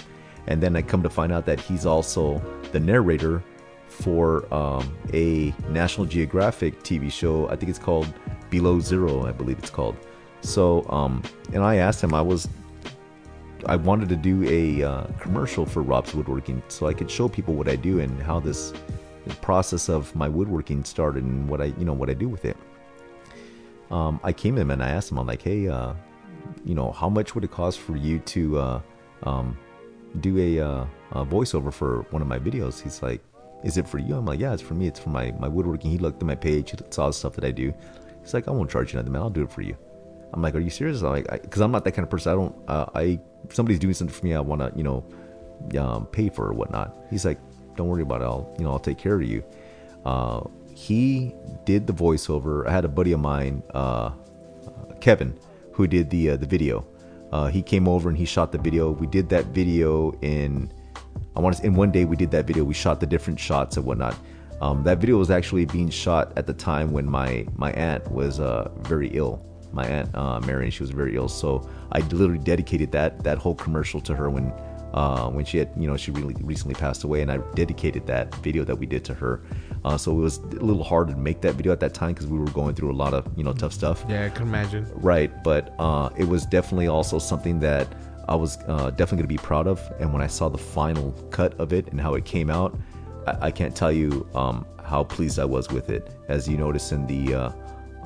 [0.48, 3.44] And then I come to find out that he's also the narrator
[3.88, 7.48] for um, a National Geographic TV show.
[7.50, 8.12] I think it's called
[8.50, 9.26] Below Zero.
[9.26, 9.96] I believe it's called.
[10.42, 11.22] So um,
[11.54, 12.14] and I asked him.
[12.14, 12.48] I was
[13.68, 17.54] I wanted to do a uh, commercial for Rob's Woodworking so I could show people
[17.54, 18.74] what I do and how this
[19.42, 22.58] process of my woodworking started and what I you know what I do with it
[23.92, 25.94] um, I came to him and I asked him, I'm like, hey, uh,
[26.64, 28.82] you know, how much would it cost for you to uh,
[29.24, 29.58] um,
[30.20, 32.82] do a, uh, a, voiceover for one of my videos?
[32.82, 33.22] He's like,
[33.64, 34.16] is it for you?
[34.16, 34.88] I'm like, yeah, it's for me.
[34.88, 35.91] It's for my, my woodworking.
[35.91, 37.74] He looked at my page, saw the stuff that I do.
[38.22, 39.22] He's like, I won't charge you nothing, man.
[39.22, 39.78] I'll do it for you.
[40.34, 41.01] I'm like, are you serious?
[41.01, 42.32] I'm like, because I'm not that kind of person.
[42.32, 45.05] I don't, uh, I, if somebody's doing something for me, I want to, you know,
[45.80, 46.95] um, pay for or whatnot.
[47.09, 47.39] He's like,
[47.76, 48.26] don't worry about it.
[48.26, 49.43] I'll, you know, I'll take care of you.
[50.05, 50.41] Uh,
[50.74, 51.36] he
[51.66, 52.68] did the voiceover.
[52.68, 54.12] I had a buddy of mine, uh,
[54.99, 55.38] Kevin,
[55.74, 56.86] who did the uh, the video.
[57.32, 58.92] Uh, he came over and he shot the video.
[58.92, 60.72] We did that video in
[61.36, 62.64] I want to in one day we did that video.
[62.64, 64.16] We shot the different shots and whatnot.
[64.62, 68.40] Um, that video was actually being shot at the time when my my aunt was
[68.40, 69.46] uh, very ill.
[69.72, 71.30] My aunt uh, Marion, she was very ill.
[71.30, 74.54] So I literally dedicated that that whole commercial to her when
[74.94, 78.36] uh, when she had you know she really recently passed away, and I dedicated that
[78.36, 79.42] video that we did to her.
[79.84, 82.28] Uh, so it was a little hard to make that video at that time because
[82.28, 84.06] we were going through a lot of you know tough stuff.
[84.08, 84.88] Yeah, I can imagine.
[84.94, 87.88] Right, but uh, it was definitely also something that
[88.28, 89.82] I was uh, definitely going to be proud of.
[90.00, 92.78] And when I saw the final cut of it and how it came out,
[93.26, 96.12] I, I can't tell you um, how pleased I was with it.
[96.28, 97.52] As you notice in the uh,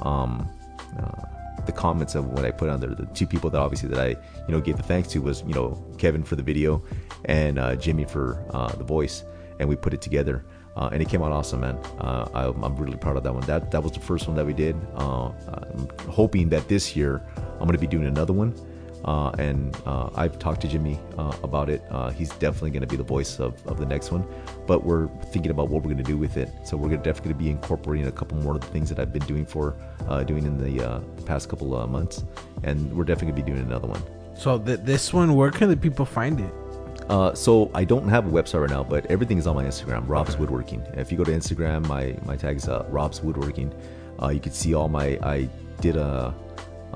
[0.01, 0.49] um,
[0.97, 3.99] uh, the comments of what I put on there, the two people that obviously that
[3.99, 6.82] I you know gave the thanks to was you know Kevin for the video
[7.26, 8.41] and uh, Jimmy for
[8.78, 9.26] the voice,
[9.59, 10.45] and we put it together
[10.76, 11.76] uh, and it came out awesome, man.
[11.99, 13.43] Uh, I, am really proud of that one.
[13.43, 14.76] That that was the first one that we did.
[14.95, 18.53] Uh, I'm hoping that this year I'm going to be doing another one.
[19.05, 21.84] Uh, and uh, I've talked to Jimmy uh, about it.
[22.15, 24.26] he's definitely going to be the voice of, of the next one.
[24.65, 26.49] But we're thinking about what we're going to do with it.
[26.63, 29.26] So we're gonna definitely be incorporating a couple more of the things that I've been
[29.26, 29.76] doing for
[30.26, 32.23] doing in the past couple of months,
[32.63, 34.01] and we're definitely going to be doing another one.
[34.36, 36.53] So th- this one, where can the people find it?
[37.09, 40.07] Uh, so I don't have a website right now, but everything is on my Instagram,
[40.07, 40.39] Rob's okay.
[40.39, 40.81] Woodworking.
[40.93, 43.73] If you go to Instagram, my my tag is uh, Rob's Woodworking.
[44.21, 45.19] Uh, you can see all my.
[45.21, 45.47] I
[45.81, 46.33] did a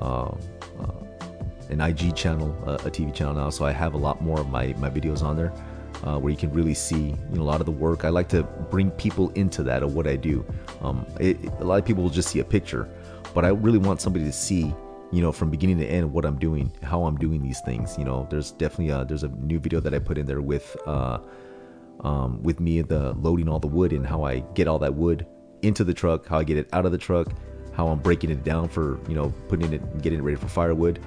[0.00, 0.34] uh,
[0.80, 0.92] uh,
[1.68, 4.74] an IG channel, a TV channel now, so I have a lot more of my
[4.78, 5.52] my videos on there.
[6.02, 8.04] Uh, where you can really see you know a lot of the work.
[8.04, 10.44] I like to bring people into that of what I do.
[10.80, 12.88] Um, it, a lot of people will just see a picture,
[13.34, 14.74] but I really want somebody to see
[15.12, 18.04] you know from beginning to end what i'm doing how i'm doing these things you
[18.04, 18.26] know.
[18.30, 21.18] There's definitely a there's a new video that i put in there with uh
[22.00, 25.26] um with me the loading all the wood and how i get all that wood
[25.62, 27.28] into the truck how i get it out of the truck
[27.72, 31.00] how i'm breaking it down for you know putting it getting it ready for firewood.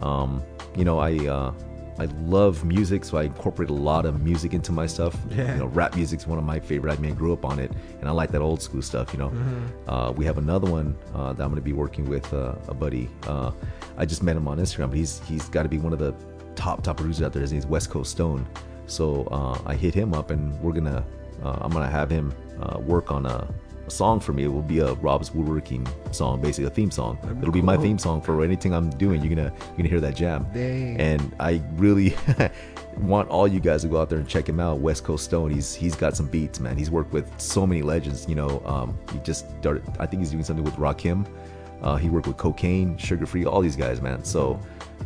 [0.00, 0.42] Um
[0.76, 1.52] you know i uh
[2.00, 5.14] I love music, so I incorporate a lot of music into my stuff.
[5.30, 5.52] Yeah.
[5.52, 6.92] You know, rap music's one of my favorite.
[6.92, 7.70] I mean, I grew up on it,
[8.00, 9.12] and I like that old school stuff.
[9.12, 9.90] You know, mm-hmm.
[9.90, 12.72] uh, we have another one uh, that I'm going to be working with uh, a
[12.74, 13.10] buddy.
[13.26, 13.50] Uh,
[13.98, 16.14] I just met him on Instagram, but he's he's got to be one of the
[16.54, 17.42] top top producers out there.
[17.42, 18.46] His name's West Coast Stone.
[18.86, 21.04] So uh, I hit him up, and we're gonna
[21.42, 22.32] uh, I'm gonna have him
[22.86, 24.44] work on a a song for me.
[24.44, 27.18] It will be a Rob's woodworking song, basically a theme song.
[27.40, 29.22] It'll be my theme song for anything I'm doing.
[29.22, 30.46] You're gonna you're gonna hear that jam.
[30.52, 31.00] Dang.
[31.00, 32.14] And I really
[32.98, 34.80] want all you guys to go out there and check him out.
[34.80, 35.50] West Coast Stone.
[35.50, 36.76] He's he's got some beats, man.
[36.76, 38.28] He's worked with so many legends.
[38.28, 39.82] You know, um, he just started.
[39.98, 41.26] I think he's doing something with Rakim.
[41.82, 44.22] Uh, he worked with Kokane, Suga Free, all these guys, man.
[44.22, 44.60] So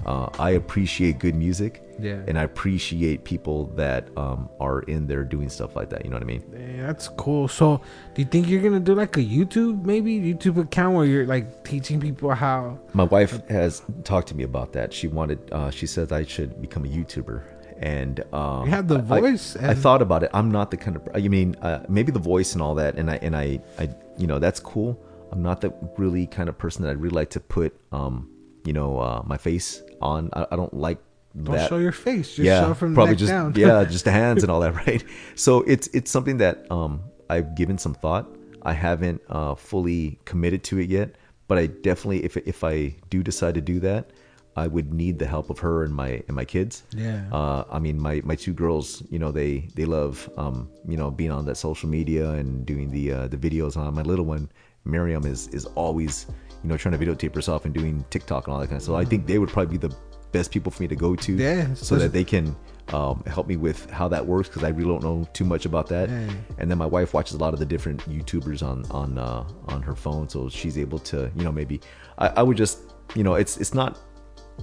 [0.07, 1.84] uh, I appreciate good music.
[1.99, 2.23] Yeah.
[2.27, 6.05] And I appreciate people that um, are in there doing stuff like that.
[6.05, 6.45] You know what I mean?
[6.53, 7.49] Yeah, that's cool.
[7.49, 7.81] So,
[8.15, 11.65] do you think you're gonna do like a YouTube, maybe YouTube account where you're like
[11.65, 12.79] teaching people how?
[12.93, 14.93] My wife has talked to me about that.
[14.93, 15.39] She wanted.
[15.53, 17.43] Uh, she says I should become a YouTuber.
[17.79, 19.57] And um, you have the voice.
[19.57, 20.31] I, I, thought about it.
[20.33, 21.21] I'm not the kind of.
[21.21, 24.27] You mean uh, maybe the voice and all that, and I and I, I, you
[24.27, 24.99] know, that's cool.
[25.33, 28.31] I'm not the really kind of person that I'd really like to put, um,
[28.65, 30.31] you know, uh, my face on.
[30.33, 30.99] I, I don't like
[31.43, 32.37] don't that, show your face.
[32.37, 33.55] Just yeah, show from probably just down.
[33.57, 35.03] yeah, just the hands and all that, right?
[35.35, 38.27] So it's it's something that um, I've given some thought.
[38.63, 41.17] I haven't uh, fully committed to it yet,
[41.49, 44.11] but I definitely, if if I do decide to do that,
[44.57, 46.85] I would need the help of her and my and my kids.
[46.95, 47.25] Yeah.
[47.33, 51.11] Uh, I mean, my my two girls, you know, they they love, um, you know,
[51.11, 53.93] being on that social media and doing the uh, the videos on.
[53.95, 54.49] My little one,
[54.85, 56.27] Miriam, is is always,
[56.63, 58.85] you know, trying to videotape herself and doing TikTok and all that kind of.
[58.85, 59.95] So I think they would probably be the
[60.35, 61.33] best people for me to go to.
[61.33, 62.57] Yeah, So that they can
[62.89, 65.87] um, help me with how that works because I really don't know too much about
[65.95, 66.11] that.
[66.11, 66.31] Yeah.
[66.59, 69.81] And then my wife watches a lot of the different YouTubers on on uh, on
[69.89, 71.81] her phone, so she's able to, you know, maybe
[72.19, 72.77] I, I would just,
[73.15, 73.91] you know, it's it's not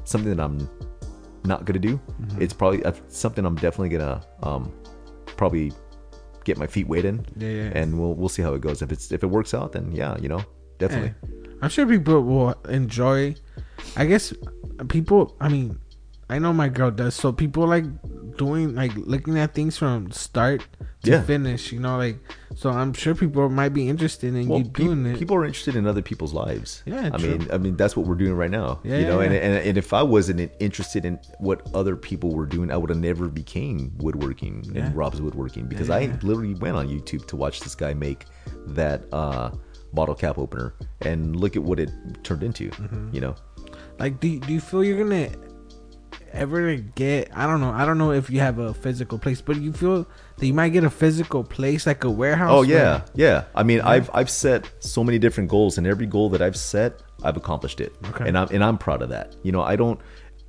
[0.03, 0.59] something that I'm
[1.45, 1.95] not gonna do.
[1.97, 2.41] Mm-hmm.
[2.43, 4.71] It's probably uh, something I'm definitely gonna um,
[5.39, 5.71] probably
[6.43, 7.79] get my feet wet in, Yeah, yeah.
[7.79, 8.81] and we'll we'll see how it goes.
[8.81, 10.43] If it's if it works out, then yeah, you know,
[10.77, 11.13] definitely.
[11.61, 13.35] I'm sure people will enjoy.
[13.95, 14.33] I guess
[14.89, 15.35] people.
[15.39, 15.79] I mean,
[16.29, 17.15] I know my girl does.
[17.15, 17.85] So people like
[18.37, 20.65] doing like looking at things from start
[21.03, 21.21] to Yeah.
[21.23, 21.71] finish.
[21.71, 22.17] You know, like
[22.55, 22.69] so.
[22.69, 25.19] I'm sure people might be interested in Well, you pe- doing it.
[25.19, 26.83] people are interested in other people's lives.
[26.85, 27.37] Yeah, I true.
[27.37, 28.79] mean, I mean that's what we're doing right now.
[28.83, 32.33] Yeah, you know, yeah, and, and and if I wasn't interested in what other people
[32.33, 36.75] were doing, I would have never became woodworking and Rob's woodworking because I literally went
[36.77, 38.25] on YouTube to watch this guy make
[38.67, 39.51] that uh,
[39.93, 41.91] bottle cap opener and look at what it
[42.23, 42.69] turned into.
[42.69, 43.09] Mm-hmm.
[43.13, 43.35] You know,
[43.99, 45.29] Like, do do you feel you're gonna
[46.33, 47.29] ever get?
[47.35, 47.71] I don't know.
[47.71, 50.69] I don't know if you have a physical place, but you feel that you might
[50.69, 52.49] get a physical place, like a warehouse.
[52.51, 53.43] Oh where- yeah, yeah.
[53.55, 57.01] I mean, I've I've set so many different goals, and every goal that I've set,
[57.23, 58.27] I've accomplished it, Okay.
[58.27, 59.35] and I'm and I'm proud of that.
[59.43, 59.99] You know, I don't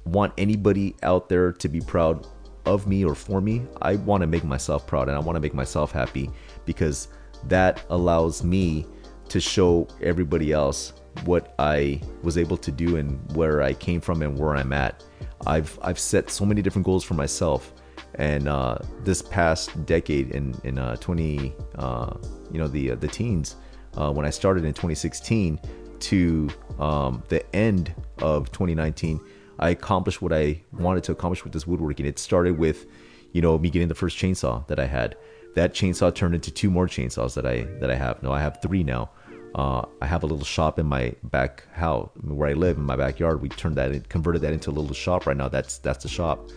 [0.04, 2.26] want anybody out there to be proud
[2.66, 3.62] of me or for me.
[3.82, 6.30] I want to make myself proud, and I want to make myself happy
[6.64, 7.08] because
[7.48, 8.86] that allows me
[9.32, 10.92] to show everybody else
[11.24, 15.02] what I was able to do and where I came from and where I'm at.
[15.46, 17.72] I've I've set so many different goals for myself.
[18.16, 22.14] And uh, this past decade in in uh, 20 uh,
[22.50, 23.56] you know the uh, the teens
[23.96, 25.58] uh, when I started in 2016
[26.00, 29.18] to um, the end of 2019
[29.58, 32.04] I accomplished what I wanted to accomplish with this woodworking.
[32.04, 32.84] It started with
[33.32, 35.16] you know me getting the first chainsaw that I had.
[35.54, 38.22] That chainsaw turned into two more chainsaws that I that I have.
[38.22, 39.08] No I have three now
[39.54, 42.96] uh, I have a little shop in my back house where I live in my
[42.96, 43.42] backyard.
[43.42, 45.48] We turned that, in, converted that into a little shop right now.
[45.48, 46.48] That's that's the shop.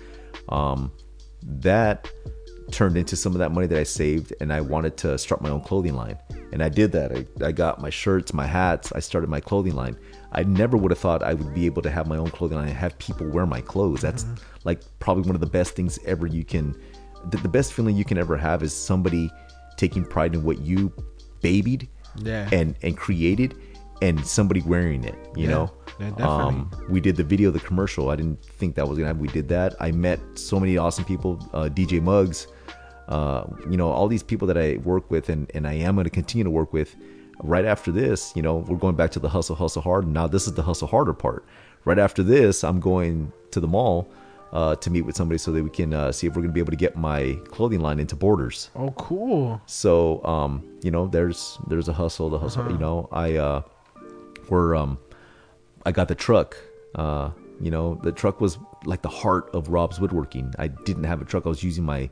[0.49, 0.91] Um,
[1.43, 2.09] that
[2.71, 5.49] turned into some of that money that I saved, and I wanted to start my
[5.49, 6.17] own clothing line.
[6.51, 7.11] And I did that.
[7.11, 8.91] I, I got my shirts, my hats.
[8.93, 9.97] I started my clothing line.
[10.31, 12.69] I never would have thought I would be able to have my own clothing line
[12.69, 14.01] and have people wear my clothes.
[14.01, 14.25] That's
[14.63, 16.75] like probably one of the best things ever you can.
[17.29, 19.29] The, the best feeling you can ever have is somebody
[19.75, 20.93] taking pride in what you
[21.41, 21.89] babied
[22.23, 22.49] Yeah.
[22.51, 23.55] and and created
[24.01, 25.49] and somebody wearing it you Yeah.
[25.49, 25.71] know?
[25.99, 28.09] Yeah, um we did the video the commercial.
[28.09, 29.21] I didn't think that was gonna happen.
[29.21, 29.75] We did that.
[29.79, 32.47] I met so many awesome people uh, dj muggs
[33.07, 36.05] uh you know all these people that i work with and and i am going
[36.05, 36.95] to continue to work with.
[37.43, 40.07] Right after this you know we're going back to the hustle hustle hard.
[40.07, 41.45] Now this is the hustle harder part.
[41.85, 44.07] Right after this i'm going to the mall
[44.53, 46.53] uh, to meet with somebody so that we can uh, see if we're going to
[46.53, 48.69] be able to get my clothing line into borders.
[48.75, 49.61] Oh, cool.
[49.65, 53.61] so um you know there's there's a hustle the hustle you know i uh
[54.49, 54.97] we're um
[55.85, 56.55] i got the truck
[56.95, 60.53] uh you know the truck was like the heart of rob's woodworking.
[60.59, 61.45] I didn't have a truck.
[61.45, 62.09] I was using my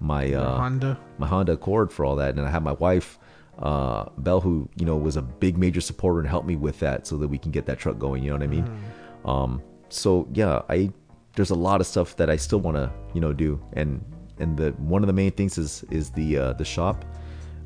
[0.00, 0.98] my uh Honda.
[1.18, 2.30] my honda accord for all that.
[2.36, 3.18] And i had my wife
[3.58, 7.06] uh belle who you know was a big major supporter and helped me with that
[7.06, 8.68] so that we can get that truck going you know what i mean?
[9.24, 10.90] Um so yeah i
[11.36, 13.60] there's a lot of stuff that i still want to you know do.
[13.74, 14.04] And
[14.38, 17.04] and the one of the main things is is the uh the shop.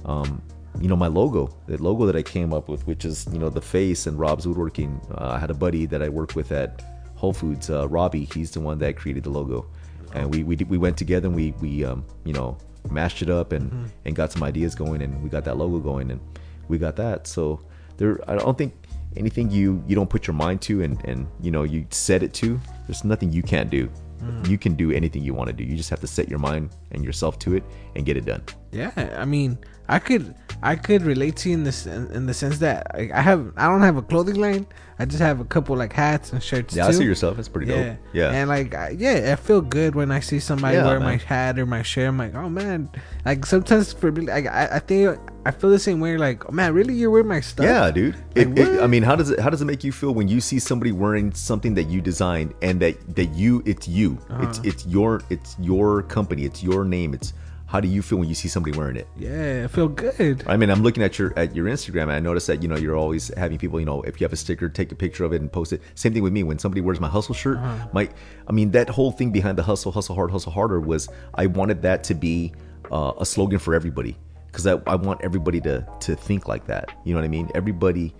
[0.04, 0.42] Um
[0.80, 3.50] you know my logo the logo that i came up with which is you know
[3.50, 5.00] the face and rob's woodworking.
[5.10, 6.82] Uh, i had a buddy that i worked with at
[7.16, 8.26] whole foods uh, robbie.
[8.34, 9.66] He's the one that created the logo.
[10.14, 12.58] And we we, did, we went together and we we um you know
[12.90, 16.10] mashed it up and and got some ideas going and we got that logo going
[16.10, 16.20] and
[16.68, 17.26] we got that.
[17.26, 17.60] So
[18.00, 18.72] there i don't think
[19.16, 22.32] anything you you don't put your mind to and and you know you set it
[22.32, 22.58] to
[22.90, 23.88] there's nothing you can't do.
[24.20, 24.48] Mm.
[24.48, 25.62] You can do anything you want to do.
[25.62, 27.62] You just have to set your mind and yourself to it
[27.94, 28.42] and get it done.
[28.72, 29.56] Yeah, I mean,
[29.90, 33.10] I could, I could relate to you in this, in, in the sense that like,
[33.10, 34.66] I have, I don't have a clothing line.
[35.00, 36.76] I just have a couple like hats and shirts.
[36.76, 36.90] yeah too.
[36.90, 39.94] i see yourself it's pretty Yeah, dope yeah and like, I, yeah, I feel good
[39.94, 42.06] when I see somebody Yeah, wear my hat or my shirt.
[42.08, 42.90] I'm like, oh man,
[43.24, 46.18] like sometimes for me, like, I, I think I feel the same way.
[46.18, 47.64] Like, oh man, really, you're wearing my stuff?
[47.64, 48.14] Yeah, dude.
[48.36, 50.38] Like, it, I mean, how does it how does it make you feel when you
[50.38, 54.44] see somebody wearing something that you designed and that that you it's you Uh-huh.
[54.44, 57.32] it's it's your it's your company it's your name it's
[57.70, 59.06] how do you feel when you see somebody wearing it?
[59.16, 60.42] yeah, I feel good.
[60.48, 62.76] I mean, I'm looking at your at your Instagram and I noticed that you know
[62.76, 65.32] you're always having people you know if you have a sticker, take a picture of
[65.32, 65.80] it and post it.
[65.94, 67.58] Same thing with me when somebody wears my hustle shirt.
[67.58, 67.88] Uh-huh.
[67.92, 68.08] My,
[68.48, 71.82] I mean, that whole thing behind the hustle, hustle hard, hustle harder was I wanted
[71.82, 72.52] that to be
[72.90, 74.16] uh, a slogan for everybody
[74.46, 76.90] because I, I want everybody to to think like that.
[77.04, 77.50] You know what I mean?
[77.54, 78.12] Everybody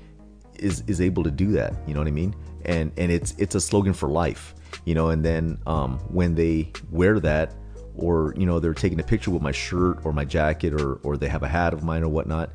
[0.61, 1.75] is is able to do that.
[1.89, 2.37] You know what I mean?
[2.67, 4.55] And and it's it's a slogan for life.
[4.85, 7.55] You know, and then um, when they wear that,
[7.97, 11.17] or you know they're taking a picture with my shirt or my jacket, or or
[11.17, 12.51] they have a hat of mine or whatnot.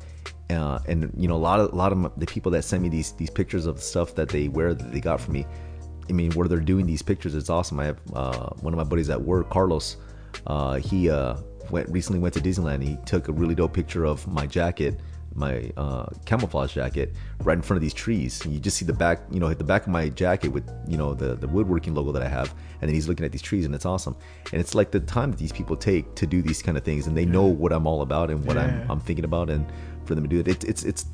[0.48, 2.88] Uh, and you know a lot of a lot of the people that send me
[2.88, 5.46] these these pictures of the stuff that they wear that they got from me.
[6.08, 7.80] I mean, where they're doing these pictures, it's awesome.
[7.80, 9.96] I have uh, one of my buddies at work, Carlos.
[10.46, 11.36] Uh, he uh,
[11.70, 12.82] went recently went to Disneyland.
[12.82, 15.00] He took a really dope picture of my jacket,
[15.36, 18.44] my uh, camouflage jacket, right in front of these trees.
[18.44, 20.68] And you just see the back, you know, hit the back of my jacket with
[20.88, 23.42] you know the the woodworking logo that I have, and then he's looking at these
[23.42, 24.16] trees, and it's awesome.
[24.52, 27.06] And it's like the time that these people take to do these kind of things,
[27.06, 28.64] and they know what I'm all about and what Yeah.
[28.64, 29.66] I'm I'm thinking about, and
[30.04, 31.06] for them to do it, it's it's it's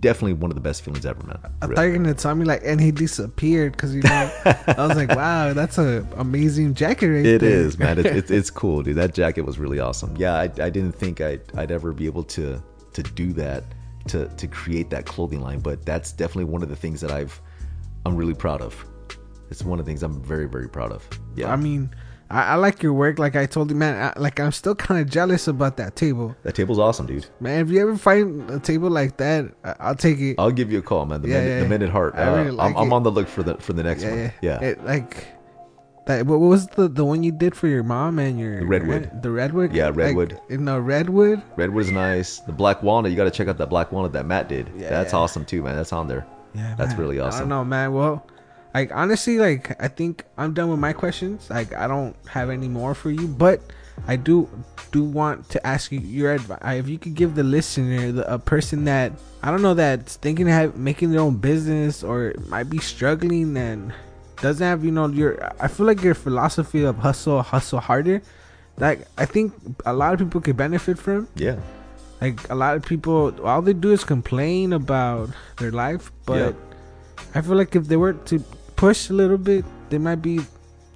[0.00, 1.38] definitely one of the best feelings ever, man.
[1.62, 1.76] I Really.
[1.76, 4.30] thought you were gonna tell me like, and he disappeared because you know.
[4.44, 7.48] I was like, wow, that's a amazing jacket right It there.
[7.50, 7.98] is, man.
[7.98, 8.96] It, it, it's cool, dude.
[8.96, 10.14] That jacket was really awesome.
[10.18, 12.62] Yeah, I, I didn't think I'd, I'd ever be able to
[13.02, 13.64] to do that,
[14.08, 15.60] to to create that clothing line.
[15.60, 17.40] But that's definitely one of the things that I've
[18.06, 18.84] I'm really proud of.
[19.50, 21.08] It's one of the things I'm very very proud of.
[21.34, 21.90] Yeah, I mean,
[22.30, 23.18] I, I like your work.
[23.18, 24.12] Like I told you, man.
[24.14, 27.26] I, like I'm still kind of jealous about that table, that table's awesome, dude.
[27.40, 27.64] man.
[27.64, 30.36] If you ever find a table like that, I, I'll take it.
[30.38, 31.22] I'll give you a call, man.
[31.22, 32.14] The Yeah, minute, yeah, the minute heart.
[32.16, 34.10] I Uh, really like I'm, I'm on the look for the for the next yeah,
[34.10, 34.18] one.
[34.18, 35.26] yeah, Yeah, It, like
[36.08, 36.26] that.
[36.26, 39.22] What was the the one you did for your mom and your The redwood.
[39.22, 39.72] The redwood.
[39.72, 40.40] Yeah, Like, redwood.
[40.48, 41.40] in the redwood.
[41.56, 42.40] redwood's nice.
[42.40, 44.68] The black walnut, you got to check out that black walnut that Matt did.
[44.76, 45.20] Yeah, that's yeah.
[45.20, 45.76] awesome too, man.
[45.76, 46.26] That's on there.
[46.54, 47.00] Yeah, That's man.
[47.00, 47.40] really I awesome.
[47.40, 47.92] don't know, man.
[47.92, 48.26] Well,
[48.74, 51.48] like honestly, like I think I'm done with my questions.
[51.50, 53.60] Like I don't have any more for you, but
[54.06, 54.48] I do
[54.90, 56.58] do want to ask you your advice.
[56.64, 60.16] Uh, if you could give the listener, the, a person that I don't know that's
[60.16, 63.92] thinking of making their own business or might be struggling and
[64.40, 65.52] doesn't have, you know, your.
[65.60, 68.22] I feel like your philosophy of hustle, hustle harder.
[68.78, 69.52] Like I think
[69.84, 71.28] a lot of people could benefit from.
[71.34, 71.56] Yeah,
[72.20, 76.12] Like a lot of people, all they do is complain about their life.
[76.26, 76.54] But
[77.34, 78.38] I feel like if they were to
[78.76, 80.40] push a little bit, they might be,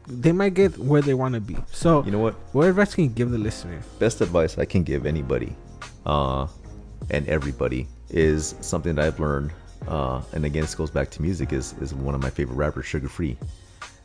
[0.07, 1.57] they might get where they want to be.
[1.73, 2.35] So, you know what?
[2.53, 3.81] what advice can you give the listener?
[3.99, 5.57] best advice I can give anybody
[6.07, 6.47] uh,
[7.11, 9.53] and everybody is something that I've learned.
[9.87, 11.53] Uh, and again, this goes back to music.
[11.53, 13.37] Is is one of my favorite rappers, Suga Free.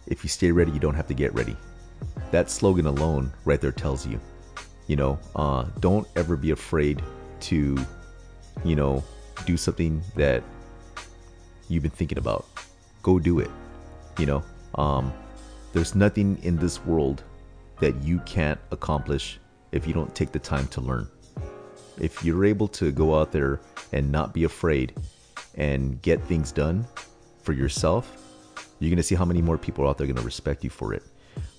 [0.07, 1.55] If you stay ready, you don't have to get ready.
[2.31, 4.19] That slogan alone, right there, tells you.
[4.87, 7.01] You know, uh, don't ever be afraid
[7.41, 7.77] to,
[8.63, 9.03] you know,
[9.45, 10.43] do something that
[11.67, 12.45] you've been thinking about.
[13.03, 13.51] Go do it.
[14.17, 14.43] You know,
[14.75, 15.13] um,
[15.73, 17.23] there's nothing in this world
[17.79, 19.39] that you can't accomplish
[19.71, 21.07] if you don't take the time to learn.
[21.99, 23.59] If you're able to go out there
[23.91, 24.93] and not be afraid
[25.57, 26.85] and get things done
[27.41, 28.11] for yourself,
[28.79, 31.03] you're gonna see how many more people out there are gonna respect you for it.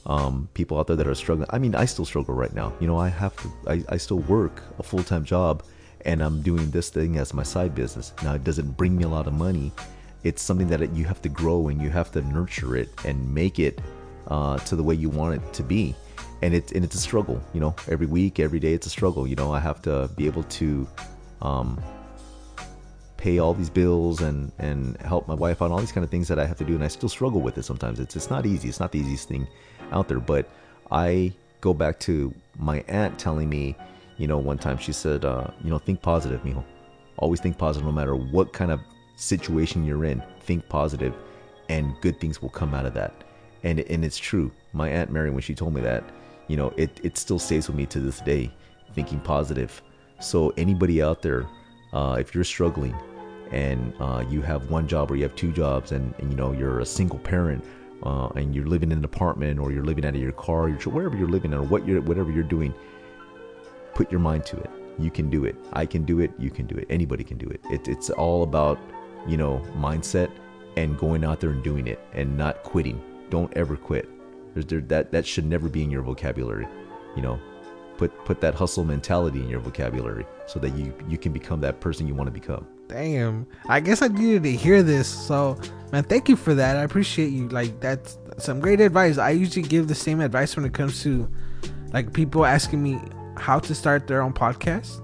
[0.06, 1.48] Um, people out there that are struggling.
[1.50, 2.72] I mean, I still struggle right now.
[2.80, 3.52] You know, I have to.
[3.66, 5.62] I, I still work a full time job,
[6.04, 8.14] and I'm doing this thing as my side business.
[8.22, 9.72] Now, it doesn't bring me a lot of money.
[10.24, 13.58] It's something that you have to grow and you have to nurture it and make
[13.58, 13.80] it
[14.28, 15.94] uh, to the way you want it to be.
[16.42, 17.42] And it's and it's a struggle.
[17.52, 19.26] You know, every week, every day, it's a struggle.
[19.26, 20.88] You know, I have to be able to
[21.42, 21.80] um,
[23.18, 26.28] pay all these bills and and help my wife on all these kind of things
[26.28, 28.00] that I have to do and I still struggle with it sometimes.
[28.00, 28.68] It's it's not easy.
[28.68, 29.46] It's not the easiest thing
[29.92, 30.20] out there.
[30.20, 30.48] But
[30.90, 33.76] I go back to my aunt telling me
[34.16, 36.64] you know one time she said uh, you know think positive mijo.
[37.18, 38.80] Always think positive no matter what kind of
[39.16, 40.22] situation you're in.
[40.40, 41.14] Think positive
[41.68, 43.12] and good things will come out of that.
[43.64, 44.50] And and it's true.
[44.72, 46.04] My aunt Mary when she told me that
[46.46, 48.50] you know it it still stays with me to this day
[48.94, 49.82] thinking positive.
[50.20, 51.48] So anybody out there
[51.92, 52.94] uh, if you're struggling
[53.50, 56.52] and uh, you have one job or you have two jobs and, and you know
[56.52, 57.64] you're a single parent
[58.02, 60.78] uh, and you're living in an apartment or you're living out of your car your,
[60.92, 62.74] wherever you're living or what you're whatever you're doing
[63.94, 64.70] put your mind to it.
[64.98, 65.56] You can do it.
[65.72, 66.30] I can do it.
[66.38, 66.86] You can do it.
[66.88, 68.78] Anybody can do it, it it's all about
[69.26, 70.30] you know mindset
[70.76, 73.02] and going out there and doing it and not quitting.
[73.30, 74.08] Don't ever quit.
[74.54, 76.66] There, that that should never be in your vocabulary
[77.16, 77.38] you know
[77.98, 81.80] put put that hustle mentality in your vocabulary so that you you can become that
[81.80, 83.46] person you want to become Damn.
[83.68, 85.06] I guess I needed to hear this.
[85.06, 85.60] So,
[85.92, 86.76] man, thank you for that.
[86.76, 87.48] I appreciate you.
[87.48, 89.18] Like, that's some great advice.
[89.18, 91.28] I usually give the same advice when it comes to
[91.92, 92.98] like people asking me
[93.36, 95.02] how to start their own podcast.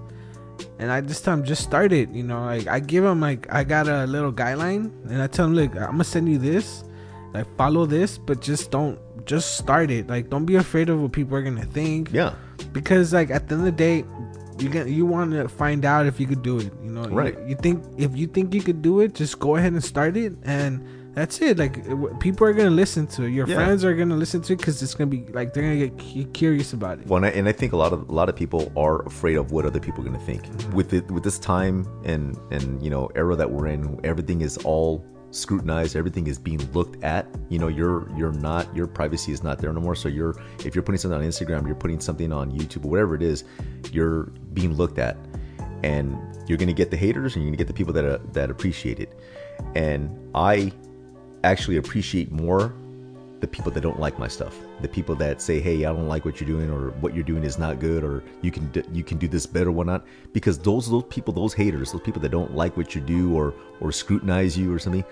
[0.78, 3.86] And I this time just started, you know, like I give them like I got
[3.86, 6.84] a little guideline and I tell them, look, I'm gonna send you this,
[7.32, 10.08] like follow this, but just don't just start it.
[10.08, 12.34] Like, don't be afraid of what people are gonna think yeah
[12.72, 14.04] because like at the end of the day
[14.58, 17.36] you get you want to find out if you could do it you know Right.
[17.46, 20.32] you, think if you think you could do it just go ahead and start it
[20.44, 21.58] and that's it.
[21.58, 23.30] Like w- people are gonna listen to it.
[23.30, 23.54] Your Yeah.
[23.54, 26.24] friends are gonna listen to it because it's gonna be like they're gonna get cu-
[26.32, 27.06] curious about it.
[27.06, 29.36] Well, and I, and I think a lot of a lot of people are afraid
[29.36, 30.42] of what other people are going to think.
[30.42, 30.74] Mm-hmm.
[30.74, 34.56] With it, with this time and and you know era that we're in, everything is
[34.64, 35.04] all
[35.34, 35.96] scrutinized.
[35.96, 37.26] Everything is being looked at.
[37.48, 39.94] You know, you're you're not your privacy is not there no more.
[39.94, 40.34] So you're
[40.64, 43.44] if you're putting something on Instagram, you're putting something on YouTube whatever it is,
[43.92, 45.16] you're being looked at,
[45.82, 46.16] and
[46.46, 49.00] you're to get the haters and you're to get the people that are, that appreciate
[49.00, 49.18] it.
[49.74, 50.72] And I
[51.42, 52.74] actually appreciate more
[53.44, 54.56] the people that don't like my stuff.
[54.80, 57.44] The people that say hey i don't like what you're doing or what you're doing
[57.44, 60.06] is not good or you can d- you can do this better or whatnot.
[60.32, 63.52] Because those those people those haters those people that don't like what you do or
[63.82, 65.04] or scrutinize you or something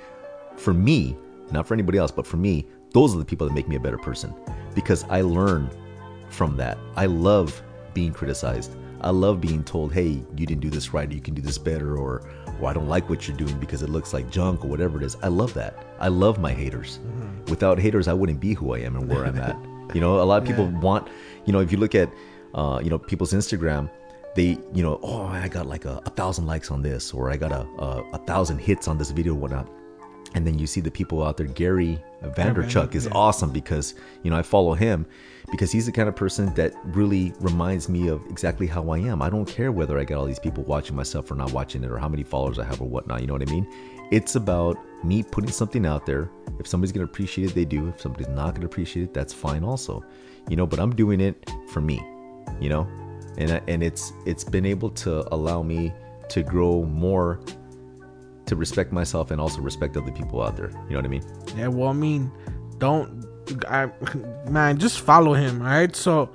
[0.56, 1.14] for me
[1.50, 3.80] not for anybody else but for me those are the people that make me a
[3.80, 4.34] better person.
[4.74, 5.68] Because i learn
[6.30, 6.78] from that.
[6.96, 8.76] I love being criticized.
[9.02, 11.98] I love being told hey you didn't do this right you can do this better
[11.98, 12.22] or
[12.60, 15.04] or i don't like what you're doing because it looks like junk or whatever it
[15.04, 15.16] is.
[15.22, 15.74] I love that.
[15.98, 16.98] I love my haters.
[17.48, 19.56] Without haters i wouldn't be who i am and where i'm at.
[19.94, 21.08] You know a lot of people want
[21.44, 22.10] you know if you look at
[22.54, 23.90] uh, you know people's instagram
[24.34, 27.36] they you know oh i got like a, a thousand likes on this or i
[27.36, 29.68] got a, a, a thousand hits on this video or whatnot.
[30.34, 33.12] And then you see the people out there gary Vaynerchuk is yeah.
[33.14, 35.06] awesome because you know i follow him
[35.52, 39.22] because he's the kind of person that really reminds me of exactly how i am.
[39.22, 41.90] I don't care whether i got all these people watching myself or not watching it
[41.92, 43.66] or how many followers i have or whatnot you know what i mean?
[44.10, 46.30] It's about me putting something out there.
[46.58, 47.88] If somebody's going to appreciate it they do.
[47.88, 50.02] If somebody's not going to appreciate it that's fine also
[50.48, 52.02] you know but i'm doing it for me
[52.60, 52.88] you know?
[53.38, 55.92] And and it's it's been able to allow me
[56.28, 57.40] to grow more
[58.46, 61.24] to respect myself and also respect other people out there you know what i mean?
[61.56, 62.30] Yeah, well, I mean,
[62.78, 63.24] don't,
[63.68, 63.90] I,
[64.48, 65.62] man, just follow him.
[65.62, 65.94] All right.
[65.94, 66.30] So,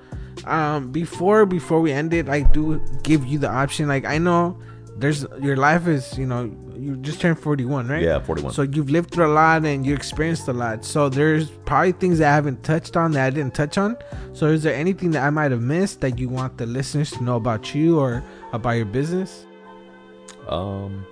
[0.45, 3.87] um, before before we end it, I do give you the option.
[3.87, 4.57] Like, I know
[4.97, 8.01] there's your life is, you know, you just turned 41, right?
[8.03, 8.53] Yeah, 41.
[8.53, 10.85] So you've lived through a lot and you experienced a lot.
[10.85, 13.97] So there's probably things that I haven't touched on that I didn't touch on.
[14.33, 17.23] So is there anything that I might have missed that you want the listeners to
[17.23, 18.23] know about you or
[18.53, 19.45] about your business?
[20.47, 21.05] Um,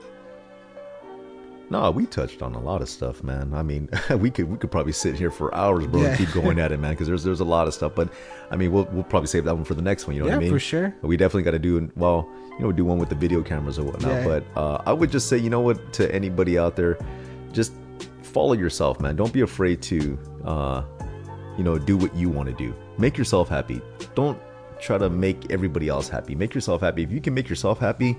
[1.70, 3.54] no, we touched on a lot of stuff, man.
[3.54, 3.90] I mean,
[4.20, 6.08] we could we could probably sit here for hours, bro, Yeah.
[6.10, 6.92] and keep going at it, man.
[6.94, 8.12] Because there's there's a lot of stuff, but
[8.52, 10.16] I mean, we'll we'll probably save that one for the next one.
[10.16, 10.52] You know Yeah, what I mean?
[10.54, 10.96] for sure.
[11.02, 12.28] But we definitely got to do well,
[12.58, 14.12] you know, do one with the video cameras or whatnot.
[14.12, 14.26] Yeah.
[14.26, 16.98] But uh, I would just say, you know what, to anybody out there,
[17.52, 17.74] just
[18.22, 19.16] follow yourself, man.
[19.16, 20.84] Don't be afraid to, uh,
[21.58, 22.76] you know, do what you want to do.
[22.98, 23.82] Make yourself happy.
[24.14, 24.38] Don't
[24.80, 26.36] try to make everybody else happy.
[26.36, 27.02] Make yourself happy.
[27.04, 28.16] If you can make yourself happy,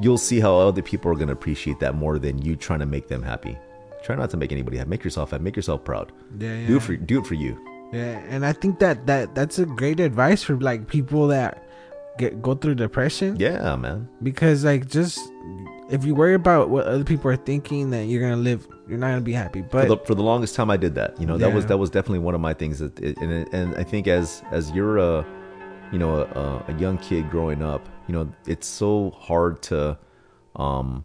[0.00, 2.86] you'll see how other people are going to appreciate that more than you trying to
[2.86, 3.56] make them happy.
[4.02, 4.90] Try not to make anybody happy.
[4.90, 5.44] Make yourself happy.
[5.44, 6.12] Make yourself proud.
[6.38, 7.58] Yeah, Do it for do it for you.
[7.92, 11.62] Yeah, and I think that that that's a great advice for like people that
[12.18, 13.36] get go through depression.
[13.38, 14.08] Yeah, man.
[14.22, 15.18] because like just
[15.90, 18.66] if you worry about what other people are thinking, then you're gonna live.
[18.88, 19.62] You're not gonna be happy.
[19.62, 21.20] For But the, for the longest time, I did that.
[21.20, 22.78] You know, that was that was definitely one of my things.
[22.78, 25.26] That it, and it- and I think as as you're a,
[25.92, 29.96] you know, a, a young kid growing up, you know, it's so hard to,
[30.56, 31.04] um,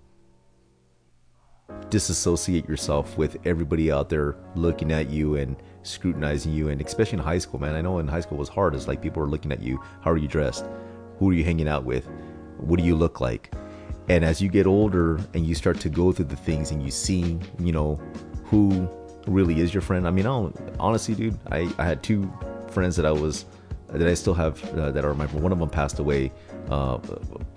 [1.92, 6.70] disassociate yourself with everybody out there looking at you and scrutinizing you.
[6.70, 8.74] And especially in high school man i know in high school was hard.
[8.74, 9.80] It's like people are looking at you.
[10.02, 10.66] How are you dressed?
[11.20, 12.10] Who are you hanging out with?
[12.58, 13.54] What do you look like?
[14.10, 16.90] And as you get older and you start to go through the things and you
[16.90, 18.00] see you know
[18.46, 18.90] who
[19.28, 20.08] really is your friend.
[20.08, 20.50] I mean I
[20.80, 22.34] honestly dude I, I had two
[22.72, 23.46] friends that i was
[23.90, 26.32] that i still have uh, that are my one of them passed away
[26.70, 26.98] uh,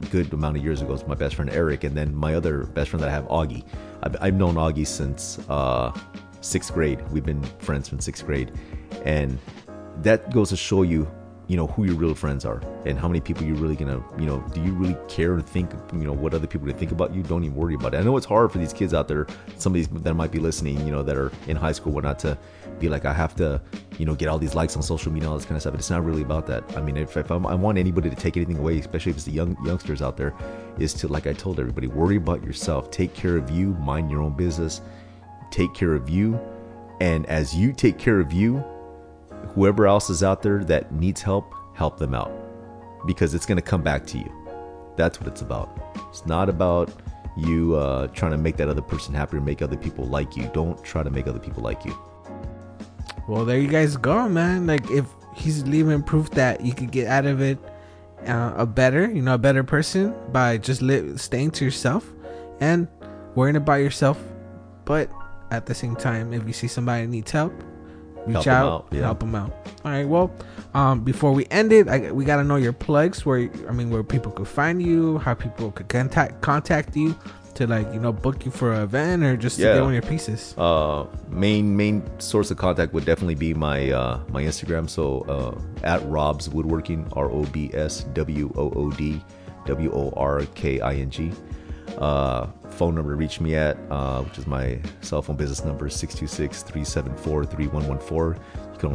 [0.02, 2.64] a good amount of years ago it's my best friend eric and then my other
[2.64, 3.64] best friend that i have augie.
[4.02, 5.93] I've, I've known augie since uh,
[6.40, 7.01] sixth grade.
[7.10, 8.52] We've been friends from sixth grade.
[9.05, 9.39] And
[10.02, 11.10] that goes to show you
[11.48, 14.26] you know who your real friends are and how many people you're really gonna you
[14.26, 17.14] know do you really care to think you know what other people gonna think about
[17.14, 17.22] you?
[17.22, 17.98] Don't even worry about it.
[17.98, 19.26] I know it's hard for these kids out there
[19.56, 22.18] some of these that might be listening you know that are in high school whatnot
[22.20, 22.36] to
[22.78, 23.60] be like i have to
[23.98, 25.90] you know get all these likes on social media all this kind of stuff it's
[25.90, 26.62] not really about that.
[26.76, 29.32] I mean if, if i want anybody to take anything away especially if it's the
[29.32, 30.34] young youngsters out there
[30.78, 32.90] is to like i told everybody worry about yourself.
[32.90, 34.82] Take care of you mind your own business
[35.50, 36.38] take care of you
[37.00, 38.62] and as you take care of you
[39.54, 42.32] whoever else is out there that needs help, help them out
[43.06, 44.32] because it's going to come back to you.
[44.96, 45.78] That's what it's about.
[46.08, 46.90] It's not about
[47.36, 50.50] you uh, trying to make that other person happy or make other people like you.
[50.52, 51.96] Don't try to make other people like you.
[53.28, 54.66] well, there you guys go, man.
[54.66, 57.58] Like if he's leaving proof that you could get out of it
[58.26, 62.10] uh, a better, you know, a better person by just li- staying to yourself
[62.60, 62.88] and
[63.34, 64.18] worrying about yourself.
[64.84, 65.10] But
[65.50, 67.52] at the same time, if you see somebody needs help,
[68.26, 69.02] reach Help out, out, yeah.
[69.02, 69.50] help them out.
[69.84, 70.06] All right.
[70.06, 70.30] Well,
[70.74, 73.24] um, before we end it, I, we gotta know your plugs.
[73.24, 77.16] Where I mean, where people could find you, how people could contact contact you.
[77.54, 79.92] to like you know book you for an event or just to get one of
[79.92, 80.54] your pieces?
[80.56, 84.88] Uh, main main source of contact would definitely be my uh, my Instagram.
[84.88, 89.20] So uh, at Rob's Woodworking, R O B S W O O D
[89.66, 91.32] W O R K I N G.
[91.98, 95.88] Uh, phone number to reach me at, uh, which is my cell phone business number,
[95.88, 98.38] 626-374-3114.
[98.72, 98.94] You can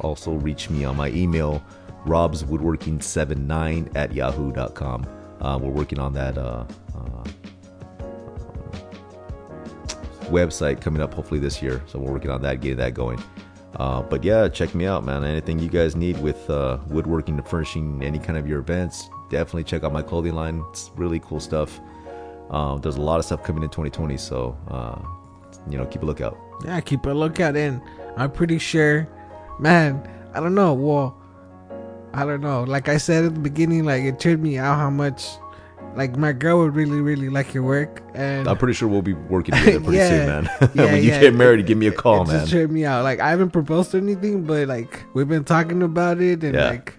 [0.00, 1.60] also reach me on my email,
[2.06, 5.04] robswoodworking79 at yahoo.com.
[5.40, 6.64] Uh, we're working on that uh,
[6.96, 7.24] uh,
[10.26, 11.82] website coming up hopefully this year.
[11.86, 13.20] So we're working on that, getting that going.
[13.76, 15.24] Uh, but yeah, check me out, man.
[15.24, 19.64] Anything you guys need with uh, woodworking and furnishing any kind of your events, definitely
[19.64, 20.62] check out my clothing line.
[20.70, 21.80] It's really cool stuff.
[22.50, 24.98] Um, there's a lot of stuff coming in 2020, so uh,
[25.70, 26.38] you know, keep a lookout.
[26.64, 27.80] Yeah, keep a lookout and
[28.16, 29.08] I'm pretty sure,
[29.58, 30.08] man.
[30.34, 30.74] I don't know.
[30.74, 31.16] Well,
[32.12, 32.62] I don't know.
[32.64, 35.24] Like I said at the beginning, like it tripped me out how much,
[35.96, 39.14] like my girl would really, really like your work, and I'm pretty sure we'll be
[39.14, 40.08] working together pretty Yeah.
[40.08, 40.50] soon, man.
[40.74, 41.20] Yeah, when you yeah.
[41.20, 42.40] get married, give me a call, it man.
[42.40, 43.02] just tripped me out.
[43.04, 46.94] Like I haven't proposed or anything, but like we've been talking about it, and like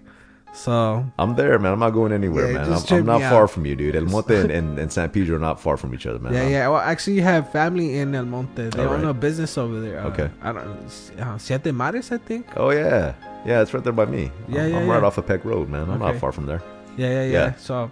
[0.56, 1.04] so.
[1.18, 1.72] I'm there, man.
[1.72, 2.72] I'm not going anywhere, Yeah, man.
[2.72, 3.50] I'm, I'm not far out.
[3.50, 3.94] from you, dude.
[3.94, 6.32] El Monte and, and, and San Pedro are not far from each other, man.
[6.32, 6.68] Yeah, I'm- yeah.
[6.68, 8.70] Well, actually, you have family in El Monte.
[8.70, 9.10] They own right.
[9.10, 10.00] a business over there.
[10.00, 10.30] Uh, Okay.
[10.42, 10.90] I don't.
[11.20, 12.46] Uh, Siete Mares, I think.
[12.56, 13.14] Oh yeah,
[13.44, 13.60] yeah.
[13.62, 14.30] It's right there by me.
[14.48, 15.06] Yeah, I'm, yeah, I'm right yeah.
[15.06, 15.90] off of Peck Road, man.
[15.90, 16.62] I'm not far from there.
[16.96, 17.54] Yeah, yeah, yeah, Yeah.
[17.56, 17.90] So,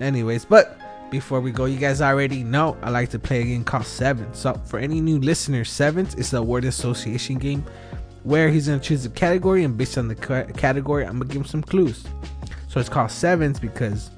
[0.00, 0.78] anyways, but
[1.10, 4.38] before we go, you guys already know I like to play a game called Sevens.
[4.38, 7.64] So, for any new listeners, Sevens is a word association game
[8.24, 11.42] where he's gonna choose a category, and based on the ca- category, I'm gonna give
[11.42, 12.04] him some clues.
[12.68, 14.10] So it's called Sevens because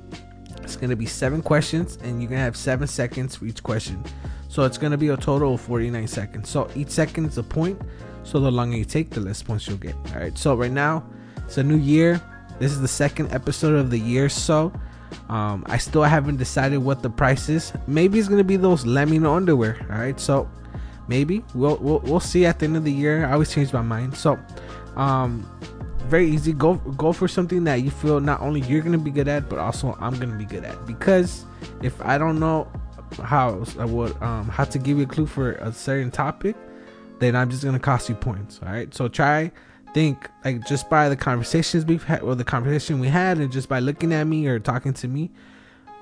[0.63, 4.03] it's gonna be seven questions, and you're gonna have seven seconds for each question.
[4.49, 6.49] So it's gonna be a total of 49 seconds.
[6.49, 7.81] So each second is a point.
[8.23, 9.95] So the longer you take, the less points you'll get.
[10.15, 10.37] All right.
[10.39, 11.05] So right now,
[11.45, 12.21] it's a new year.
[12.59, 14.29] This is the second episode of the year.
[14.29, 14.73] So
[15.29, 17.73] um, I still haven't decided what the price is.
[17.87, 19.77] Maybe it's gonna be those let underwear.
[19.91, 20.19] All right.
[20.19, 20.49] So
[21.09, 23.27] maybe we'll we'll, we'll see at the end of the year.
[23.27, 24.17] I always change my mind.
[24.17, 24.39] So
[24.97, 25.49] um,
[26.09, 26.53] very easy.
[26.53, 29.59] Go go for something that you feel not only you're gonna be good at, but
[29.59, 30.87] also I'm gonna be good at.
[30.87, 31.45] Because
[31.83, 32.71] if I don't know
[33.23, 36.57] how I would um how to give you a clue for a certain topic,
[37.19, 38.61] then I'm just gonna cost you points.
[38.63, 38.93] All right.
[38.95, 39.53] So try
[39.95, 43.69] think like just by the conversations we've had or the conversation we had, and just
[43.69, 45.31] by looking at me or talking to me,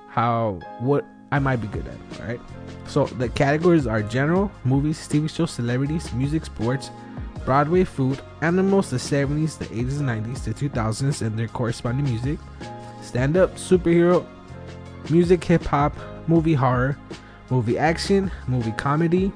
[0.09, 1.05] how what
[1.35, 2.21] I might be good at.
[2.21, 2.39] All right.
[2.87, 6.91] So the categories are general, movies, TV shows, celebrities, music, sports,
[7.43, 12.39] Broadway food, animals, the 70s, the 80s, and 90s, the 2000s, and their corresponding music,
[13.01, 14.25] stand up, superhero,
[15.09, 15.95] music, hip hop,
[16.27, 16.97] movie horror,
[17.51, 19.31] movie action, movie comedy,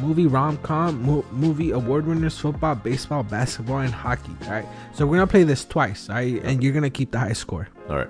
[0.00, 4.36] movie rom com, mo- movie award winners, football, baseball, basketball, and hockey.
[4.44, 4.66] All right.
[4.92, 6.08] So we're gonna play this twice.
[6.08, 7.68] All right, and you're gonna keep the high score.
[7.88, 8.08] All right.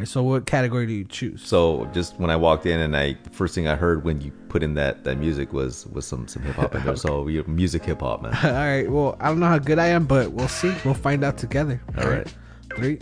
[0.00, 0.08] Right.
[0.08, 1.42] So what category do you choose?
[1.42, 4.30] So just when I walked in and I the first thing I heard when you
[4.48, 6.96] put in that that music was was some some hip hop in there.
[7.00, 8.34] So you music hip hop, man.
[8.42, 8.90] All right.
[8.90, 10.72] Well, I don't know how good I am, but we'll see.
[10.86, 11.82] We'll find out together.
[11.98, 12.26] All right.
[12.74, 12.98] Three,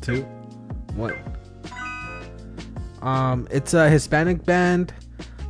[0.00, 0.22] two,
[0.94, 1.16] one.
[3.02, 4.94] Um, it's a Hispanic band.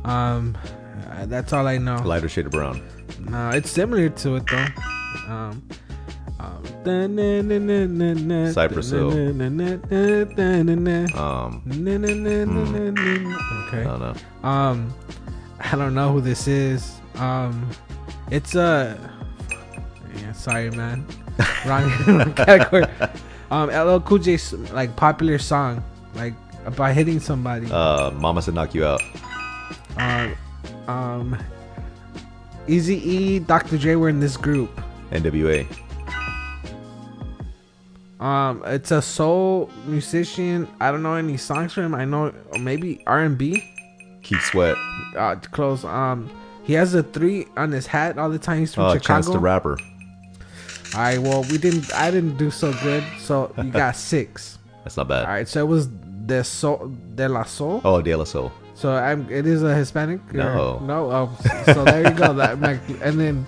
[0.05, 0.57] Um,
[1.11, 1.97] uh, that's all I know.
[1.97, 2.81] Lighter shade of brown.
[3.19, 4.67] No, it's similar to it though.
[5.27, 5.67] Um,
[6.65, 9.11] um, Cypress Hill.
[9.11, 9.37] Um,
[11.15, 11.63] Um,
[13.67, 13.81] okay.
[13.81, 14.47] I don't know.
[14.49, 14.93] Um,
[15.59, 16.99] I don't know who this is.
[17.15, 17.69] Um,
[18.31, 18.97] it's a.
[20.15, 21.05] Yeah, sorry, man.
[21.65, 22.85] Wrong, wrong category.
[23.51, 25.83] Um, LL Cool J's like popular song,
[26.15, 26.33] like
[26.65, 27.67] about hitting somebody.
[27.71, 29.01] Uh, Mama said knock you out.
[29.97, 30.35] Um,
[30.87, 31.37] um,
[32.67, 33.77] Eazy E, Dr.
[33.77, 34.69] J were in this group.
[35.11, 35.65] NWA.
[38.19, 40.67] Um, it's a soul musician.
[40.81, 41.95] I don't know any songs from him.
[41.95, 43.63] I know maybe R and B.
[44.23, 44.75] Keith Sweat.
[45.15, 45.85] Uh, close.
[45.85, 46.29] Um,
[46.63, 48.59] he has a three on his hat all the time.
[48.59, 49.07] He's from Uh, Chicago.
[49.07, 49.77] Chance the Rapper.
[50.95, 51.17] All right.
[51.19, 51.93] Well, we didn't.
[51.95, 53.03] I didn't do so good.
[53.19, 54.57] So you got six.
[54.83, 55.25] That's not bad.
[55.25, 55.47] All right.
[55.47, 57.81] So it was de soul de la soul.
[57.85, 58.51] Oh, De La Soul.
[58.75, 59.29] So I'm.
[59.31, 60.19] It is a Hispanic.
[60.33, 60.79] or- No.
[60.79, 61.11] No.
[61.11, 62.33] Oh, so there you go.
[62.33, 62.57] That
[63.01, 63.45] and then,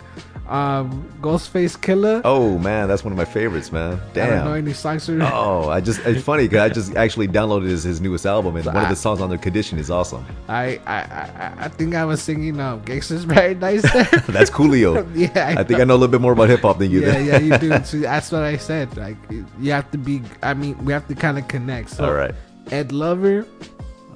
[0.52, 2.22] um, Ghostface Killah.
[2.26, 3.94] Oh man, that's one of my favorites, man.
[3.94, 4.54] I don't know Damn.
[4.54, 5.10] any songs.
[5.10, 8.66] Oh, I just it's funny because I just actually downloaded his, his newest album and
[8.66, 10.26] one of the songs on there, "Condition," is awesome.
[10.50, 14.04] I, I I I think I was singing um, "Gangsters Paradise." There.
[14.28, 15.10] That's Coolio.
[15.16, 15.56] yeah.
[15.58, 17.02] I think I know a little bit more about hip hop than you.
[17.02, 17.24] yeah, do.
[17.24, 17.84] yeah, you do.
[17.86, 18.96] So that's what I said.
[18.98, 20.22] Like you have to be.
[20.44, 21.92] I mean, we have to kind of connect.
[21.92, 22.36] So All right.
[22.72, 23.48] Ed Lover.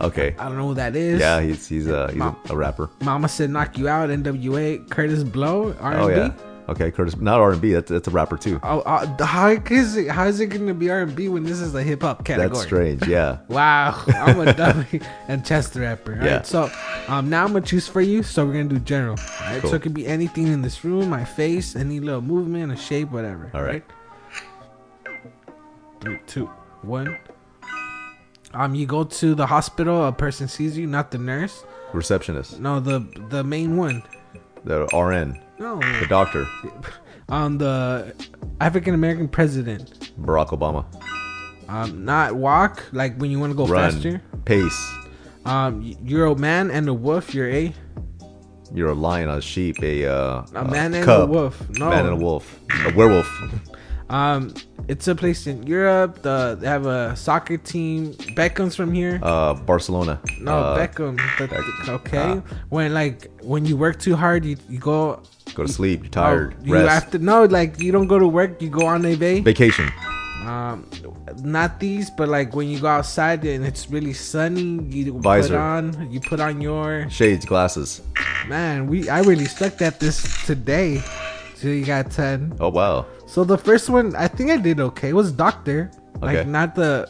[0.01, 0.35] Okay.
[0.37, 1.19] I don't know who that is.
[1.19, 2.89] Yeah, he's he's a he's a, a rapper.
[3.01, 4.09] Mama said knock you out.
[4.09, 4.79] N.W.A.
[4.79, 5.73] Kurtis Blow.
[5.79, 5.99] R&B.
[6.01, 6.33] Oh yeah.
[6.67, 7.73] Okay, Kurtis, not R and B.
[7.73, 8.59] That's that's a rapper too.
[8.63, 10.09] Oh, uh, how is it?
[10.09, 12.25] How is it going to be R and B when this is a hip hop
[12.25, 12.49] category?
[12.49, 13.07] That's strange.
[13.07, 13.37] Yeah.
[13.49, 16.17] Wow, I'm a dummy and chest rapper.
[16.19, 16.37] All Yeah.
[16.37, 16.71] right, so
[17.07, 18.23] um, now I'm gonna choose for you.
[18.23, 19.15] So we're gonna do general.
[19.19, 19.69] All right, Cool.
[19.69, 23.11] so it could be anything in this room, my face, any little movement, a shape,
[23.11, 23.51] whatever.
[23.53, 23.83] All right.
[26.01, 26.47] Three, two,
[26.81, 27.17] one.
[28.55, 30.05] Um, you go to the hospital.
[30.05, 31.63] A person sees you, not the nurse.
[31.93, 32.99] Receptionist, No, the
[33.29, 34.01] the main one.
[34.63, 36.47] the RN, No, the doctor,
[37.29, 38.13] um, the
[38.59, 40.11] African American president.
[40.21, 40.83] Barack Obama.
[41.69, 44.21] Um, not walk like when you want to go Run, faster.
[44.45, 44.93] pace.
[45.45, 47.33] Um, you're a man and a wolf.
[47.33, 47.73] You're a
[48.73, 51.63] You're a lion, a sheep, a uh, A man and a wolf.
[51.69, 51.89] No.
[51.89, 53.29] man and a wolf, a werewolf.
[54.09, 54.53] Um,
[54.87, 56.21] it's a place in Europe.
[56.21, 58.13] The, they have a soccer team.
[58.35, 59.19] Beckham's from here.
[59.21, 60.19] Uh, Barcelona.
[60.39, 61.19] no, uh, Beckham.
[61.89, 62.17] Okay.
[62.17, 62.41] ah.
[62.69, 65.21] when like when you work too hard, you, you go.
[65.53, 66.03] Go to sleep.
[66.03, 66.55] You're tired.
[66.59, 66.89] oh, you rest.
[66.89, 68.61] have to no, like you don't go to work.
[68.61, 69.39] You go on a day.
[69.41, 69.91] Vacation.
[70.45, 70.87] Um,
[71.41, 76.11] not these, but like when you go outside and it's really sunny, you put on
[76.11, 78.01] you put on your Shades, glasses.
[78.47, 78.85] man.
[78.85, 81.01] We I really stuck at this today.
[81.55, 82.53] So you got ten.
[82.59, 83.05] Oh wow.
[83.25, 85.09] So the first one, I think I did okay.
[85.09, 85.89] It was doctor,
[86.21, 87.07] like not the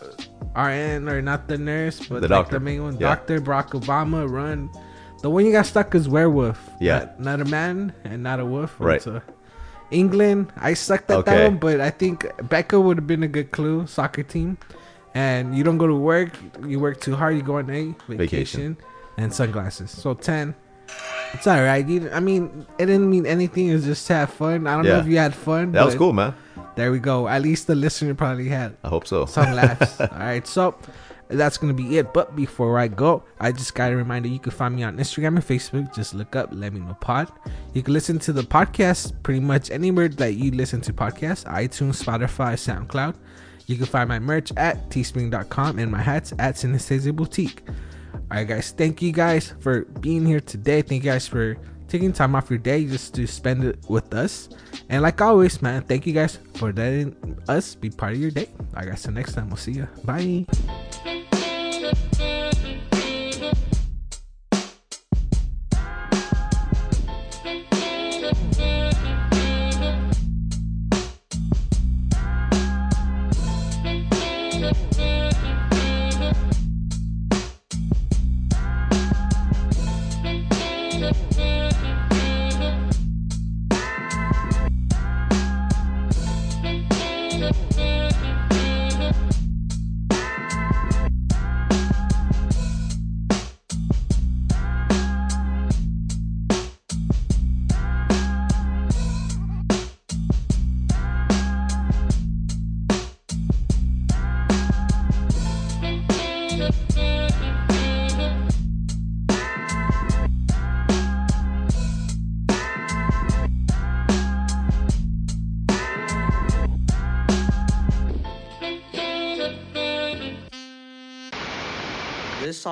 [0.55, 2.59] RN or not the nurse, but The like doctor.
[2.59, 2.93] the main one.
[2.93, 3.09] Yeah.
[3.15, 4.69] Doctor Barack Obama run.
[5.22, 6.69] The one you got stuck is werewolf.
[6.80, 7.09] Yeah.
[7.17, 8.76] not, not a man and not a wolf.
[8.80, 8.97] Right.
[8.97, 9.23] It's a-
[9.91, 10.51] England.
[10.57, 13.85] I sucked at that one, but I think Becca would have been a good clue.
[13.88, 14.57] Soccer team,
[15.13, 16.31] and you don't go to work.
[16.65, 17.35] You work too hard.
[17.35, 18.77] You go on a vacation, Vacation.
[19.17, 19.91] and sunglasses.
[19.91, 20.55] So ten.
[21.34, 21.86] It's all right.
[21.86, 23.68] You, I mean, it didn't mean anything.
[23.68, 24.68] It was just to have fun.
[24.68, 25.72] I don't know if you had fun.
[25.74, 26.34] That was cool, man.
[26.76, 27.28] there we go.
[27.28, 29.26] At least the listener probably had I hope so.
[29.26, 29.99] some laughs.
[29.99, 30.76] All right, so
[31.28, 32.14] that's gonna be it.
[32.14, 35.36] But before I go, I just got a reminder: you can find me on Instagram
[35.36, 35.94] and Facebook.
[35.94, 37.30] Just look up "Let Me Know Pod."
[37.74, 42.02] You can listen to the podcast pretty much anywhere that you listen to podcasts: iTunes,
[42.02, 43.16] Spotify, SoundCloud.
[43.68, 47.64] You can find my merch at teespring.com and my hats at Synesthesia Boutique.
[48.16, 48.72] All right, guys.
[48.72, 50.82] Thank you guys for being here today.
[50.82, 54.50] Thank you guys for taking time off your day just to spend it with us.
[54.90, 57.16] And like always, man, thank you guys for letting
[57.48, 58.50] us be part of your day.
[58.74, 59.88] I guess till next time, we'll see you.
[60.04, 60.46] Bye.